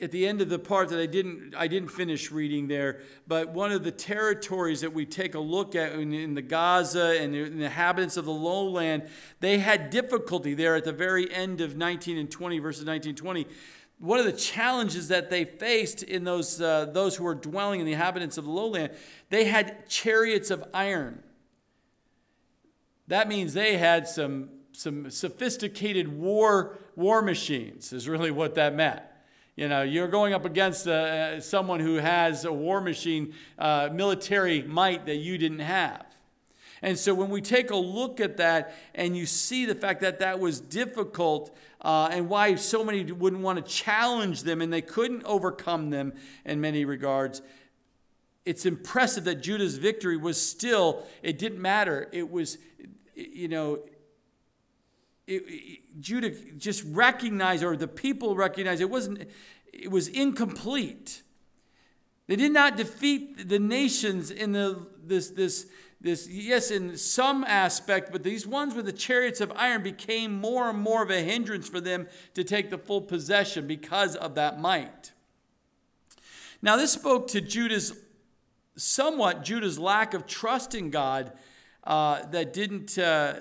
at 0.00 0.10
the 0.10 0.26
end 0.26 0.42
of 0.42 0.48
the 0.48 0.58
part 0.58 0.90
that 0.90 1.00
I 1.00 1.06
didn't 1.06 1.54
I 1.56 1.68
didn't 1.68 1.88
finish 1.88 2.30
reading 2.30 2.68
there, 2.68 3.00
but 3.26 3.50
one 3.50 3.72
of 3.72 3.82
the 3.82 3.90
territories 3.90 4.82
that 4.82 4.92
we 4.92 5.06
take 5.06 5.34
a 5.34 5.40
look 5.40 5.74
at 5.74 5.92
in, 5.92 6.12
in 6.12 6.34
the 6.34 6.42
Gaza 6.42 7.16
and 7.20 7.32
the 7.32 7.44
inhabitants 7.44 8.16
of 8.16 8.26
the 8.26 8.32
lowland, 8.32 9.08
they 9.40 9.58
had 9.58 9.90
difficulty 9.90 10.54
there 10.54 10.76
at 10.76 10.84
the 10.84 10.92
very 10.92 11.32
end 11.32 11.60
of 11.60 11.76
19 11.76 12.18
and 12.18 12.30
20 12.30 12.58
verses 12.58 12.84
19 12.84 13.10
and 13.10 13.18
20. 13.18 13.46
One 13.98 14.18
of 14.18 14.26
the 14.26 14.32
challenges 14.32 15.08
that 15.08 15.30
they 15.30 15.44
faced 15.44 16.02
in 16.02 16.24
those 16.24 16.60
uh, 16.60 16.86
those 16.86 17.16
who 17.16 17.24
were 17.24 17.34
dwelling 17.34 17.80
in 17.80 17.86
the 17.86 17.92
inhabitants 17.92 18.36
of 18.36 18.44
the 18.44 18.50
lowland, 18.50 18.92
they 19.30 19.44
had 19.44 19.88
chariots 19.88 20.50
of 20.50 20.64
iron. 20.74 21.22
That 23.08 23.28
means 23.28 23.54
they 23.54 23.78
had 23.78 24.06
some 24.06 24.50
some 24.72 25.10
sophisticated 25.10 26.08
war 26.08 26.78
war 26.94 27.22
machines. 27.22 27.92
Is 27.92 28.08
really 28.08 28.30
what 28.30 28.54
that 28.56 28.74
meant. 28.74 29.02
You 29.56 29.68
know, 29.68 29.82
you're 29.82 30.08
going 30.08 30.34
up 30.34 30.44
against 30.44 30.86
uh, 30.86 30.92
uh, 30.92 31.40
someone 31.40 31.80
who 31.80 31.94
has 31.94 32.44
a 32.44 32.52
war 32.52 32.82
machine, 32.82 33.32
uh, 33.58 33.88
military 33.90 34.60
might 34.60 35.06
that 35.06 35.16
you 35.16 35.38
didn't 35.38 35.60
have. 35.60 36.05
And 36.82 36.98
so 36.98 37.14
when 37.14 37.30
we 37.30 37.40
take 37.40 37.70
a 37.70 37.76
look 37.76 38.20
at 38.20 38.36
that 38.36 38.74
and 38.94 39.16
you 39.16 39.26
see 39.26 39.64
the 39.64 39.74
fact 39.74 40.00
that 40.02 40.18
that 40.18 40.40
was 40.40 40.60
difficult 40.60 41.56
uh, 41.80 42.08
and 42.10 42.28
why 42.28 42.54
so 42.56 42.84
many 42.84 43.10
wouldn't 43.12 43.42
want 43.42 43.64
to 43.64 43.72
challenge 43.72 44.42
them 44.42 44.60
and 44.60 44.72
they 44.72 44.82
couldn't 44.82 45.24
overcome 45.24 45.90
them 45.90 46.12
in 46.44 46.60
many 46.60 46.84
regards, 46.84 47.42
it's 48.44 48.66
impressive 48.66 49.24
that 49.24 49.42
Judah's 49.42 49.76
victory 49.76 50.16
was 50.16 50.40
still, 50.40 51.04
it 51.22 51.38
didn't 51.38 51.60
matter. 51.60 52.08
It 52.12 52.30
was, 52.30 52.58
you 53.14 53.48
know, 53.48 53.80
it, 55.26 55.42
it, 55.46 56.00
Judah 56.00 56.30
just 56.56 56.84
recognized, 56.84 57.64
or 57.64 57.76
the 57.76 57.88
people 57.88 58.36
recognized, 58.36 58.80
it 58.80 58.90
wasn't, 58.90 59.28
it 59.72 59.90
was 59.90 60.08
incomplete. 60.08 61.22
They 62.28 62.36
did 62.36 62.52
not 62.52 62.76
defeat 62.76 63.48
the 63.48 63.58
nations 63.58 64.30
in 64.30 64.52
the 64.52 64.86
this 65.04 65.30
this 65.30 65.66
this 66.00 66.28
yes 66.28 66.70
in 66.70 66.96
some 66.96 67.42
aspect, 67.44 68.12
but 68.12 68.22
these 68.22 68.46
ones 68.46 68.74
with 68.74 68.86
the 68.86 68.92
chariots 68.92 69.40
of 69.40 69.52
iron 69.56 69.82
became 69.82 70.38
more 70.38 70.70
and 70.70 70.78
more 70.78 71.02
of 71.02 71.10
a 71.10 71.22
hindrance 71.22 71.68
for 71.68 71.80
them 71.80 72.06
to 72.34 72.44
take 72.44 72.70
the 72.70 72.78
full 72.78 73.00
possession 73.00 73.66
because 73.66 74.14
of 74.14 74.34
that 74.34 74.60
might. 74.60 75.12
Now 76.62 76.76
this 76.76 76.92
spoke 76.92 77.28
to 77.28 77.40
Judah's 77.40 77.94
somewhat 78.76 79.42
Judah's 79.42 79.78
lack 79.78 80.12
of 80.14 80.26
trust 80.26 80.74
in 80.74 80.90
God 80.90 81.32
uh, 81.84 82.26
that 82.26 82.52
didn't. 82.52 82.98
Uh, 82.98 83.40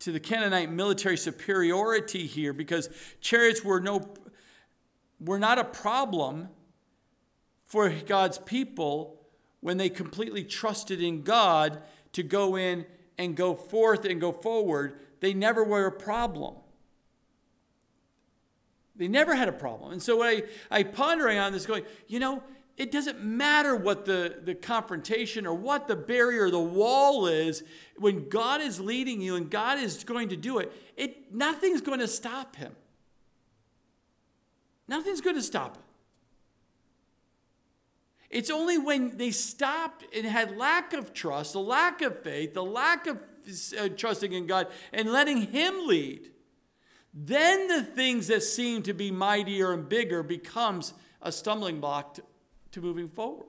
to 0.00 0.12
the 0.12 0.20
Canaanite 0.20 0.70
military 0.70 1.16
superiority 1.16 2.26
here 2.26 2.52
because 2.52 2.88
chariots 3.20 3.62
were 3.62 3.80
no 3.80 4.14
were 5.20 5.38
not 5.38 5.58
a 5.58 5.64
problem 5.64 6.48
for 7.66 7.90
God's 7.90 8.38
people 8.38 9.19
when 9.60 9.76
they 9.76 9.88
completely 9.88 10.44
trusted 10.44 11.02
in 11.02 11.22
God 11.22 11.82
to 12.12 12.22
go 12.22 12.56
in 12.56 12.86
and 13.18 13.36
go 13.36 13.54
forth 13.54 14.04
and 14.04 14.20
go 14.20 14.32
forward. 14.32 14.98
They 15.20 15.34
never 15.34 15.62
were 15.62 15.86
a 15.86 15.92
problem. 15.92 16.54
They 18.96 19.08
never 19.08 19.34
had 19.34 19.48
a 19.48 19.52
problem. 19.52 19.92
And 19.92 20.02
so 20.02 20.22
I, 20.22 20.42
I 20.70 20.82
pondering 20.82 21.38
on 21.38 21.52
this, 21.52 21.66
going, 21.66 21.84
you 22.06 22.18
know, 22.18 22.42
it 22.76 22.90
doesn't 22.90 23.22
matter 23.22 23.76
what 23.76 24.06
the, 24.06 24.40
the 24.42 24.54
confrontation 24.54 25.46
or 25.46 25.54
what 25.54 25.86
the 25.86 25.96
barrier, 25.96 26.50
the 26.50 26.58
wall 26.58 27.26
is. 27.26 27.62
When 27.96 28.28
God 28.30 28.62
is 28.62 28.80
leading 28.80 29.20
you 29.20 29.36
and 29.36 29.50
God 29.50 29.78
is 29.78 30.02
going 30.04 30.30
to 30.30 30.36
do 30.36 30.58
it, 30.58 30.72
it 30.96 31.34
nothing's 31.34 31.82
going 31.82 32.00
to 32.00 32.08
stop 32.08 32.56
him. 32.56 32.74
Nothing's 34.88 35.20
going 35.20 35.36
to 35.36 35.42
stop 35.42 35.76
it. 35.76 35.82
It's 38.30 38.50
only 38.50 38.78
when 38.78 39.16
they 39.16 39.32
stopped 39.32 40.04
and 40.14 40.24
had 40.24 40.56
lack 40.56 40.92
of 40.92 41.12
trust, 41.12 41.56
a 41.56 41.58
lack 41.58 42.00
of 42.00 42.22
faith, 42.22 42.54
the 42.54 42.64
lack 42.64 43.08
of 43.08 43.18
uh, 43.78 43.88
trusting 43.88 44.32
in 44.32 44.46
God 44.46 44.68
and 44.92 45.10
letting 45.10 45.42
Him 45.42 45.86
lead, 45.88 46.30
then 47.12 47.66
the 47.66 47.82
things 47.82 48.28
that 48.28 48.44
seem 48.44 48.82
to 48.84 48.92
be 48.92 49.10
mightier 49.10 49.72
and 49.72 49.88
bigger 49.88 50.22
becomes 50.22 50.94
a 51.20 51.32
stumbling 51.32 51.80
block 51.80 52.14
to, 52.14 52.22
to 52.72 52.80
moving 52.80 53.08
forward. 53.08 53.46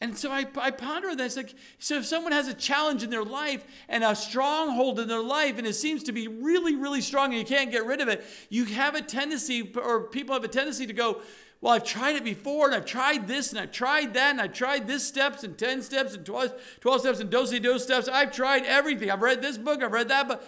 And 0.00 0.18
so 0.18 0.32
I, 0.32 0.46
I 0.56 0.72
ponder 0.72 1.14
this. 1.14 1.36
Like, 1.36 1.54
so 1.78 1.98
if 1.98 2.06
someone 2.06 2.32
has 2.32 2.48
a 2.48 2.54
challenge 2.54 3.04
in 3.04 3.10
their 3.10 3.24
life 3.24 3.64
and 3.88 4.02
a 4.02 4.16
stronghold 4.16 4.98
in 4.98 5.06
their 5.06 5.22
life, 5.22 5.58
and 5.58 5.66
it 5.66 5.74
seems 5.74 6.02
to 6.04 6.12
be 6.12 6.26
really, 6.26 6.74
really 6.74 7.00
strong, 7.00 7.26
and 7.26 7.38
you 7.38 7.44
can't 7.44 7.70
get 7.70 7.86
rid 7.86 8.00
of 8.00 8.08
it, 8.08 8.24
you 8.50 8.64
have 8.64 8.96
a 8.96 9.02
tendency, 9.02 9.72
or 9.76 10.08
people 10.08 10.34
have 10.34 10.42
a 10.42 10.48
tendency 10.48 10.86
to 10.86 10.92
go, 10.92 11.22
well, 11.62 11.74
I've 11.74 11.84
tried 11.84 12.16
it 12.16 12.24
before, 12.24 12.66
and 12.66 12.74
I've 12.74 12.84
tried 12.84 13.28
this, 13.28 13.52
and 13.52 13.60
I've 13.60 13.70
tried 13.70 14.14
that, 14.14 14.32
and 14.32 14.40
I've 14.40 14.52
tried 14.52 14.88
this 14.88 15.06
steps, 15.06 15.44
and 15.44 15.56
10 15.56 15.82
steps, 15.82 16.12
and 16.12 16.26
12, 16.26 16.52
12 16.80 17.00
steps, 17.00 17.20
and 17.20 17.30
dosey 17.30 17.60
do 17.60 17.78
steps. 17.78 18.08
I've 18.08 18.32
tried 18.32 18.64
everything. 18.64 19.12
I've 19.12 19.22
read 19.22 19.40
this 19.40 19.58
book, 19.58 19.80
I've 19.80 19.92
read 19.92 20.08
that, 20.08 20.26
but 20.26 20.44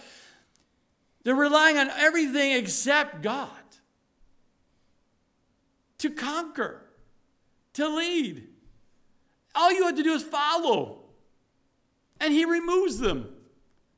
they're 1.23 1.33
relying 1.33 1.77
on 1.77 1.89
everything 1.89 2.51
except 2.51 3.21
God 3.21 3.49
to 5.99 6.09
conquer, 6.09 6.81
to 7.75 7.87
lead. 7.87 8.49
All 9.55 9.71
you 9.71 9.85
have 9.85 9.95
to 9.95 10.03
do 10.03 10.15
is 10.15 10.21
follow, 10.21 11.05
and 12.19 12.33
He 12.33 12.43
removes 12.43 12.99
them. 12.99 13.29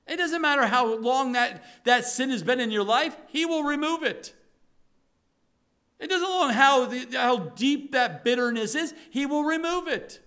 It 0.06 0.18
doesn't 0.18 0.42
matter 0.42 0.68
how 0.68 0.94
long 0.94 1.32
that, 1.32 1.64
that 1.84 2.06
sin 2.06 2.30
has 2.30 2.44
been 2.44 2.60
in 2.60 2.70
your 2.70 2.86
life, 2.86 3.18
He 3.28 3.44
will 3.44 3.64
remove 3.64 4.04
it. 4.04 4.36
It 6.00 6.10
doesn't 6.10 6.30
matter 6.30 6.54
how, 6.54 6.92
how 7.14 7.38
deep 7.56 7.92
that 7.94 8.24
bitterness 8.24 8.76
is, 8.76 8.94
He 9.10 9.26
will 9.26 9.44
remove 9.44 9.88
it. 9.88 10.20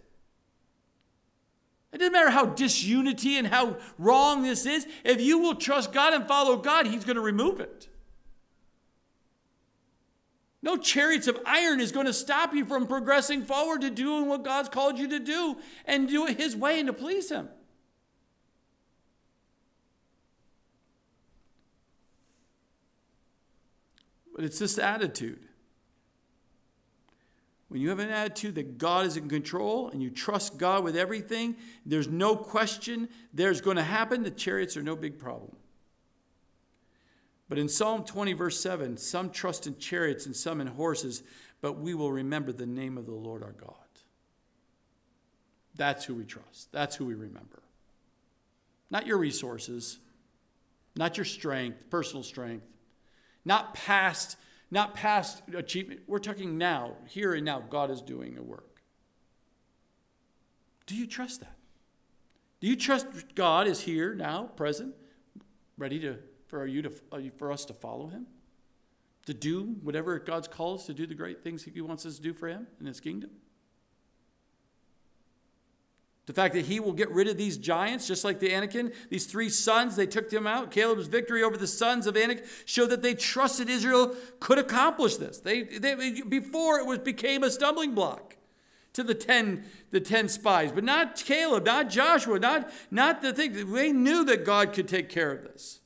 It 1.92 1.98
doesn't 1.98 2.12
matter 2.12 2.30
how 2.30 2.46
disunity 2.46 3.36
and 3.36 3.46
how 3.46 3.76
wrong 3.98 4.42
this 4.42 4.64
is. 4.66 4.86
If 5.04 5.20
you 5.20 5.38
will 5.38 5.56
trust 5.56 5.92
God 5.92 6.12
and 6.12 6.26
follow 6.26 6.56
God, 6.56 6.86
He's 6.86 7.04
going 7.04 7.16
to 7.16 7.22
remove 7.22 7.60
it. 7.60 7.88
No 10.62 10.76
chariots 10.76 11.26
of 11.26 11.38
iron 11.46 11.80
is 11.80 11.90
going 11.90 12.06
to 12.06 12.12
stop 12.12 12.54
you 12.54 12.64
from 12.64 12.86
progressing 12.86 13.44
forward 13.44 13.80
to 13.80 13.90
doing 13.90 14.26
what 14.26 14.44
God's 14.44 14.68
called 14.68 14.98
you 14.98 15.08
to 15.08 15.18
do 15.18 15.56
and 15.86 16.08
do 16.08 16.26
it 16.26 16.36
His 16.36 16.54
way 16.54 16.78
and 16.78 16.86
to 16.88 16.92
please 16.92 17.30
Him. 17.30 17.48
But 24.34 24.44
it's 24.44 24.58
this 24.58 24.78
attitude. 24.78 25.49
When 27.70 27.80
you 27.80 27.88
have 27.90 28.00
an 28.00 28.10
attitude 28.10 28.56
that 28.56 28.78
God 28.78 29.06
is 29.06 29.16
in 29.16 29.28
control 29.28 29.90
and 29.90 30.02
you 30.02 30.10
trust 30.10 30.58
God 30.58 30.82
with 30.82 30.96
everything, 30.96 31.54
there's 31.86 32.08
no 32.08 32.34
question 32.34 33.08
there's 33.32 33.60
going 33.60 33.76
to 33.76 33.84
happen. 33.84 34.24
The 34.24 34.30
chariots 34.32 34.76
are 34.76 34.82
no 34.82 34.96
big 34.96 35.20
problem. 35.20 35.54
But 37.48 37.60
in 37.60 37.68
Psalm 37.68 38.02
20, 38.02 38.32
verse 38.32 38.58
7, 38.60 38.96
some 38.96 39.30
trust 39.30 39.68
in 39.68 39.78
chariots 39.78 40.26
and 40.26 40.34
some 40.34 40.60
in 40.60 40.66
horses, 40.66 41.22
but 41.60 41.78
we 41.78 41.94
will 41.94 42.10
remember 42.10 42.50
the 42.50 42.66
name 42.66 42.98
of 42.98 43.06
the 43.06 43.14
Lord 43.14 43.44
our 43.44 43.52
God. 43.52 43.74
That's 45.76 46.04
who 46.04 46.16
we 46.16 46.24
trust. 46.24 46.72
That's 46.72 46.96
who 46.96 47.06
we 47.06 47.14
remember. 47.14 47.62
Not 48.90 49.06
your 49.06 49.18
resources, 49.18 50.00
not 50.96 51.16
your 51.16 51.24
strength, 51.24 51.88
personal 51.88 52.24
strength, 52.24 52.66
not 53.44 53.74
past, 53.74 54.36
not 54.70 54.94
past 54.94 55.42
achievement. 55.54 56.02
We're 56.06 56.18
talking 56.18 56.58
now, 56.58 56.96
here 57.08 57.34
and 57.34 57.44
now. 57.44 57.60
God 57.60 57.90
is 57.90 58.00
doing 58.00 58.38
a 58.38 58.42
work. 58.42 58.82
Do 60.86 60.96
you 60.96 61.06
trust 61.06 61.40
that? 61.40 61.56
Do 62.60 62.66
you 62.66 62.76
trust 62.76 63.06
God 63.34 63.66
is 63.66 63.80
here 63.80 64.14
now, 64.14 64.44
present, 64.44 64.94
ready 65.78 65.98
to 66.00 66.18
for 66.46 66.66
you 66.66 66.82
to 66.82 66.92
uh, 67.12 67.20
for 67.36 67.52
us 67.52 67.64
to 67.66 67.74
follow 67.74 68.08
Him, 68.08 68.26
to 69.26 69.34
do 69.34 69.76
whatever 69.82 70.18
God's 70.18 70.48
called 70.48 70.80
us 70.80 70.86
to 70.86 70.94
do, 70.94 71.06
the 71.06 71.14
great 71.14 71.42
things 71.42 71.62
He 71.62 71.80
wants 71.80 72.04
us 72.04 72.16
to 72.16 72.22
do 72.22 72.34
for 72.34 72.48
Him 72.48 72.66
in 72.80 72.86
His 72.86 73.00
kingdom? 73.00 73.30
The 76.30 76.34
fact 76.34 76.54
that 76.54 76.66
he 76.66 76.78
will 76.78 76.92
get 76.92 77.10
rid 77.10 77.26
of 77.26 77.36
these 77.36 77.58
giants, 77.58 78.06
just 78.06 78.22
like 78.22 78.38
the 78.38 78.54
Anakim, 78.54 78.92
these 79.08 79.26
three 79.26 79.48
sons, 79.48 79.96
they 79.96 80.06
took 80.06 80.30
them 80.30 80.46
out. 80.46 80.70
Caleb's 80.70 81.08
victory 81.08 81.42
over 81.42 81.56
the 81.56 81.66
sons 81.66 82.06
of 82.06 82.16
Anak 82.16 82.44
showed 82.66 82.90
that 82.90 83.02
they 83.02 83.14
trusted 83.14 83.68
Israel 83.68 84.14
could 84.38 84.56
accomplish 84.56 85.16
this. 85.16 85.38
They, 85.38 85.64
they, 85.64 86.22
before 86.22 86.78
it 86.78 86.86
was 86.86 87.00
became 87.00 87.42
a 87.42 87.50
stumbling 87.50 87.96
block 87.96 88.36
to 88.92 89.02
the 89.02 89.12
ten, 89.12 89.64
the 89.90 89.98
ten 89.98 90.28
spies, 90.28 90.70
but 90.70 90.84
not 90.84 91.16
Caleb, 91.16 91.66
not 91.66 91.90
Joshua, 91.90 92.38
not, 92.38 92.70
not 92.92 93.22
the 93.22 93.32
thing. 93.32 93.72
They 93.72 93.90
knew 93.90 94.24
that 94.26 94.44
God 94.44 94.72
could 94.72 94.86
take 94.86 95.08
care 95.08 95.32
of 95.32 95.42
this. 95.42 95.80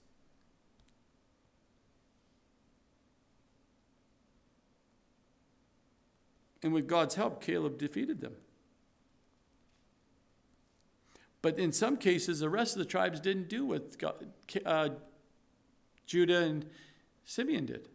And 6.62 6.74
with 6.74 6.86
God's 6.86 7.14
help, 7.14 7.42
Caleb 7.42 7.78
defeated 7.78 8.20
them. 8.20 8.34
But 11.44 11.58
in 11.58 11.72
some 11.72 11.98
cases, 11.98 12.40
the 12.40 12.48
rest 12.48 12.74
of 12.74 12.78
the 12.78 12.86
tribes 12.86 13.20
didn't 13.20 13.50
do 13.50 13.66
what 13.66 13.98
God, 13.98 14.14
uh, 14.64 14.88
Judah 16.06 16.38
and 16.38 16.64
Simeon 17.26 17.66
did. 17.66 17.90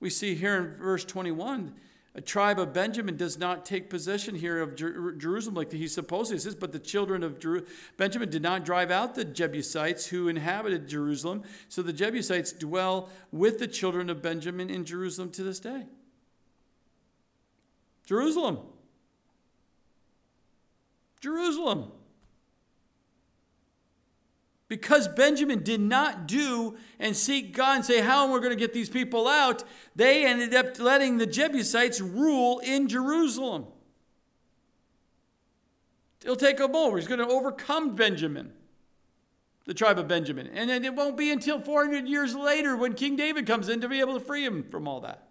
We 0.00 0.10
see 0.10 0.34
here 0.34 0.56
in 0.56 0.76
verse 0.76 1.04
21 1.04 1.76
a 2.16 2.20
tribe 2.20 2.58
of 2.58 2.72
Benjamin 2.72 3.16
does 3.16 3.38
not 3.38 3.64
take 3.64 3.88
possession 3.88 4.34
here 4.34 4.60
of 4.60 4.74
Jer- 4.74 5.12
Jerusalem 5.12 5.54
like 5.54 5.70
he 5.70 5.86
supposedly 5.86 6.40
says, 6.40 6.56
but 6.56 6.72
the 6.72 6.80
children 6.80 7.22
of 7.22 7.38
Jer- 7.38 7.64
Benjamin 7.96 8.28
did 8.28 8.42
not 8.42 8.64
drive 8.64 8.90
out 8.90 9.14
the 9.14 9.24
Jebusites 9.24 10.06
who 10.06 10.26
inhabited 10.26 10.88
Jerusalem. 10.88 11.44
So 11.68 11.80
the 11.82 11.92
Jebusites 11.92 12.50
dwell 12.50 13.08
with 13.30 13.60
the 13.60 13.68
children 13.68 14.10
of 14.10 14.20
Benjamin 14.20 14.68
in 14.68 14.84
Jerusalem 14.84 15.30
to 15.30 15.44
this 15.44 15.60
day. 15.60 15.86
Jerusalem. 18.04 18.58
Jerusalem. 21.20 21.92
Because 24.68 25.08
Benjamin 25.08 25.62
did 25.62 25.80
not 25.80 26.26
do 26.26 26.76
and 26.98 27.16
seek 27.16 27.56
God 27.56 27.76
and 27.76 27.84
say, 27.84 28.00
How 28.00 28.24
am 28.24 28.32
we 28.32 28.38
going 28.40 28.50
to 28.50 28.56
get 28.56 28.74
these 28.74 28.90
people 28.90 29.26
out? 29.26 29.64
They 29.96 30.26
ended 30.26 30.54
up 30.54 30.78
letting 30.78 31.16
the 31.16 31.26
Jebusites 31.26 32.00
rule 32.00 32.58
in 32.58 32.86
Jerusalem. 32.86 33.66
He'll 36.22 36.36
take 36.36 36.58
them 36.58 36.76
over. 36.76 36.98
He's 36.98 37.06
going 37.06 37.20
to 37.20 37.28
overcome 37.28 37.94
Benjamin, 37.94 38.52
the 39.64 39.72
tribe 39.72 39.98
of 39.98 40.06
Benjamin. 40.06 40.48
And 40.48 40.68
then 40.68 40.84
it 40.84 40.94
won't 40.94 41.16
be 41.16 41.30
until 41.30 41.60
400 41.60 42.06
years 42.06 42.34
later 42.34 42.76
when 42.76 42.92
King 42.92 43.16
David 43.16 43.46
comes 43.46 43.70
in 43.70 43.80
to 43.80 43.88
be 43.88 44.00
able 44.00 44.14
to 44.14 44.20
free 44.20 44.44
him 44.44 44.64
from 44.70 44.86
all 44.86 45.00
that. 45.00 45.27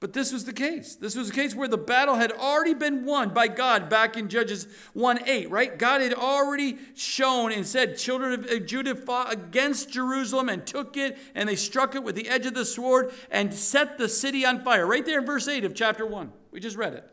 But 0.00 0.14
this 0.14 0.32
was 0.32 0.46
the 0.46 0.54
case. 0.54 0.96
This 0.96 1.14
was 1.14 1.28
the 1.28 1.34
case 1.34 1.54
where 1.54 1.68
the 1.68 1.76
battle 1.76 2.14
had 2.14 2.32
already 2.32 2.72
been 2.72 3.04
won 3.04 3.34
by 3.34 3.48
God 3.48 3.90
back 3.90 4.16
in 4.16 4.30
Judges 4.30 4.66
1 4.94 5.28
8, 5.28 5.50
right? 5.50 5.78
God 5.78 6.00
had 6.00 6.14
already 6.14 6.78
shown 6.94 7.52
and 7.52 7.66
said, 7.66 7.98
Children 7.98 8.32
of 8.32 8.46
uh, 8.46 8.58
Judah 8.60 8.94
fought 8.94 9.30
against 9.30 9.90
Jerusalem 9.90 10.48
and 10.48 10.66
took 10.66 10.96
it, 10.96 11.18
and 11.34 11.46
they 11.46 11.54
struck 11.54 11.94
it 11.94 12.02
with 12.02 12.14
the 12.14 12.30
edge 12.30 12.46
of 12.46 12.54
the 12.54 12.64
sword 12.64 13.12
and 13.30 13.52
set 13.52 13.98
the 13.98 14.08
city 14.08 14.46
on 14.46 14.64
fire. 14.64 14.86
Right 14.86 15.04
there 15.04 15.18
in 15.18 15.26
verse 15.26 15.46
8 15.46 15.66
of 15.66 15.74
chapter 15.74 16.06
1. 16.06 16.32
We 16.50 16.60
just 16.60 16.78
read 16.78 16.94
it. 16.94 17.04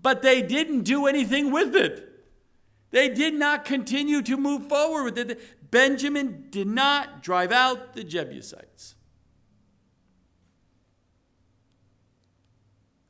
But 0.00 0.22
they 0.22 0.40
didn't 0.40 0.84
do 0.84 1.06
anything 1.06 1.52
with 1.52 1.76
it. 1.76 2.24
They 2.92 3.10
did 3.10 3.34
not 3.34 3.66
continue 3.66 4.22
to 4.22 4.38
move 4.38 4.70
forward 4.70 5.04
with 5.04 5.18
it. 5.18 5.70
Benjamin 5.70 6.46
did 6.48 6.66
not 6.66 7.22
drive 7.22 7.52
out 7.52 7.92
the 7.92 8.04
Jebusites. 8.04 8.94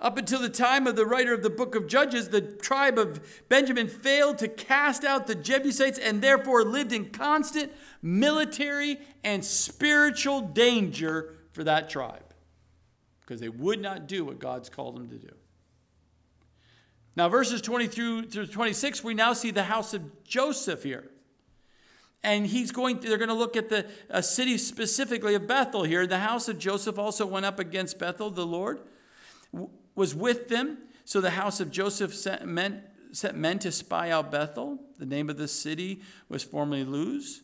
Up 0.01 0.17
until 0.17 0.41
the 0.41 0.49
time 0.49 0.87
of 0.87 0.95
the 0.95 1.07
writer 1.07 1.35
of 1.35 1.43
the 1.43 1.51
book 1.51 1.75
of 1.75 1.89
Judges, 1.89 2.29
the 2.29 2.41
tribe 2.41 2.99
of 2.99 3.21
Benjamin 3.49 3.89
failed 3.89 4.39
to 4.39 4.47
cast 4.47 5.05
out 5.05 5.27
the 5.27 5.35
Jebusites 5.35 5.99
and 5.99 6.23
therefore 6.23 6.63
lived 6.65 6.93
in 6.93 7.11
constant 7.11 7.73
military 8.01 8.99
and 9.25 9.45
spiritual 9.45 10.41
danger 10.41 11.35
for 11.51 11.65
that 11.65 11.91
tribe 11.91 12.23
because 13.21 13.41
they 13.41 13.49
would 13.49 13.81
not 13.81 14.07
do 14.07 14.25
what 14.25 14.39
God's 14.39 14.69
called 14.69 14.95
them 14.95 15.09
to 15.09 15.17
do. 15.17 15.35
Now, 17.17 17.29
verses 17.29 17.61
20 17.61 17.89
through, 17.89 18.27
through 18.27 18.47
26, 18.47 19.03
we 19.03 19.15
now 19.15 19.33
see 19.33 19.51
the 19.51 19.65
house 19.65 19.95
of 19.95 20.23
Joseph 20.23 20.85
here. 20.85 21.11
And 22.23 22.47
he's 22.47 22.71
going, 22.71 23.01
they're 23.01 23.19
going 23.19 23.29
to 23.29 23.35
look 23.35 23.57
at 23.57 23.69
the 23.69 23.87
a 24.09 24.23
city 24.23 24.59
specifically 24.59 25.35
of 25.35 25.49
Bethel 25.49 25.83
here. 25.83 26.07
The 26.07 26.21
house 26.21 26.49
of 26.49 26.59
Joseph 26.59 26.99
also 26.99 27.27
went 27.27 27.47
up 27.47 27.59
against 27.59 27.99
Bethel, 27.99 28.31
the 28.31 28.47
Lord 28.47 28.79
was 29.99 30.15
with 30.15 30.49
them. 30.49 30.79
So 31.05 31.21
the 31.21 31.31
house 31.31 31.59
of 31.59 31.73
Joseph 31.73 32.15
sent 32.15 32.47
men, 32.47 32.85
sent 33.11 33.37
men 33.37 33.59
to 33.59 33.73
spy 33.73 34.11
out 34.11 34.31
Bethel. 34.31 34.79
The 34.99 35.07
name 35.07 35.29
of 35.29 35.37
the 35.37 35.49
city 35.49 36.03
was 36.29 36.45
formerly 36.45 36.85
Luz. 36.85 37.43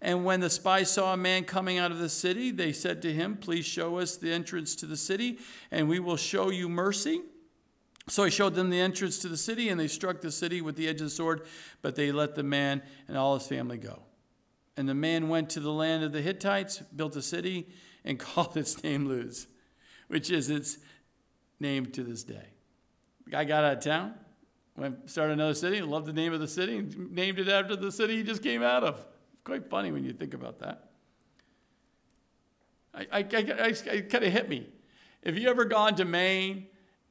And 0.00 0.24
when 0.24 0.38
the 0.38 0.50
spies 0.50 0.92
saw 0.92 1.14
a 1.14 1.16
man 1.16 1.44
coming 1.44 1.78
out 1.78 1.90
of 1.90 1.98
the 1.98 2.08
city, 2.08 2.52
they 2.52 2.72
said 2.72 3.02
to 3.02 3.12
him, 3.12 3.36
Please 3.36 3.66
show 3.66 3.98
us 3.98 4.16
the 4.16 4.32
entrance 4.32 4.76
to 4.76 4.86
the 4.86 4.96
city, 4.96 5.38
and 5.72 5.88
we 5.88 5.98
will 5.98 6.16
show 6.16 6.50
you 6.50 6.68
mercy. 6.68 7.22
So 8.08 8.22
he 8.22 8.30
showed 8.30 8.54
them 8.54 8.70
the 8.70 8.80
entrance 8.80 9.18
to 9.20 9.28
the 9.28 9.36
city, 9.36 9.68
and 9.68 9.80
they 9.80 9.88
struck 9.88 10.20
the 10.20 10.30
city 10.30 10.60
with 10.60 10.76
the 10.76 10.86
edge 10.86 11.00
of 11.00 11.06
the 11.06 11.10
sword, 11.10 11.42
but 11.82 11.96
they 11.96 12.12
let 12.12 12.36
the 12.36 12.44
man 12.44 12.82
and 13.08 13.16
all 13.16 13.36
his 13.36 13.48
family 13.48 13.78
go. 13.78 14.02
And 14.76 14.88
the 14.88 14.94
man 14.94 15.28
went 15.28 15.50
to 15.50 15.60
the 15.60 15.72
land 15.72 16.04
of 16.04 16.12
the 16.12 16.22
Hittites, 16.22 16.78
built 16.94 17.16
a 17.16 17.22
city, 17.22 17.66
and 18.04 18.16
called 18.20 18.56
its 18.56 18.84
name 18.84 19.06
Luz, 19.06 19.48
which 20.06 20.30
is 20.30 20.50
its 20.50 20.78
named 21.60 21.94
to 21.94 22.04
this 22.04 22.22
day. 22.22 22.48
The 23.24 23.30
guy 23.30 23.44
got 23.44 23.64
out 23.64 23.78
of 23.78 23.84
town, 23.84 24.14
went 24.76 25.10
started 25.10 25.34
another 25.34 25.54
city, 25.54 25.80
loved 25.82 26.06
the 26.06 26.12
name 26.12 26.32
of 26.32 26.40
the 26.40 26.48
city, 26.48 26.78
and 26.78 27.12
named 27.12 27.38
it 27.38 27.48
after 27.48 27.76
the 27.76 27.90
city 27.92 28.16
he 28.16 28.22
just 28.22 28.42
came 28.42 28.62
out 28.62 28.84
of. 28.84 29.04
Quite 29.44 29.68
funny 29.70 29.92
when 29.92 30.04
you 30.04 30.12
think 30.12 30.34
about 30.34 30.58
that. 30.60 30.90
I, 32.94 33.06
I, 33.12 33.18
I, 33.20 33.74
I 33.92 34.00
kind 34.00 34.24
of 34.24 34.32
hit 34.32 34.48
me. 34.48 34.68
If 35.22 35.38
you 35.38 35.48
ever 35.48 35.64
gone 35.64 35.96
to 35.96 36.04
Maine 36.04 36.66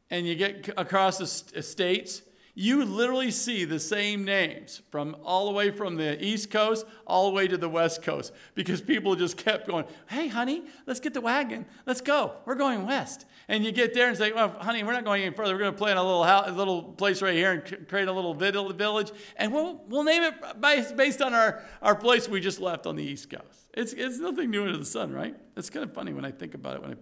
and 0.10 0.26
you 0.26 0.36
get 0.36 0.70
across 0.78 1.18
the 1.18 1.62
states 1.62 2.22
you 2.58 2.86
literally 2.86 3.32
see 3.32 3.66
the 3.66 3.80
same 3.80 4.24
names 4.24 4.82
from 4.90 5.18
all 5.26 5.46
the 5.48 5.52
way 5.52 5.72
from 5.72 5.98
the 5.98 6.24
East 6.24 6.50
Coast 6.50 6.86
all 7.06 7.30
the 7.30 7.36
way 7.36 7.50
to 7.50 7.58
the 7.58 7.68
West 7.68 8.02
Coast 8.02 8.32
because 8.56 8.80
people 8.80 9.14
just 9.16 9.36
kept 9.36 9.68
going, 9.68 9.84
hey, 10.08 10.30
honey, 10.30 10.64
let's 10.88 11.02
get 11.02 11.14
the 11.14 11.20
wagon. 11.20 11.66
Let's 11.86 12.00
go. 12.00 12.38
We're 12.46 12.56
going 12.56 12.88
west. 12.88 13.26
And 13.48 13.64
you 13.64 13.72
get 13.72 13.94
there 13.94 14.08
and 14.08 14.18
say, 14.18 14.32
well, 14.32 14.50
honey, 14.60 14.84
we're 14.84 14.94
not 14.94 15.06
going 15.06 15.22
any 15.24 15.36
further. 15.36 15.54
We're 15.54 15.60
going 15.60 15.74
to 15.74 15.78
play 15.78 15.92
in 15.92 15.98
a 15.98 16.04
little, 16.04 16.24
house, 16.24 16.48
a 16.48 16.52
little 16.52 16.82
place 16.82 17.22
right 17.22 17.36
here 17.36 17.52
and 17.52 17.88
create 17.88 18.08
a 18.08 18.12
little 18.12 18.34
village. 18.34 19.12
And 19.38 19.54
we'll, 19.54 19.84
we'll 19.88 20.04
name 20.04 20.24
it 20.24 20.96
based 20.98 21.22
on 21.22 21.34
our, 21.34 21.64
our 21.82 21.96
place 21.96 22.28
we 22.28 22.42
just 22.42 22.60
left 22.60 22.88
on 22.88 22.96
the 22.96 23.04
East 23.04 23.30
Coast. 23.30 23.70
It's, 23.74 23.94
it's 23.94 24.20
nothing 24.20 24.50
new 24.50 24.64
under 24.64 24.78
the 24.78 24.86
sun, 24.86 25.14
right? 25.14 25.36
It's 25.56 25.70
kind 25.70 25.84
of 25.84 25.94
funny 25.94 26.14
when 26.14 26.26
I 26.26 26.32
think 26.32 26.54
about 26.56 26.76
it, 26.76 26.82
when 26.82 26.92
I 26.92 26.96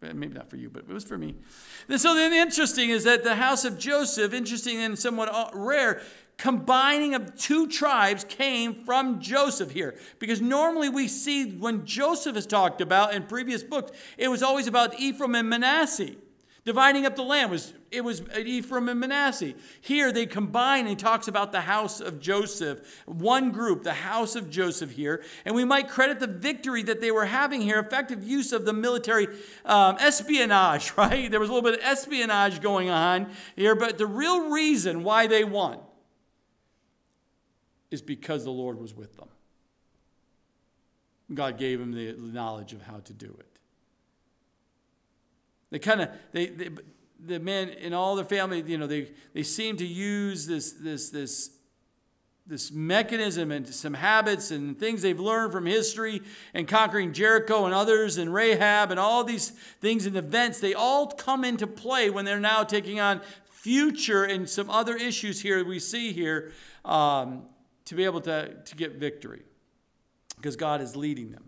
maybe 0.00 0.34
not 0.34 0.48
for 0.48 0.56
you, 0.56 0.70
but 0.70 0.84
it 0.88 0.92
was 0.92 1.04
for 1.04 1.18
me. 1.18 1.34
So 1.96 2.14
then 2.14 2.32
interesting 2.32 2.90
is 2.90 3.04
that 3.04 3.22
the 3.22 3.36
house 3.36 3.64
of 3.64 3.78
Joseph, 3.78 4.32
interesting 4.32 4.78
and 4.78 4.98
somewhat 4.98 5.28
uh, 5.28 5.50
rare, 5.52 6.00
combining 6.40 7.14
of 7.14 7.36
two 7.36 7.68
tribes 7.68 8.24
came 8.24 8.74
from 8.74 9.20
Joseph 9.20 9.72
here. 9.72 9.94
Because 10.18 10.40
normally 10.40 10.88
we 10.88 11.06
see 11.06 11.50
when 11.50 11.84
Joseph 11.84 12.34
is 12.34 12.46
talked 12.46 12.80
about 12.80 13.12
in 13.12 13.24
previous 13.24 13.62
books, 13.62 13.92
it 14.16 14.28
was 14.28 14.42
always 14.42 14.66
about 14.66 14.98
Ephraim 14.98 15.34
and 15.34 15.50
Manasseh. 15.50 16.14
Dividing 16.64 17.04
up 17.04 17.14
the 17.14 17.22
land 17.22 17.50
was 17.50 17.74
it 17.90 18.04
was 18.04 18.22
Ephraim 18.38 18.88
and 18.88 19.00
Manasseh. 19.00 19.52
Here 19.82 20.12
they 20.12 20.24
combine 20.24 20.86
and 20.86 20.98
talks 20.98 21.28
about 21.28 21.52
the 21.52 21.62
house 21.62 22.00
of 22.00 22.20
Joseph. 22.20 23.02
One 23.04 23.50
group, 23.50 23.82
the 23.82 23.92
house 23.92 24.34
of 24.34 24.48
Joseph 24.48 24.92
here. 24.92 25.22
And 25.44 25.54
we 25.54 25.64
might 25.64 25.88
credit 25.88 26.20
the 26.20 26.26
victory 26.26 26.82
that 26.84 27.02
they 27.02 27.10
were 27.10 27.26
having 27.26 27.60
here, 27.60 27.80
effective 27.80 28.22
use 28.22 28.52
of 28.52 28.64
the 28.64 28.72
military 28.72 29.26
um, 29.66 29.96
espionage, 29.98 30.92
right? 30.96 31.30
There 31.30 31.40
was 31.40 31.50
a 31.50 31.52
little 31.52 31.68
bit 31.68 31.80
of 31.80 31.84
espionage 31.84 32.62
going 32.62 32.88
on 32.88 33.30
here, 33.56 33.74
but 33.74 33.98
the 33.98 34.06
real 34.06 34.50
reason 34.50 35.02
why 35.02 35.26
they 35.26 35.44
won 35.44 35.80
is 37.90 38.02
because 38.02 38.44
the 38.44 38.50
Lord 38.50 38.80
was 38.80 38.94
with 38.94 39.16
them. 39.16 39.28
God 41.32 41.58
gave 41.58 41.78
them 41.78 41.92
the 41.92 42.14
knowledge 42.18 42.72
of 42.72 42.82
how 42.82 42.98
to 43.00 43.12
do 43.12 43.36
it. 43.38 43.58
They 45.70 45.78
kind 45.78 46.00
of, 46.00 46.08
they, 46.32 46.46
they, 46.46 46.70
the 47.24 47.38
men 47.38 47.68
in 47.68 47.92
all 47.92 48.16
their 48.16 48.24
family, 48.24 48.62
you 48.62 48.78
know, 48.78 48.86
they, 48.86 49.12
they 49.34 49.42
seem 49.42 49.76
to 49.76 49.86
use 49.86 50.46
this, 50.46 50.72
this, 50.72 51.10
this, 51.10 51.50
this 52.46 52.72
mechanism 52.72 53.52
and 53.52 53.66
some 53.68 53.94
habits 53.94 54.50
and 54.50 54.78
things 54.78 55.02
they've 55.02 55.20
learned 55.20 55.52
from 55.52 55.66
history 55.66 56.22
and 56.54 56.66
conquering 56.66 57.12
Jericho 57.12 57.64
and 57.64 57.74
others 57.74 58.18
and 58.18 58.34
Rahab 58.34 58.90
and 58.90 58.98
all 58.98 59.22
these 59.22 59.50
things 59.80 60.06
and 60.06 60.16
events, 60.16 60.58
they 60.58 60.74
all 60.74 61.06
come 61.06 61.44
into 61.44 61.66
play 61.66 62.10
when 62.10 62.24
they're 62.24 62.40
now 62.40 62.64
taking 62.64 62.98
on 62.98 63.20
future 63.44 64.24
and 64.24 64.48
some 64.48 64.70
other 64.70 64.96
issues 64.96 65.42
here 65.42 65.62
we 65.64 65.78
see 65.78 66.12
here 66.12 66.50
um, 66.84 67.42
to 67.90 67.96
be 67.96 68.04
able 68.04 68.20
to, 68.20 68.54
to 68.54 68.76
get 68.76 68.92
victory 68.92 69.42
because 70.36 70.54
God 70.54 70.80
is 70.80 70.94
leading 70.94 71.32
them. 71.32 71.42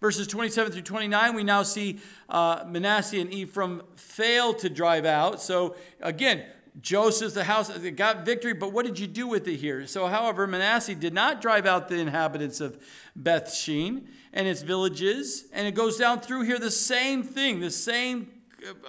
Verses 0.00 0.26
27 0.26 0.72
through 0.72 0.80
29, 0.80 1.34
we 1.34 1.44
now 1.44 1.62
see 1.62 2.00
uh, 2.30 2.64
Manasseh 2.66 3.20
and 3.20 3.30
Ephraim 3.30 3.82
fail 3.94 4.54
to 4.54 4.70
drive 4.70 5.04
out. 5.04 5.42
So 5.42 5.76
again, 6.00 6.44
Joseph's 6.80 7.34
the 7.34 7.44
house 7.44 7.68
got 7.94 8.24
victory, 8.24 8.54
but 8.54 8.72
what 8.72 8.86
did 8.86 8.98
you 8.98 9.06
do 9.06 9.26
with 9.26 9.46
it 9.46 9.56
here? 9.56 9.86
So, 9.86 10.06
however, 10.06 10.46
Manasseh 10.46 10.94
did 10.94 11.12
not 11.12 11.42
drive 11.42 11.66
out 11.66 11.88
the 11.90 11.98
inhabitants 11.98 12.62
of 12.62 12.82
Beth 13.14 13.52
Shean 13.52 14.08
and 14.32 14.48
its 14.48 14.62
villages, 14.62 15.44
and 15.52 15.68
it 15.68 15.74
goes 15.74 15.98
down 15.98 16.20
through 16.20 16.44
here 16.44 16.58
the 16.58 16.70
same 16.70 17.22
thing, 17.22 17.60
the 17.60 17.70
same. 17.70 18.28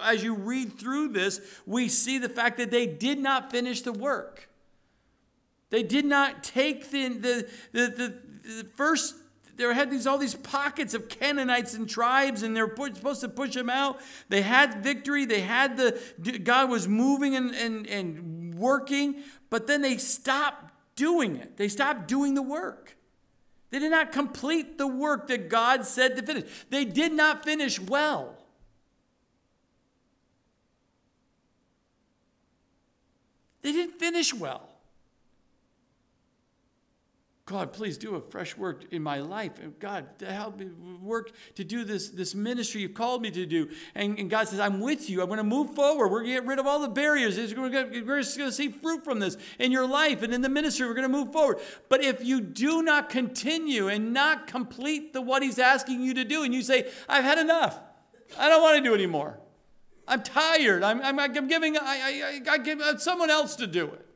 As 0.02 0.24
you 0.24 0.34
read 0.34 0.78
through 0.78 1.08
this, 1.08 1.42
we 1.66 1.90
see 1.90 2.16
the 2.16 2.30
fact 2.30 2.56
that 2.56 2.70
they 2.70 2.86
did 2.86 3.18
not 3.18 3.50
finish 3.50 3.82
the 3.82 3.92
work. 3.92 4.48
They 5.74 5.82
did 5.82 6.04
not 6.04 6.44
take 6.44 6.92
the, 6.92 7.08
the, 7.08 7.48
the, 7.72 7.80
the, 7.88 8.14
the 8.62 8.68
first 8.76 9.16
there 9.56 9.74
had 9.74 9.90
these 9.90 10.06
all 10.06 10.18
these 10.18 10.36
pockets 10.36 10.94
of 10.94 11.08
Canaanites 11.08 11.74
and 11.74 11.88
tribes, 11.88 12.44
and 12.44 12.56
they're 12.56 12.72
supposed 12.94 13.22
to 13.22 13.28
push 13.28 13.54
them 13.54 13.68
out. 13.68 14.00
They 14.28 14.42
had 14.42 14.84
victory. 14.84 15.24
They 15.24 15.40
had 15.40 15.76
the 15.76 16.00
God 16.44 16.70
was 16.70 16.86
moving 16.86 17.34
and, 17.34 17.52
and, 17.56 17.88
and 17.88 18.54
working, 18.54 19.24
but 19.50 19.66
then 19.66 19.82
they 19.82 19.96
stopped 19.96 20.72
doing 20.94 21.34
it. 21.34 21.56
They 21.56 21.66
stopped 21.66 22.06
doing 22.06 22.34
the 22.34 22.42
work. 22.42 22.96
They 23.70 23.80
did 23.80 23.90
not 23.90 24.12
complete 24.12 24.78
the 24.78 24.86
work 24.86 25.26
that 25.26 25.48
God 25.48 25.84
said 25.84 26.14
to 26.14 26.22
finish. 26.22 26.44
They 26.70 26.84
did 26.84 27.12
not 27.12 27.44
finish 27.44 27.80
well. 27.80 28.36
They 33.62 33.72
didn't 33.72 33.98
finish 33.98 34.32
well. 34.32 34.68
God, 37.46 37.74
please 37.74 37.98
do 37.98 38.14
a 38.14 38.22
fresh 38.22 38.56
work 38.56 38.84
in 38.90 39.02
my 39.02 39.18
life. 39.18 39.52
God, 39.78 40.06
help 40.26 40.58
me 40.58 40.70
work 41.02 41.30
to 41.56 41.64
do 41.64 41.84
this, 41.84 42.08
this 42.08 42.34
ministry 42.34 42.80
you've 42.80 42.94
called 42.94 43.20
me 43.20 43.30
to 43.32 43.44
do. 43.44 43.68
And, 43.94 44.18
and 44.18 44.30
God 44.30 44.48
says, 44.48 44.60
I'm 44.60 44.80
with 44.80 45.10
you. 45.10 45.20
I'm 45.20 45.26
going 45.26 45.36
to 45.36 45.44
move 45.44 45.74
forward. 45.74 46.08
We're 46.08 46.20
going 46.20 46.36
to 46.36 46.40
get 46.40 46.46
rid 46.46 46.58
of 46.58 46.66
all 46.66 46.80
the 46.80 46.88
barriers. 46.88 47.36
We're 47.36 47.68
going, 47.68 47.92
to, 47.92 48.00
we're 48.00 48.22
going 48.22 48.24
to 48.24 48.52
see 48.52 48.70
fruit 48.70 49.04
from 49.04 49.18
this 49.18 49.36
in 49.58 49.72
your 49.72 49.86
life 49.86 50.22
and 50.22 50.32
in 50.32 50.40
the 50.40 50.48
ministry. 50.48 50.86
We're 50.88 50.94
going 50.94 51.10
to 51.10 51.14
move 51.14 51.32
forward. 51.32 51.58
But 51.90 52.02
if 52.02 52.24
you 52.24 52.40
do 52.40 52.82
not 52.82 53.10
continue 53.10 53.88
and 53.88 54.14
not 54.14 54.46
complete 54.46 55.12
the 55.12 55.20
what 55.20 55.42
He's 55.42 55.58
asking 55.58 56.00
you 56.00 56.14
to 56.14 56.24
do, 56.24 56.44
and 56.44 56.54
you 56.54 56.62
say, 56.62 56.90
I've 57.10 57.24
had 57.24 57.36
enough, 57.36 57.78
I 58.38 58.48
don't 58.48 58.62
want 58.62 58.78
to 58.78 58.82
do 58.82 58.94
anymore. 58.94 59.38
I'm 60.08 60.22
tired. 60.22 60.82
I'm, 60.82 61.02
I'm, 61.02 61.18
I'm 61.18 61.46
giving, 61.46 61.76
I, 61.76 61.80
I, 61.82 62.22
I, 62.48 62.52
I 62.52 62.58
give 62.58 62.80
uh, 62.80 62.96
someone 62.96 63.28
else 63.28 63.54
to 63.56 63.66
do 63.66 63.84
it 63.84 64.06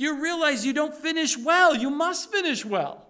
you 0.00 0.22
realize 0.22 0.64
you 0.64 0.72
don't 0.72 0.94
finish 0.94 1.36
well. 1.36 1.76
You 1.76 1.90
must 1.90 2.32
finish 2.32 2.64
well. 2.64 3.06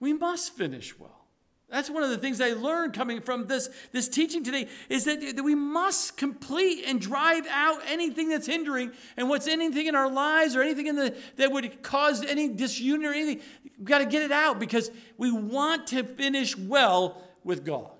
We 0.00 0.14
must 0.14 0.54
finish 0.54 0.98
well. 0.98 1.26
That's 1.68 1.90
one 1.90 2.02
of 2.02 2.08
the 2.08 2.16
things 2.16 2.40
I 2.40 2.54
learned 2.54 2.94
coming 2.94 3.20
from 3.20 3.46
this, 3.46 3.68
this 3.92 4.08
teaching 4.08 4.42
today 4.42 4.68
is 4.88 5.04
that, 5.04 5.20
that 5.36 5.42
we 5.42 5.54
must 5.54 6.16
complete 6.16 6.84
and 6.86 6.98
drive 6.98 7.46
out 7.50 7.82
anything 7.86 8.30
that's 8.30 8.46
hindering 8.46 8.92
and 9.18 9.28
what's 9.28 9.46
anything 9.46 9.88
in 9.88 9.94
our 9.94 10.10
lives 10.10 10.56
or 10.56 10.62
anything 10.62 10.86
in 10.86 10.96
the, 10.96 11.14
that 11.36 11.52
would 11.52 11.82
cause 11.82 12.24
any 12.24 12.48
disunion 12.48 13.04
or 13.04 13.12
anything. 13.12 13.42
We've 13.76 13.86
got 13.86 13.98
to 13.98 14.06
get 14.06 14.22
it 14.22 14.32
out 14.32 14.58
because 14.58 14.90
we 15.18 15.30
want 15.30 15.88
to 15.88 16.02
finish 16.02 16.56
well 16.56 17.22
with 17.44 17.66
God 17.66 17.90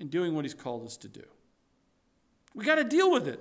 and 0.00 0.10
doing 0.10 0.34
what 0.34 0.46
He's 0.46 0.54
called 0.54 0.86
us 0.86 0.96
to 0.98 1.08
do. 1.08 1.24
We 2.56 2.64
got 2.64 2.76
to 2.76 2.84
deal 2.84 3.12
with 3.12 3.28
it. 3.28 3.38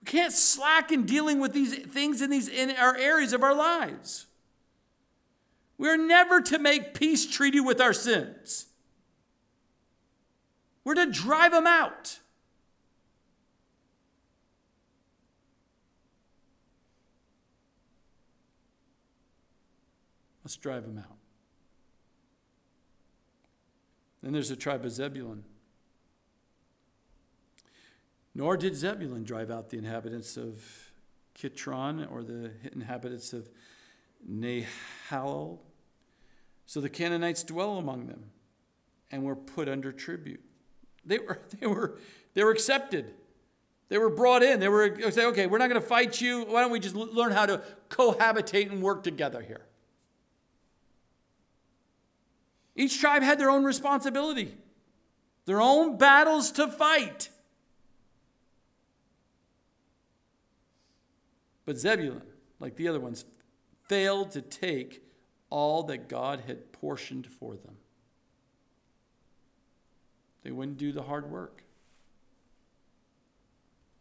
We 0.00 0.10
can't 0.10 0.32
slack 0.32 0.92
in 0.92 1.06
dealing 1.06 1.40
with 1.40 1.52
these 1.52 1.76
things 1.76 2.22
in 2.22 2.30
these 2.30 2.48
in 2.48 2.70
our 2.70 2.96
areas 2.96 3.32
of 3.32 3.42
our 3.42 3.54
lives. 3.54 4.26
We're 5.76 5.96
never 5.96 6.40
to 6.40 6.58
make 6.60 6.94
peace 6.94 7.26
treaty 7.26 7.58
with 7.58 7.80
our 7.80 7.92
sins. 7.92 8.66
We're 10.84 10.94
to 10.94 11.10
drive 11.10 11.50
them 11.50 11.66
out. 11.66 12.20
Let's 20.44 20.56
drive 20.56 20.84
them 20.84 20.98
out. 20.98 21.16
Then 24.22 24.32
there's 24.32 24.50
the 24.50 24.56
tribe 24.56 24.84
of 24.84 24.92
Zebulun. 24.92 25.42
Nor 28.34 28.56
did 28.56 28.74
Zebulun 28.74 29.24
drive 29.24 29.50
out 29.50 29.70
the 29.70 29.78
inhabitants 29.78 30.36
of 30.36 30.92
Kitron 31.38 32.10
or 32.10 32.22
the 32.22 32.50
inhabitants 32.72 33.32
of 33.32 33.48
Nahal. 34.28 35.58
So 36.66 36.80
the 36.80 36.88
Canaanites 36.88 37.42
dwell 37.42 37.78
among 37.78 38.06
them 38.06 38.30
and 39.10 39.22
were 39.22 39.36
put 39.36 39.68
under 39.68 39.92
tribute. 39.92 40.42
They 41.04 41.18
were, 41.18 41.40
they 41.60 41.66
were, 41.66 41.98
they 42.34 42.42
were 42.42 42.50
accepted. 42.50 43.14
They 43.88 43.98
were 43.98 44.10
brought 44.10 44.42
in. 44.42 44.60
They 44.60 44.68
were 44.68 45.10
say, 45.10 45.26
okay, 45.26 45.46
we're 45.46 45.58
not 45.58 45.68
going 45.68 45.80
to 45.80 45.86
fight 45.86 46.20
you. 46.20 46.44
Why 46.44 46.62
don't 46.62 46.70
we 46.70 46.80
just 46.80 46.96
learn 46.96 47.32
how 47.32 47.46
to 47.46 47.62
cohabitate 47.90 48.70
and 48.70 48.82
work 48.82 49.02
together 49.02 49.42
here? 49.42 49.66
Each 52.74 52.98
tribe 52.98 53.22
had 53.22 53.38
their 53.38 53.50
own 53.50 53.62
responsibility, 53.62 54.56
their 55.44 55.60
own 55.60 55.96
battles 55.96 56.50
to 56.52 56.66
fight. 56.66 57.28
But 61.64 61.78
Zebulun, 61.78 62.22
like 62.60 62.76
the 62.76 62.88
other 62.88 63.00
ones, 63.00 63.24
failed 63.88 64.30
to 64.32 64.42
take 64.42 65.02
all 65.50 65.82
that 65.84 66.08
God 66.08 66.42
had 66.46 66.72
portioned 66.72 67.26
for 67.26 67.54
them. 67.56 67.76
They 70.42 70.50
wouldn't 70.50 70.76
do 70.76 70.92
the 70.92 71.02
hard 71.02 71.30
work. 71.30 71.62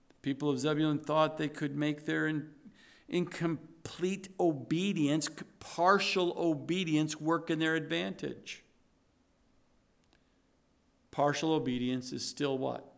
The 0.10 0.16
people 0.22 0.50
of 0.50 0.60
Zebulun 0.60 1.00
thought 1.00 1.38
they 1.38 1.48
could 1.48 1.76
make 1.76 2.06
their 2.06 2.28
in, 2.28 2.50
incomplete 3.08 4.30
obedience, 4.40 5.30
partial 5.60 6.34
obedience, 6.38 7.20
work 7.20 7.50
in 7.50 7.60
their 7.60 7.76
advantage. 7.76 8.64
Partial 11.12 11.54
obedience 11.54 12.12
is 12.12 12.28
still 12.28 12.58
what? 12.58 12.92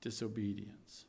Disobedience 0.00 1.06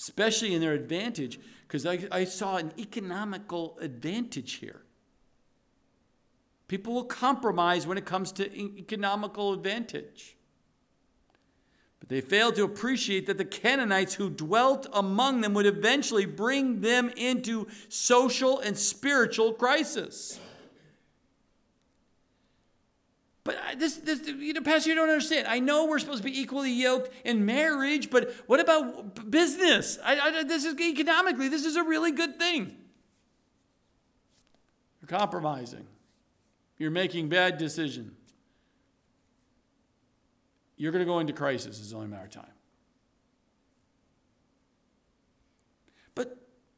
especially 0.00 0.54
in 0.54 0.62
their 0.62 0.72
advantage, 0.72 1.38
because 1.68 1.84
I, 1.84 2.06
I 2.10 2.24
saw 2.24 2.56
an 2.56 2.72
economical 2.78 3.76
advantage 3.80 4.54
here. 4.54 4.80
People 6.68 6.94
will 6.94 7.04
compromise 7.04 7.86
when 7.86 7.98
it 7.98 8.06
comes 8.06 8.32
to 8.32 8.56
economical 8.56 9.52
advantage. 9.52 10.36
But 11.98 12.08
they 12.08 12.22
failed 12.22 12.54
to 12.54 12.64
appreciate 12.64 13.26
that 13.26 13.36
the 13.36 13.44
Canaanites 13.44 14.14
who 14.14 14.30
dwelt 14.30 14.86
among 14.92 15.42
them 15.42 15.52
would 15.52 15.66
eventually 15.66 16.24
bring 16.24 16.80
them 16.80 17.10
into 17.16 17.66
social 17.88 18.58
and 18.58 18.78
spiritual 18.78 19.52
crisis. 19.52 20.40
But 23.50 23.80
this, 23.80 23.96
this, 23.96 24.24
you 24.28 24.52
know, 24.52 24.60
Pastor, 24.60 24.90
you 24.90 24.94
don't 24.94 25.08
understand. 25.08 25.48
I 25.48 25.58
know 25.58 25.86
we're 25.86 25.98
supposed 25.98 26.22
to 26.22 26.24
be 26.24 26.40
equally 26.40 26.70
yoked 26.70 27.10
in 27.24 27.44
marriage, 27.44 28.08
but 28.08 28.32
what 28.46 28.60
about 28.60 29.28
business? 29.28 29.98
I, 30.04 30.20
I, 30.20 30.42
this 30.44 30.64
is 30.64 30.78
economically, 30.78 31.48
this 31.48 31.64
is 31.64 31.74
a 31.74 31.82
really 31.82 32.12
good 32.12 32.38
thing. 32.38 32.76
You're 35.00 35.18
compromising. 35.18 35.86
You're 36.78 36.92
making 36.92 37.28
bad 37.28 37.58
decisions. 37.58 38.12
You're 40.76 40.92
going 40.92 41.04
to 41.04 41.10
go 41.10 41.18
into 41.18 41.32
crisis. 41.32 41.80
It's 41.80 41.92
only 41.92 42.06
a 42.06 42.08
matter 42.08 42.26
of 42.26 42.30
time. 42.30 42.52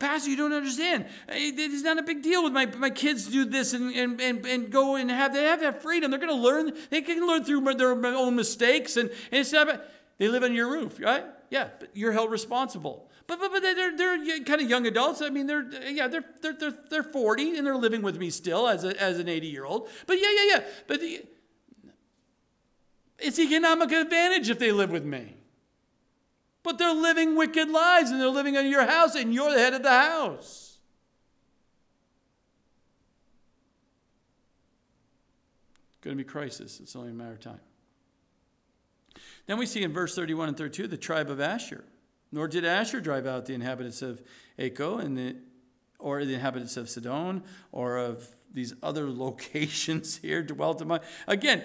Pastor, 0.03 0.30
you 0.30 0.36
don't 0.36 0.53
understand. 0.53 1.07
It's 1.28 1.84
not 1.84 1.96
a 1.96 2.03
big 2.03 2.22
deal 2.22 2.42
with 2.42 2.53
my, 2.53 2.66
my 2.66 2.90
kids 2.90 3.28
do 3.28 3.44
this 3.44 3.72
and, 3.72 3.94
and, 3.94 4.20
and, 4.20 4.44
and 4.44 4.68
go 4.68 4.96
and 4.96 5.09
have, 5.09 5.32
they 5.32 5.44
have 5.44 5.61
that 5.61 5.80
freedom. 5.80 6.11
They're 6.11 6.18
going 6.18 6.34
to 6.34 6.34
learn. 6.34 6.72
They 6.90 7.03
can 7.03 7.24
learn 7.24 7.44
through 7.44 7.72
their 7.74 7.92
own 7.92 8.34
mistakes. 8.34 8.96
And, 8.96 9.11
and 9.11 9.40
it's 9.40 9.53
not, 9.53 9.80
They 10.18 10.26
live 10.26 10.42
on 10.42 10.55
your 10.55 10.68
roof, 10.68 10.98
right? 11.00 11.24
Yeah, 11.50 11.68
you're 11.94 12.11
held 12.11 12.32
responsible. 12.32 13.09
But, 13.28 13.38
but, 13.38 13.53
but 13.53 13.62
they're, 13.62 13.96
they're 13.96 14.40
kind 14.40 14.61
of 14.61 14.68
young 14.68 14.88
adults. 14.88 15.22
I 15.22 15.30
mean, 15.30 15.46
they're, 15.46 15.70
yeah, 15.88 16.09
they're, 16.09 16.24
they're, 16.40 16.57
they're, 16.59 16.74
they're 16.90 17.03
40 17.05 17.57
and 17.57 17.64
they're 17.64 17.76
living 17.76 18.03
with 18.03 18.16
me 18.16 18.28
still 18.30 18.66
as, 18.66 18.82
a, 18.82 19.00
as 19.00 19.20
an 19.20 19.28
80 19.28 19.46
year 19.46 19.64
old. 19.64 19.88
But 20.09 20.14
yeah, 20.14 20.32
yeah, 20.34 20.57
yeah. 20.57 20.64
But 20.88 21.00
the, 21.00 21.24
it's 23.20 23.38
economic 23.38 23.92
advantage 23.92 24.50
if 24.50 24.59
they 24.59 24.72
live 24.72 24.90
with 24.90 25.05
me. 25.05 25.36
But 26.63 26.79
they're 26.79 26.95
living 26.95 27.37
wicked 27.37 27.69
lives 27.69 28.11
and 28.11 28.21
they're 28.21 28.29
living 28.29 28.55
in 28.55 28.67
your 28.71 28.87
house 28.87 29.15
and 29.15 29.35
you're 29.35 29.51
the 29.51 29.59
head 29.59 29.75
of 29.75 29.83
the 29.83 29.91
house. 29.91 30.79
It's 35.91 36.05
going 36.05 36.17
to 36.17 36.23
be 36.23 36.29
crisis. 36.29 36.81
It's 36.81 36.95
only 36.95 37.11
a 37.11 37.15
matter 37.15 37.33
of 37.33 37.41
time. 37.41 37.61
Then 39.47 39.59
we 39.59 39.67
see 39.67 39.83
in 39.83 39.93
verse 39.93 40.15
31 40.15 40.49
and 40.49 40.57
32 40.57 40.87
the 40.87 40.97
tribe 40.97 41.31
of 41.31 41.41
Asher. 41.41 41.85
Nor 42.31 42.49
did 42.49 42.65
Asher 42.65 43.01
drive 43.01 43.27
out 43.27 43.47
the 43.47 43.55
inhabitants 43.55 44.01
of 44.01 44.23
Acco 44.59 44.99
and 44.99 45.19
the, 45.19 45.37
or 45.99 46.25
the 46.25 46.35
inhabitants 46.35 46.77
of 46.77 46.89
Sidon 46.89 47.43
or 47.73 47.99
of 47.99 48.27
these 48.53 48.75
other 48.83 49.11
locations 49.11 50.17
here 50.17 50.43
dwelt 50.43 50.81
among. 50.81 51.01
Again, 51.27 51.63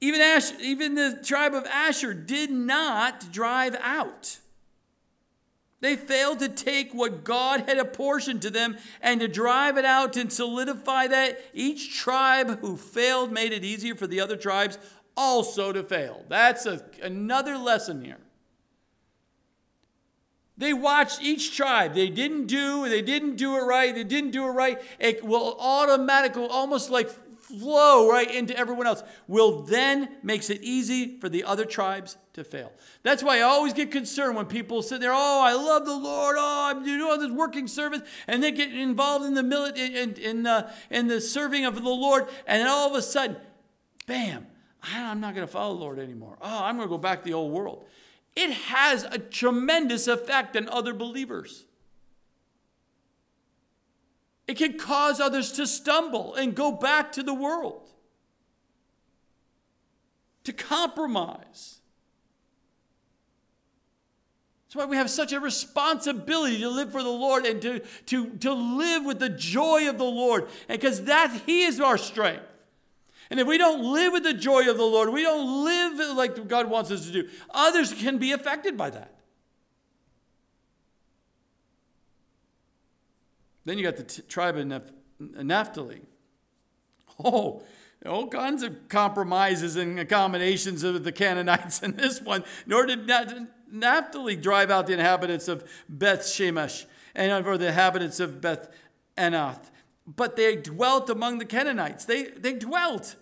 even, 0.00 0.20
Ash, 0.20 0.52
even 0.60 0.94
the 0.94 1.20
tribe 1.22 1.54
of 1.54 1.66
Asher 1.66 2.14
did 2.14 2.50
not 2.50 3.30
drive 3.32 3.76
out. 3.80 4.38
They 5.80 5.96
failed 5.96 6.40
to 6.40 6.48
take 6.48 6.92
what 6.92 7.24
God 7.24 7.64
had 7.66 7.78
apportioned 7.78 8.42
to 8.42 8.50
them 8.50 8.76
and 9.00 9.20
to 9.20 9.28
drive 9.28 9.78
it 9.78 9.84
out 9.84 10.16
and 10.16 10.30
solidify 10.30 11.06
that. 11.08 11.40
Each 11.54 11.96
tribe 11.96 12.60
who 12.60 12.76
failed 12.76 13.32
made 13.32 13.52
it 13.52 13.64
easier 13.64 13.94
for 13.94 14.06
the 14.06 14.20
other 14.20 14.36
tribes 14.36 14.78
also 15.16 15.72
to 15.72 15.82
fail. 15.82 16.24
That's 16.28 16.66
a, 16.66 16.84
another 17.02 17.56
lesson 17.56 18.04
here. 18.04 18.18
They 20.58 20.74
watched 20.74 21.22
each 21.22 21.56
tribe. 21.56 21.94
They 21.94 22.10
didn't 22.10 22.46
do, 22.46 22.86
they 22.86 23.00
didn't 23.00 23.36
do 23.36 23.56
it 23.56 23.62
right, 23.62 23.94
they 23.94 24.04
didn't 24.04 24.32
do 24.32 24.44
it 24.44 24.50
right. 24.50 24.80
It 24.98 25.24
will 25.24 25.56
automatically, 25.58 26.46
almost 26.46 26.90
like 26.90 27.08
flow 27.58 28.08
right 28.08 28.32
into 28.32 28.56
everyone 28.56 28.86
else, 28.86 29.02
will 29.26 29.62
then 29.62 30.08
makes 30.22 30.50
it 30.50 30.62
easy 30.62 31.18
for 31.18 31.28
the 31.28 31.44
other 31.44 31.64
tribes 31.64 32.16
to 32.32 32.44
fail. 32.44 32.72
That's 33.02 33.22
why 33.22 33.38
I 33.38 33.42
always 33.42 33.72
get 33.72 33.90
concerned 33.90 34.36
when 34.36 34.46
people 34.46 34.82
sit 34.82 35.00
there, 35.00 35.12
oh, 35.12 35.42
I 35.42 35.52
love 35.52 35.84
the 35.84 35.96
Lord, 35.96 36.36
oh, 36.38 36.70
I'm 36.70 36.84
doing 36.84 37.00
all 37.02 37.18
this 37.18 37.30
working 37.30 37.66
service, 37.66 38.02
and 38.26 38.42
they 38.42 38.52
get 38.52 38.72
involved 38.72 39.24
in 39.24 39.34
the 39.34 39.42
military, 39.42 39.96
in, 39.96 40.14
in, 40.14 40.46
uh, 40.46 40.72
in 40.90 41.08
the 41.08 41.20
serving 41.20 41.64
of 41.64 41.74
the 41.74 41.88
Lord, 41.88 42.28
and 42.46 42.60
then 42.60 42.68
all 42.68 42.88
of 42.88 42.94
a 42.94 43.02
sudden, 43.02 43.36
bam, 44.06 44.46
I'm 44.82 45.20
not 45.20 45.34
going 45.34 45.46
to 45.46 45.52
follow 45.52 45.74
the 45.74 45.80
Lord 45.80 45.98
anymore. 45.98 46.38
Oh, 46.40 46.64
I'm 46.64 46.76
going 46.76 46.88
to 46.88 46.92
go 46.92 46.98
back 46.98 47.22
to 47.22 47.24
the 47.24 47.34
old 47.34 47.52
world. 47.52 47.86
It 48.36 48.50
has 48.50 49.04
a 49.04 49.18
tremendous 49.18 50.06
effect 50.06 50.56
on 50.56 50.68
other 50.68 50.94
believers. 50.94 51.66
It 54.50 54.56
can 54.56 54.76
cause 54.76 55.20
others 55.20 55.52
to 55.52 55.66
stumble 55.68 56.34
and 56.34 56.56
go 56.56 56.72
back 56.72 57.12
to 57.12 57.22
the 57.22 57.32
world, 57.32 57.88
to 60.42 60.52
compromise. 60.52 61.78
That's 64.64 64.74
why 64.74 64.86
we 64.86 64.96
have 64.96 65.08
such 65.08 65.32
a 65.32 65.38
responsibility 65.38 66.58
to 66.62 66.68
live 66.68 66.90
for 66.90 67.04
the 67.04 67.10
Lord 67.10 67.46
and 67.46 67.62
to, 67.62 67.78
to, 68.06 68.30
to 68.38 68.52
live 68.52 69.04
with 69.04 69.20
the 69.20 69.28
joy 69.28 69.88
of 69.88 69.98
the 69.98 70.04
Lord. 70.04 70.48
Because 70.66 71.04
that 71.04 71.42
He 71.46 71.62
is 71.62 71.78
our 71.78 71.96
strength. 71.96 72.42
And 73.30 73.38
if 73.38 73.46
we 73.46 73.56
don't 73.56 73.84
live 73.92 74.12
with 74.12 74.24
the 74.24 74.34
joy 74.34 74.68
of 74.68 74.76
the 74.76 74.82
Lord, 74.82 75.10
we 75.10 75.22
don't 75.22 75.64
live 75.64 76.16
like 76.16 76.48
God 76.48 76.68
wants 76.68 76.90
us 76.90 77.06
to 77.06 77.12
do, 77.12 77.28
others 77.50 77.92
can 77.92 78.18
be 78.18 78.32
affected 78.32 78.76
by 78.76 78.90
that. 78.90 79.14
Then 83.70 83.78
you 83.78 83.84
got 83.84 83.98
the 83.98 84.02
t- 84.02 84.22
tribe 84.22 84.56
of 84.56 84.72
uh, 84.72 85.42
Naphtali. 85.44 86.00
Oh, 87.22 87.62
all 88.04 88.26
kinds 88.26 88.64
of 88.64 88.88
compromises 88.88 89.76
and 89.76 89.96
accommodations 90.00 90.82
of 90.82 91.04
the 91.04 91.12
Canaanites 91.12 91.80
in 91.80 91.94
this 91.94 92.20
one. 92.20 92.42
Nor 92.66 92.86
did 92.86 93.08
Naphtali 93.70 94.34
drive 94.34 94.72
out 94.72 94.88
the 94.88 94.94
inhabitants 94.94 95.46
of 95.46 95.62
Beth 95.88 96.22
Shemesh 96.22 96.86
and 97.14 97.46
or 97.46 97.56
the 97.56 97.68
inhabitants 97.68 98.18
of 98.18 98.40
Beth 98.40 98.74
Anath. 99.16 99.70
But 100.04 100.34
they 100.34 100.56
dwelt 100.56 101.08
among 101.08 101.38
the 101.38 101.44
Canaanites. 101.44 102.06
They, 102.06 102.24
they 102.24 102.54
dwelt. 102.54 103.14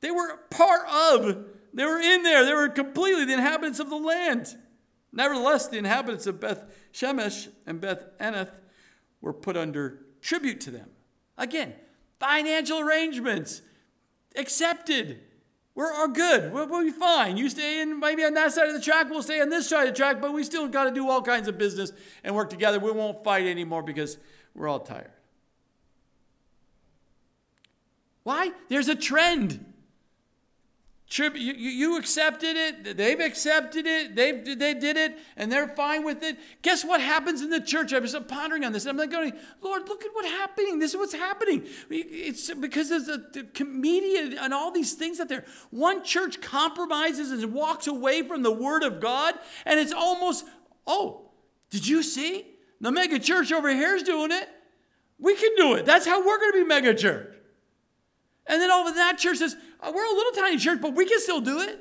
They 0.00 0.12
were 0.12 0.36
part 0.50 0.86
of. 0.88 1.44
They 1.74 1.84
were 1.84 1.98
in 1.98 2.22
there. 2.22 2.44
They 2.44 2.54
were 2.54 2.68
completely 2.68 3.24
the 3.24 3.32
inhabitants 3.32 3.80
of 3.80 3.90
the 3.90 3.96
land. 3.96 4.54
Nevertheless, 5.12 5.66
the 5.66 5.78
inhabitants 5.78 6.28
of 6.28 6.38
Beth 6.38 6.72
Shemesh 6.92 7.48
and 7.66 7.80
Beth 7.80 8.16
Anath 8.20 8.50
were 9.20 9.32
put 9.32 9.56
under 9.56 10.00
tribute 10.20 10.60
to 10.62 10.70
them. 10.70 10.90
Again, 11.36 11.74
financial 12.18 12.80
arrangements 12.80 13.62
accepted. 14.36 15.20
We're 15.74 15.92
all 15.92 16.08
good. 16.08 16.52
We'll, 16.52 16.68
we'll, 16.68 16.84
be 16.84 16.90
fine. 16.90 17.36
You 17.36 17.48
stay 17.48 17.80
in 17.80 17.98
maybe 17.98 18.24
on 18.24 18.34
that 18.34 18.52
side 18.52 18.68
of 18.68 18.74
the 18.74 18.80
track, 18.80 19.08
we'll 19.08 19.22
stay 19.22 19.40
on 19.40 19.48
this 19.48 19.68
side 19.68 19.88
of 19.88 19.94
the 19.94 19.96
track, 19.96 20.20
but 20.20 20.32
we 20.32 20.44
still 20.44 20.68
got 20.68 20.84
to 20.84 20.90
do 20.90 21.08
all 21.08 21.22
kinds 21.22 21.48
of 21.48 21.56
business 21.58 21.92
and 22.24 22.34
work 22.34 22.50
together. 22.50 22.78
We 22.78 22.90
won't 22.90 23.24
fight 23.24 23.46
anymore 23.46 23.82
because 23.82 24.18
we're 24.54 24.68
all 24.68 24.80
tired. 24.80 25.10
Why? 28.22 28.52
There's 28.68 28.88
a 28.88 28.94
trend. 28.94 29.64
You, 31.12 31.32
you 31.32 31.98
accepted 31.98 32.56
it. 32.56 32.96
They've 32.96 33.18
accepted 33.18 33.84
it. 33.84 34.14
they 34.14 34.30
they 34.30 34.74
did 34.74 34.96
it, 34.96 35.18
and 35.36 35.50
they're 35.50 35.66
fine 35.66 36.04
with 36.04 36.22
it. 36.22 36.38
Guess 36.62 36.84
what 36.84 37.00
happens 37.00 37.42
in 37.42 37.50
the 37.50 37.60
church? 37.60 37.92
I 37.92 37.98
was 37.98 38.14
pondering 38.28 38.64
on 38.64 38.72
this. 38.72 38.86
I'm 38.86 38.96
like 38.96 39.10
going, 39.10 39.32
Lord, 39.60 39.88
look 39.88 40.04
at 40.04 40.10
what's 40.12 40.28
happening. 40.28 40.78
This 40.78 40.92
is 40.92 40.96
what's 40.96 41.12
happening. 41.12 41.66
It's 41.90 42.54
because 42.54 42.90
there's 42.90 43.08
a 43.08 43.18
the 43.32 43.64
media 43.64 44.40
and 44.40 44.54
all 44.54 44.70
these 44.70 44.94
things 44.94 45.18
out 45.18 45.28
there. 45.28 45.44
One 45.70 46.04
church 46.04 46.40
compromises 46.40 47.32
and 47.32 47.52
walks 47.52 47.88
away 47.88 48.22
from 48.22 48.44
the 48.44 48.52
Word 48.52 48.84
of 48.84 49.00
God, 49.00 49.34
and 49.66 49.80
it's 49.80 49.92
almost, 49.92 50.46
oh, 50.86 51.32
did 51.70 51.88
you 51.88 52.04
see? 52.04 52.46
The 52.80 52.92
mega 52.92 53.18
church 53.18 53.50
over 53.50 53.68
here 53.68 53.96
is 53.96 54.04
doing 54.04 54.30
it. 54.30 54.48
We 55.18 55.34
can 55.34 55.50
do 55.56 55.74
it. 55.74 55.86
That's 55.86 56.06
how 56.06 56.24
we're 56.24 56.38
going 56.38 56.52
to 56.52 56.58
be 56.58 56.64
mega 56.64 56.94
church. 56.94 57.34
And 58.46 58.60
then 58.60 58.70
all 58.70 58.86
of 58.88 58.94
that 58.94 59.18
church 59.18 59.38
says, 59.38 59.56
oh, 59.82 59.92
we're 59.92 60.04
a 60.04 60.14
little 60.14 60.32
tiny 60.32 60.56
church, 60.56 60.80
but 60.80 60.94
we 60.94 61.06
can 61.06 61.20
still 61.20 61.40
do 61.40 61.60
it. 61.60 61.78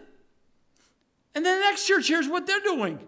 And 1.36 1.46
then 1.46 1.60
the 1.60 1.66
next 1.66 1.88
church 1.88 2.08
here's 2.08 2.28
what 2.28 2.48
they're 2.48 2.60
doing. 2.62 3.00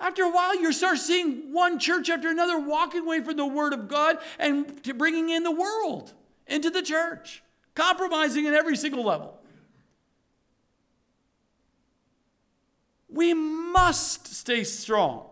After 0.00 0.24
a 0.24 0.30
while, 0.30 0.60
you 0.60 0.72
start 0.72 0.98
seeing 0.98 1.52
one 1.52 1.78
church 1.78 2.10
after 2.10 2.28
another 2.28 2.58
walking 2.58 3.02
away 3.02 3.22
from 3.22 3.36
the 3.36 3.46
Word 3.46 3.72
of 3.72 3.86
God 3.86 4.18
and 4.38 4.82
bringing 4.98 5.28
in 5.28 5.44
the 5.44 5.52
world 5.52 6.12
into 6.48 6.70
the 6.70 6.82
church, 6.82 7.42
compromising 7.74 8.46
at 8.46 8.54
every 8.54 8.76
single 8.76 9.04
level. 9.04 9.38
We 13.08 13.32
must 13.32 14.34
stay 14.34 14.64
strong. 14.64 15.26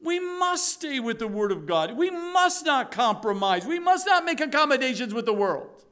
We 0.00 0.18
must 0.18 0.68
stay 0.68 0.98
with 0.98 1.20
the 1.20 1.28
Word 1.28 1.52
of 1.52 1.66
God. 1.66 1.96
We 1.96 2.10
must 2.10 2.66
not 2.66 2.90
compromise. 2.90 3.64
We 3.64 3.78
must 3.78 4.06
not 4.06 4.24
make 4.24 4.40
accommodations 4.40 5.14
with 5.14 5.26
the 5.26 5.32
world. 5.32 5.84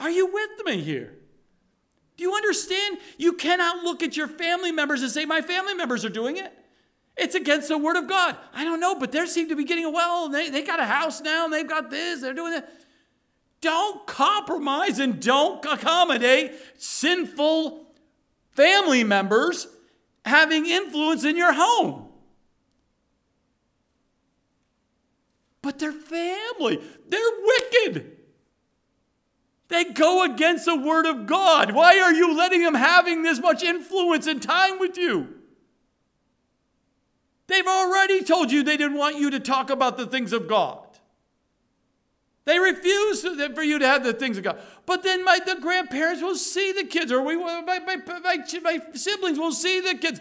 Are 0.00 0.10
you 0.10 0.26
with 0.26 0.64
me 0.64 0.80
here? 0.80 1.14
Do 2.16 2.24
you 2.24 2.34
understand? 2.34 2.98
You 3.18 3.34
cannot 3.34 3.84
look 3.84 4.02
at 4.02 4.16
your 4.16 4.28
family 4.28 4.72
members 4.72 5.02
and 5.02 5.10
say, 5.10 5.26
My 5.26 5.42
family 5.42 5.74
members 5.74 6.04
are 6.04 6.10
doing 6.10 6.38
it. 6.38 6.52
It's 7.16 7.34
against 7.34 7.68
the 7.68 7.76
word 7.76 7.96
of 7.96 8.08
God. 8.08 8.36
I 8.54 8.64
don't 8.64 8.80
know, 8.80 8.94
but 8.94 9.12
they 9.12 9.26
seem 9.26 9.50
to 9.50 9.56
be 9.56 9.64
getting 9.64 9.92
well. 9.92 10.30
They, 10.30 10.48
they 10.48 10.62
got 10.62 10.80
a 10.80 10.86
house 10.86 11.20
now 11.20 11.44
and 11.44 11.52
they've 11.52 11.68
got 11.68 11.90
this, 11.90 12.22
they're 12.22 12.34
doing 12.34 12.52
that. 12.52 12.70
Don't 13.60 14.06
compromise 14.06 14.98
and 14.98 15.20
don't 15.20 15.62
accommodate 15.66 16.52
sinful 16.78 17.86
family 18.52 19.04
members 19.04 19.66
having 20.24 20.64
influence 20.64 21.24
in 21.24 21.36
your 21.36 21.52
home. 21.52 22.08
But 25.60 25.78
they're 25.78 25.92
family, 25.92 26.80
they're 27.06 27.20
wicked. 27.42 28.16
They 29.70 29.84
go 29.84 30.24
against 30.24 30.64
the 30.64 30.74
word 30.74 31.06
of 31.06 31.26
God. 31.26 31.70
Why 31.70 32.00
are 32.00 32.12
you 32.12 32.36
letting 32.36 32.62
them 32.64 32.74
having 32.74 33.22
this 33.22 33.38
much 33.38 33.62
influence 33.62 34.26
and 34.26 34.42
time 34.42 34.80
with 34.80 34.98
you? 34.98 35.28
They've 37.46 37.66
already 37.66 38.24
told 38.24 38.50
you 38.50 38.64
they 38.64 38.76
didn't 38.76 38.98
want 38.98 39.16
you 39.16 39.30
to 39.30 39.38
talk 39.38 39.70
about 39.70 39.96
the 39.96 40.06
things 40.06 40.32
of 40.32 40.48
God. 40.48 40.84
They 42.46 42.58
refuse 42.58 43.22
for 43.22 43.62
you 43.62 43.78
to 43.78 43.86
have 43.86 44.02
the 44.02 44.12
things 44.12 44.38
of 44.38 44.42
God. 44.42 44.60
But 44.86 45.04
then 45.04 45.24
my 45.24 45.38
the 45.38 45.60
grandparents 45.60 46.20
will 46.20 46.34
see 46.34 46.72
the 46.72 46.84
kids, 46.84 47.12
or 47.12 47.22
we, 47.22 47.36
my, 47.36 47.60
my, 47.60 47.78
my, 47.78 48.18
my 48.18 48.78
siblings 48.94 49.38
will 49.38 49.52
see 49.52 49.80
the 49.80 49.94
kids. 49.94 50.20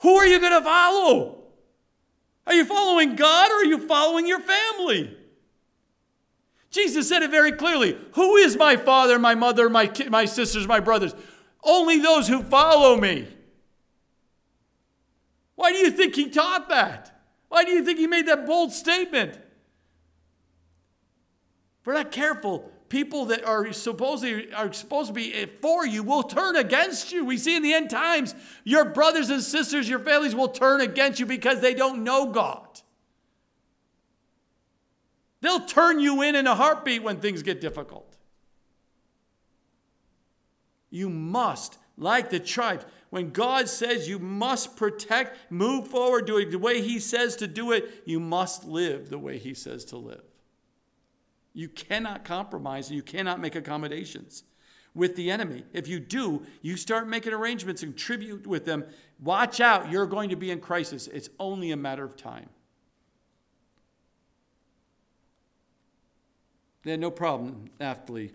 Who 0.00 0.14
are 0.14 0.26
you 0.26 0.38
going 0.40 0.52
to 0.52 0.62
follow? 0.62 1.42
Are 2.46 2.52
you 2.52 2.66
following 2.66 3.16
God 3.16 3.50
or 3.50 3.54
are 3.54 3.64
you 3.64 3.88
following 3.88 4.26
your 4.26 4.40
family? 4.40 5.15
Jesus 6.76 7.08
said 7.08 7.22
it 7.22 7.30
very 7.30 7.52
clearly. 7.52 7.98
Who 8.12 8.36
is 8.36 8.56
my 8.56 8.76
father, 8.76 9.18
my 9.18 9.34
mother, 9.34 9.70
my, 9.70 9.90
my 10.10 10.26
sisters, 10.26 10.68
my 10.68 10.78
brothers? 10.78 11.14
Only 11.64 11.98
those 12.00 12.28
who 12.28 12.42
follow 12.42 12.96
me. 12.96 13.26
Why 15.54 15.72
do 15.72 15.78
you 15.78 15.90
think 15.90 16.14
he 16.14 16.28
taught 16.28 16.68
that? 16.68 17.18
Why 17.48 17.64
do 17.64 17.70
you 17.70 17.82
think 17.82 17.98
he 17.98 18.06
made 18.06 18.28
that 18.28 18.46
bold 18.46 18.72
statement? 18.72 19.32
If 21.80 21.86
we're 21.86 21.94
not 21.94 22.12
careful, 22.12 22.70
people 22.90 23.24
that 23.26 23.42
are 23.44 23.72
supposedly 23.72 24.52
are 24.52 24.70
supposed 24.70 25.08
to 25.08 25.14
be 25.14 25.46
for 25.62 25.86
you 25.86 26.02
will 26.02 26.24
turn 26.24 26.56
against 26.56 27.10
you. 27.10 27.24
We 27.24 27.38
see 27.38 27.56
in 27.56 27.62
the 27.62 27.72
end 27.72 27.88
times, 27.88 28.34
your 28.64 28.84
brothers 28.84 29.30
and 29.30 29.42
sisters, 29.42 29.88
your 29.88 30.00
families 30.00 30.34
will 30.34 30.48
turn 30.48 30.82
against 30.82 31.20
you 31.20 31.26
because 31.26 31.60
they 31.60 31.72
don't 31.72 32.04
know 32.04 32.30
God. 32.30 32.82
They'll 35.46 35.60
turn 35.60 36.00
you 36.00 36.22
in 36.22 36.34
in 36.34 36.48
a 36.48 36.56
heartbeat 36.56 37.04
when 37.04 37.20
things 37.20 37.44
get 37.44 37.60
difficult. 37.60 38.16
You 40.90 41.08
must, 41.08 41.78
like 41.96 42.30
the 42.30 42.40
tribes, 42.40 42.84
when 43.10 43.30
God 43.30 43.68
says 43.68 44.08
you 44.08 44.18
must 44.18 44.76
protect, 44.76 45.38
move 45.48 45.86
forward, 45.86 46.26
do 46.26 46.38
it 46.38 46.50
the 46.50 46.58
way 46.58 46.80
He 46.80 46.98
says 46.98 47.36
to 47.36 47.46
do 47.46 47.70
it, 47.70 48.02
you 48.04 48.18
must 48.18 48.64
live 48.64 49.08
the 49.08 49.20
way 49.20 49.38
He 49.38 49.54
says 49.54 49.84
to 49.84 49.96
live. 49.96 50.24
You 51.52 51.68
cannot 51.68 52.24
compromise 52.24 52.88
and 52.88 52.96
you 52.96 53.04
cannot 53.04 53.38
make 53.38 53.54
accommodations 53.54 54.42
with 54.96 55.14
the 55.14 55.30
enemy. 55.30 55.62
If 55.72 55.86
you 55.86 56.00
do, 56.00 56.42
you 56.60 56.76
start 56.76 57.06
making 57.06 57.34
arrangements 57.34 57.84
and 57.84 57.96
tribute 57.96 58.48
with 58.48 58.64
them. 58.64 58.84
Watch 59.20 59.60
out, 59.60 59.92
you're 59.92 60.06
going 60.06 60.30
to 60.30 60.36
be 60.36 60.50
in 60.50 60.58
crisis. 60.58 61.06
It's 61.06 61.30
only 61.38 61.70
a 61.70 61.76
matter 61.76 62.04
of 62.04 62.16
time. 62.16 62.48
They 66.86 66.92
had 66.92 67.00
no 67.00 67.10
problem, 67.10 67.64
Naphtali, 67.80 68.30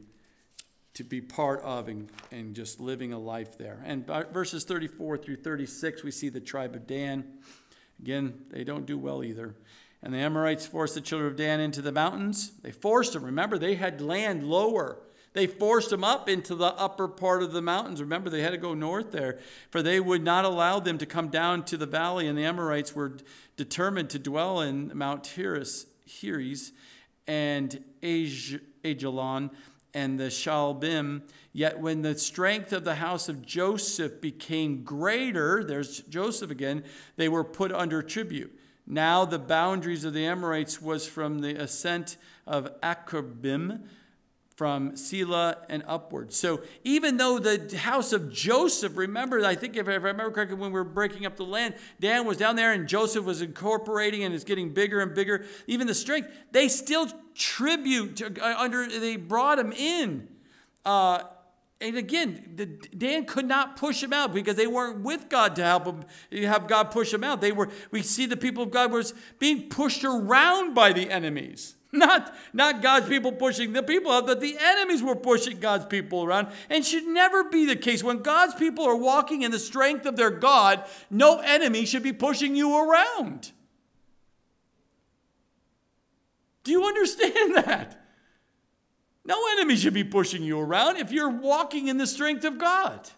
to 0.96 1.06
be 1.06 1.22
part 1.22 1.62
of 1.62 1.88
and, 1.88 2.10
and 2.34 2.54
just 2.54 2.82
living 2.82 3.14
a 3.14 3.18
life 3.18 3.58
there. 3.58 3.82
And 3.86 4.06
verses 4.06 4.66
34 4.66 5.20
through 5.20 5.38
36, 5.38 6.04
we 6.04 6.12
see 6.12 6.28
the 6.28 6.42
tribe 6.42 6.76
of 6.76 6.86
Dan. 6.86 7.24
Again, 8.02 8.34
they 8.50 8.66
don't 8.66 8.86
do 8.86 8.98
well 8.98 9.24
either. 9.24 9.56
And 10.04 10.14
the 10.14 10.18
Amorites 10.18 10.66
forced 10.66 10.96
the 10.96 11.00
children 11.00 11.32
of 11.32 11.38
Dan 11.38 11.62
into 11.62 11.82
the 11.82 11.94
mountains. 11.94 12.52
They 12.62 12.72
forced 12.74 13.14
them. 13.14 13.24
Remember, 13.24 13.58
they 13.58 13.76
had 13.76 14.02
land 14.02 14.44
lower. 14.44 14.98
They 15.32 15.48
forced 15.48 15.90
them 15.90 16.04
up 16.04 16.28
into 16.28 16.54
the 16.54 16.74
upper 16.74 17.08
part 17.08 17.44
of 17.44 17.54
the 17.54 17.62
mountains. 17.62 18.02
Remember, 18.02 18.30
they 18.30 18.42
had 18.42 18.52
to 18.52 18.58
go 18.58 18.74
north 18.74 19.14
there, 19.14 19.40
for 19.70 19.82
they 19.82 20.02
would 20.02 20.26
not 20.26 20.44
allow 20.44 20.82
them 20.82 20.98
to 20.98 21.06
come 21.06 21.30
down 21.30 21.64
to 21.64 21.78
the 21.78 21.86
valley. 21.86 22.28
And 22.28 22.38
the 22.38 22.44
Amorites 22.44 22.94
were 22.94 23.16
determined 23.56 24.10
to 24.10 24.20
dwell 24.20 24.60
in 24.60 24.92
Mount 24.94 25.26
Heres, 25.26 25.86
Heres 26.06 26.74
and 27.28 27.84
Ajalon 28.04 29.52
and 29.94 30.20
the 30.20 30.26
Shaalbim. 30.26 31.22
Yet 31.54 31.80
when 31.80 32.02
the 32.02 32.18
strength 32.18 32.74
of 32.74 32.84
the 32.84 32.96
house 32.96 33.28
of 33.30 33.46
Joseph 33.46 34.22
became 34.22 34.84
greater, 34.84 35.64
there's 35.64 36.00
Joseph 36.02 36.52
again, 36.52 36.84
they 37.18 37.30
were 37.30 37.44
put 37.44 37.72
under 37.72 38.02
tribute. 38.02 38.58
Now 38.88 39.26
the 39.26 39.40
boundaries 39.40 40.06
of 40.06 40.14
the 40.14 40.26
Amorites 40.26 40.82
was 40.82 41.08
from 41.08 41.40
the 41.40 41.56
ascent 41.56 42.18
of 42.48 42.80
Akrabim 42.82 43.84
from 44.62 44.96
Selah 44.96 45.58
and 45.70 45.82
upward. 45.88 46.32
So 46.32 46.62
even 46.84 47.18
though 47.18 47.40
the 47.40 47.76
house 47.80 48.14
of 48.14 48.32
Joseph, 48.32 48.96
remember, 48.96 49.44
I 49.44 49.56
think 49.56 49.76
if 49.76 49.88
I 49.88 49.96
remember 49.96 50.30
correctly, 50.30 50.56
when 50.56 50.72
we 50.72 50.78
were 50.78 50.84
breaking 50.84 51.26
up 51.26 51.36
the 51.36 51.46
land, 51.46 51.74
Dan 52.00 52.28
was 52.28 52.38
down 52.38 52.56
there 52.56 52.72
and 52.72 52.88
Joseph 52.88 53.26
was 53.26 53.42
incorporating 53.42 54.24
and 54.24 54.36
it's 54.36 54.44
getting 54.44 54.72
bigger 54.72 55.02
and 55.02 55.16
bigger. 55.16 55.46
Even 55.66 55.88
the 55.88 55.96
strength, 55.96 56.30
they 56.52 56.68
still 56.68 57.08
tribute 57.34 58.18
to, 58.18 58.28
uh, 58.40 58.56
under. 58.56 58.88
They 58.88 59.16
brought 59.16 59.58
him 59.58 59.72
in. 59.72 60.28
Uh, 60.86 61.24
and 61.82 61.98
again, 61.98 62.52
the, 62.56 62.68
Dan 62.68 63.26
could 63.26 63.48
not 63.48 63.78
push 63.78 64.04
him 64.04 64.14
out 64.14 64.32
because 64.32 64.58
they 64.58 64.68
weren't 64.68 65.00
with 65.00 65.28
God 65.28 65.56
to 65.56 65.64
help 65.64 65.88
him 65.88 66.04
have 66.44 66.68
God 66.68 66.92
push 66.92 67.12
him 67.12 67.24
out. 67.24 67.42
They 67.42 67.52
were. 67.52 67.70
We 67.90 68.04
see 68.04 68.28
the 68.28 68.38
people 68.38 68.62
of 68.62 68.70
God 68.70 68.92
was 68.92 69.16
being 69.40 69.70
pushed 69.70 70.04
around 70.04 70.76
by 70.76 70.94
the 70.94 71.10
enemies. 71.10 71.78
Not, 71.94 72.34
not 72.54 72.82
God's 72.82 73.10
people 73.10 73.34
pushing 73.34 73.74
the 73.74 73.84
people 73.84 74.14
out, 74.14 74.26
but 74.26 74.40
the 74.40 74.56
enemies 74.58 75.04
were 75.04 75.16
pushing 75.16 75.60
God's 75.60 75.86
people 75.86 76.24
around 76.24 76.48
and 76.70 76.86
should 76.86 77.06
never 77.06 77.44
be 77.44 77.66
the 77.66 77.76
case. 77.76 78.02
When 78.02 78.22
God's 78.22 78.56
people 78.56 78.86
are 78.86 78.96
walking 78.96 79.42
in 79.42 79.52
the 79.52 79.60
strength 79.60 80.06
of 80.06 80.16
their 80.16 80.30
God, 80.30 80.86
no 81.10 81.40
enemy 81.40 81.86
should 81.86 82.04
be 82.04 82.14
pushing 82.14 82.56
you 82.56 82.78
around. 82.78 83.52
Do 86.64 86.72
you 86.72 86.86
understand 86.86 87.56
that? 87.66 88.06
No 89.26 89.38
enemy 89.52 89.76
should 89.76 89.94
be 89.94 90.06
pushing 90.06 90.44
you 90.44 90.60
around 90.60 90.98
if 90.98 91.12
you're 91.12 91.30
walking 91.30 91.90
in 91.90 91.98
the 91.98 92.08
strength 92.08 92.46
of 92.46 92.58
God. 92.58 93.10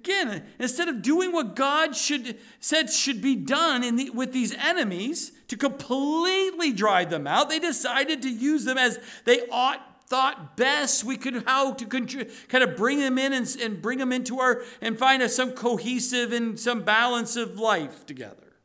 Again, 0.00 0.44
instead 0.58 0.88
of 0.88 1.02
doing 1.02 1.30
what 1.30 1.54
God 1.54 1.94
should, 1.94 2.38
said 2.58 2.90
should 2.90 3.20
be 3.20 3.36
done 3.36 3.84
in 3.84 3.96
the, 3.96 4.08
with 4.10 4.32
these 4.32 4.54
enemies 4.54 5.32
to 5.48 5.58
completely 5.58 6.72
drive 6.72 7.10
them 7.10 7.26
out, 7.26 7.50
they 7.50 7.58
decided 7.58 8.22
to 8.22 8.30
use 8.30 8.64
them 8.64 8.78
as 8.78 8.98
they 9.26 9.46
ought 9.50 9.86
thought 10.06 10.56
best 10.56 11.04
we 11.04 11.16
could 11.16 11.44
how 11.46 11.72
to 11.72 11.86
kind 11.86 12.64
of 12.64 12.76
bring 12.76 12.98
them 12.98 13.16
in 13.16 13.32
and, 13.32 13.56
and 13.62 13.80
bring 13.80 13.98
them 13.98 14.10
into 14.10 14.40
our 14.40 14.64
and 14.80 14.98
find 14.98 15.22
a, 15.22 15.28
some 15.28 15.52
cohesive 15.52 16.32
and 16.32 16.58
some 16.58 16.82
balance 16.82 17.36
of 17.36 17.60
life 17.60 18.04
together. 18.06 18.56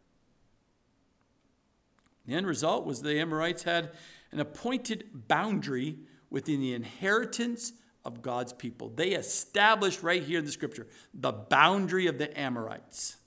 The 2.25 2.33
end 2.33 2.47
result 2.47 2.85
was 2.85 3.01
the 3.01 3.19
Amorites 3.19 3.61
had 3.61 3.91
an 4.31 4.39
appointed 4.39 5.27
boundary 5.27 5.99
within 6.31 6.61
the 6.61 6.73
inheritance 6.73 7.73
of 8.05 8.21
God's 8.21 8.53
people. 8.53 8.89
They 8.95 9.09
established 9.09 10.03
right 10.03 10.23
here 10.23 10.39
in 10.39 10.45
the 10.45 10.51
scripture 10.51 10.87
the 11.13 11.31
boundary 11.31 12.07
of 12.07 12.17
the 12.17 12.39
Amorites. 12.39 13.17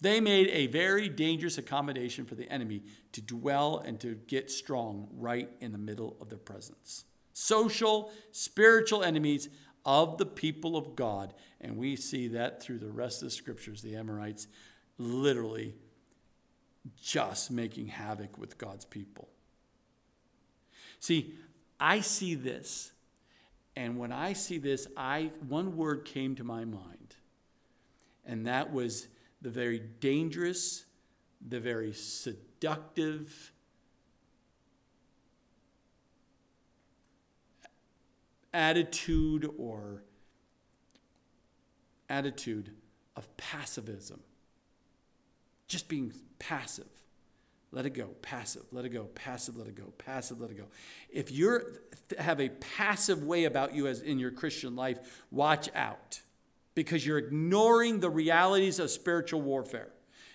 They 0.00 0.20
made 0.20 0.48
a 0.48 0.66
very 0.66 1.08
dangerous 1.08 1.56
accommodation 1.56 2.26
for 2.26 2.34
the 2.34 2.50
enemy 2.50 2.82
to 3.12 3.22
dwell 3.22 3.78
and 3.78 3.98
to 4.00 4.16
get 4.26 4.50
strong 4.50 5.08
right 5.14 5.48
in 5.60 5.72
the 5.72 5.78
middle 5.78 6.16
of 6.20 6.28
their 6.28 6.38
presence. 6.38 7.04
Social, 7.32 8.12
spiritual 8.30 9.02
enemies 9.02 9.48
of 9.86 10.18
the 10.18 10.26
people 10.26 10.76
of 10.76 10.94
God. 10.94 11.32
And 11.60 11.78
we 11.78 11.96
see 11.96 12.28
that 12.28 12.62
through 12.62 12.78
the 12.78 12.90
rest 12.90 13.22
of 13.22 13.28
the 13.28 13.34
scriptures. 13.34 13.80
The 13.80 13.96
Amorites 13.96 14.46
literally 14.98 15.74
just 17.00 17.50
making 17.50 17.86
havoc 17.88 18.36
with 18.36 18.58
God's 18.58 18.84
people. 18.84 19.28
See, 21.00 21.34
I 21.78 22.00
see 22.00 22.34
this. 22.34 22.92
And 23.76 23.98
when 23.98 24.12
I 24.12 24.34
see 24.34 24.58
this, 24.58 24.86
I 24.96 25.30
one 25.48 25.76
word 25.76 26.04
came 26.04 26.36
to 26.36 26.44
my 26.44 26.64
mind. 26.64 27.16
And 28.24 28.46
that 28.46 28.72
was 28.72 29.08
the 29.42 29.50
very 29.50 29.78
dangerous, 29.78 30.84
the 31.46 31.60
very 31.60 31.92
seductive, 31.92 33.52
attitude 38.54 39.50
or 39.58 40.04
attitude 42.08 42.70
of 43.16 43.28
passivism. 43.36 44.20
Just 45.66 45.88
being 45.88 46.12
passive. 46.38 46.86
Let 47.74 47.86
it 47.86 47.90
go. 47.90 48.06
Passive. 48.22 48.62
Let 48.70 48.84
it 48.84 48.90
go. 48.90 49.06
Passive. 49.16 49.56
Let 49.56 49.66
it 49.66 49.74
go. 49.74 49.92
Passive. 49.98 50.40
Let 50.40 50.50
it 50.50 50.56
go. 50.56 50.66
If 51.10 51.32
you 51.32 51.60
have 52.20 52.40
a 52.40 52.48
passive 52.48 53.24
way 53.24 53.44
about 53.44 53.74
you 53.74 53.88
as 53.88 54.00
in 54.00 54.20
your 54.20 54.30
Christian 54.30 54.76
life, 54.76 55.24
watch 55.32 55.68
out 55.74 56.20
because 56.76 57.04
you're 57.04 57.18
ignoring 57.18 57.98
the 57.98 58.08
realities 58.08 58.78
of 58.78 58.92
spiritual 58.92 59.42
warfare. 59.42 59.88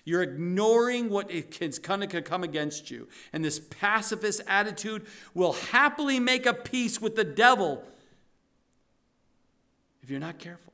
You're 0.03 0.21
ignoring 0.21 1.09
what 1.09 1.31
it 1.31 1.51
can, 1.51 1.71
can 1.71 2.23
come 2.23 2.43
against 2.43 2.91
you. 2.91 3.07
And 3.31 3.43
this 3.43 3.59
pacifist 3.59 4.41
attitude 4.45 5.05
will 5.33 5.53
happily 5.53 6.19
make 6.19 6.45
a 6.45 6.53
peace 6.53 6.99
with 6.99 7.15
the 7.15 7.23
devil 7.23 7.85
if 10.03 10.09
you're 10.09 10.19
not 10.19 10.39
careful. 10.39 10.69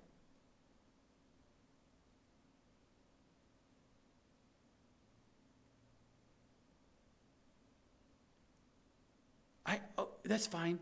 I, 9.66 9.80
oh, 9.98 10.10
that's 10.26 10.48
fine. 10.48 10.80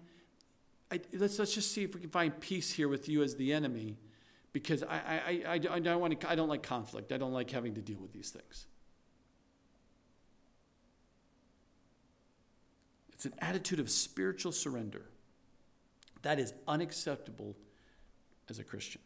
I, 0.92 1.00
let's, 1.14 1.40
let's 1.40 1.54
just 1.54 1.72
see 1.72 1.84
if 1.84 1.96
we 1.96 2.02
can 2.02 2.10
find 2.10 2.40
peace 2.40 2.72
here 2.72 2.88
with 2.88 3.10
you 3.10 3.24
as 3.24 3.36
the 3.36 3.54
enemy 3.54 3.98
because 4.52 4.84
I, 4.84 4.96
I, 4.96 5.44
I, 5.48 5.54
I, 5.54 5.80
don't 5.80 6.00
want 6.00 6.20
to, 6.20 6.30
I 6.30 6.36
don't 6.36 6.50
like 6.50 6.62
conflict. 6.62 7.12
I 7.12 7.18
don't 7.18 7.34
like 7.34 7.50
having 7.50 7.74
to 7.76 7.82
deal 7.82 7.98
with 8.00 8.14
these 8.14 8.30
things. 8.30 8.68
It's 13.12 13.26
an 13.26 13.34
attitude 13.40 13.80
of 13.80 13.90
spiritual 13.90 14.52
surrender 14.52 15.06
that 16.22 16.40
is 16.40 16.54
unacceptable 16.68 17.56
as 18.50 18.60
a 18.60 18.64
Christian. 18.64 19.02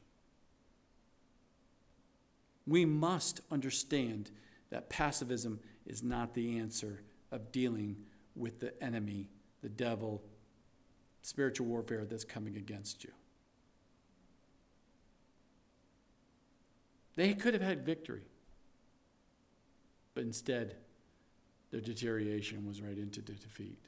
We 2.66 2.84
must 2.86 3.42
understand 3.52 4.32
that 4.70 4.90
passivism 4.90 5.60
is 5.86 6.04
not 6.04 6.34
the 6.34 6.58
answer 6.60 7.04
of 7.32 7.52
dealing 7.52 7.96
with 8.36 8.60
the 8.60 8.82
enemy, 8.84 9.30
the 9.62 9.70
devil, 9.70 10.22
spiritual 11.22 11.68
warfare 11.68 12.06
that's 12.06 12.24
coming 12.24 12.56
against 12.58 13.04
you. 13.04 13.12
They 17.16 17.34
could 17.34 17.54
have 17.54 17.64
had 17.64 17.86
victory, 17.86 18.26
but 20.14 20.24
instead, 20.24 20.76
their 21.72 21.82
deterioration 21.82 22.66
was 22.66 22.82
right 22.82 22.98
into 22.98 23.22
defeat. 23.22 23.80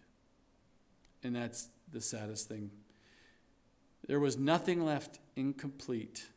And 1.24 1.36
that's 1.36 1.70
the 1.92 2.02
saddest 2.02 2.48
thing. 2.48 2.72
There 4.08 4.20
was 4.20 4.38
nothing 4.38 4.84
left 4.84 5.20
incomplete 5.36 6.28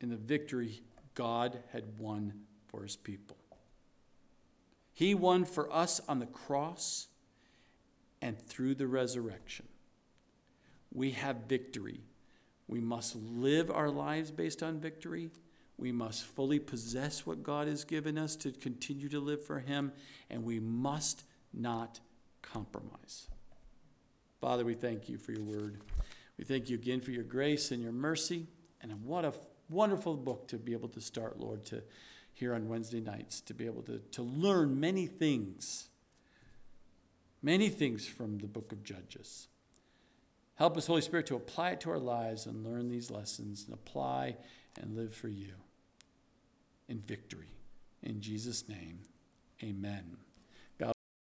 in 0.00 0.10
the 0.10 0.16
victory 0.16 0.82
God 1.14 1.58
had 1.72 1.98
won 1.98 2.32
for 2.68 2.82
his 2.82 2.96
people. 2.96 3.36
He 4.92 5.14
won 5.14 5.44
for 5.44 5.72
us 5.72 6.00
on 6.08 6.18
the 6.18 6.26
cross 6.26 7.07
and 8.20 8.40
through 8.40 8.74
the 8.74 8.86
resurrection. 8.86 9.66
We 10.92 11.12
have 11.12 11.48
victory. 11.48 12.00
We 12.66 12.80
must 12.80 13.16
live 13.16 13.70
our 13.70 13.90
lives 13.90 14.30
based 14.30 14.62
on 14.62 14.80
victory. 14.80 15.30
We 15.76 15.92
must 15.92 16.24
fully 16.24 16.58
possess 16.58 17.24
what 17.24 17.42
God 17.42 17.68
has 17.68 17.84
given 17.84 18.18
us 18.18 18.36
to 18.36 18.50
continue 18.50 19.08
to 19.10 19.20
live 19.20 19.44
for 19.44 19.60
Him, 19.60 19.92
and 20.28 20.44
we 20.44 20.58
must 20.58 21.24
not 21.52 22.00
compromise. 22.42 23.28
Father, 24.40 24.64
we 24.64 24.74
thank 24.74 25.08
you 25.08 25.18
for 25.18 25.32
your 25.32 25.44
word. 25.44 25.80
We 26.36 26.44
thank 26.44 26.68
you 26.68 26.76
again 26.76 27.00
for 27.00 27.10
your 27.10 27.24
grace 27.24 27.70
and 27.70 27.82
your 27.82 27.92
mercy. 27.92 28.46
And 28.80 29.04
what 29.04 29.24
a 29.24 29.32
wonderful 29.68 30.16
book 30.16 30.48
to 30.48 30.56
be 30.56 30.72
able 30.72 30.88
to 30.90 31.00
start, 31.00 31.38
Lord, 31.38 31.64
to 31.66 31.82
here 32.38 32.54
on 32.54 32.68
Wednesday 32.68 33.00
nights, 33.00 33.40
to 33.42 33.54
be 33.54 33.66
able 33.66 33.82
to, 33.82 33.98
to 34.12 34.22
learn 34.22 34.78
many 34.78 35.06
things, 35.06 35.88
many 37.42 37.68
things 37.68 38.06
from 38.06 38.38
the 38.38 38.46
book 38.46 38.72
of 38.72 38.82
Judges. 38.82 39.48
Help 40.56 40.76
us, 40.76 40.86
Holy 40.86 41.02
Spirit, 41.02 41.26
to 41.26 41.36
apply 41.36 41.70
it 41.70 41.80
to 41.82 41.90
our 41.90 41.98
lives 41.98 42.46
and 42.46 42.64
learn 42.64 42.88
these 42.88 43.10
lessons 43.10 43.64
and 43.66 43.74
apply 43.74 44.36
and 44.80 44.96
live 44.96 45.14
for 45.14 45.28
you 45.28 45.54
in 46.88 46.98
victory. 47.00 47.50
In 48.02 48.20
Jesus' 48.20 48.68
name, 48.68 49.00
amen. 49.62 50.16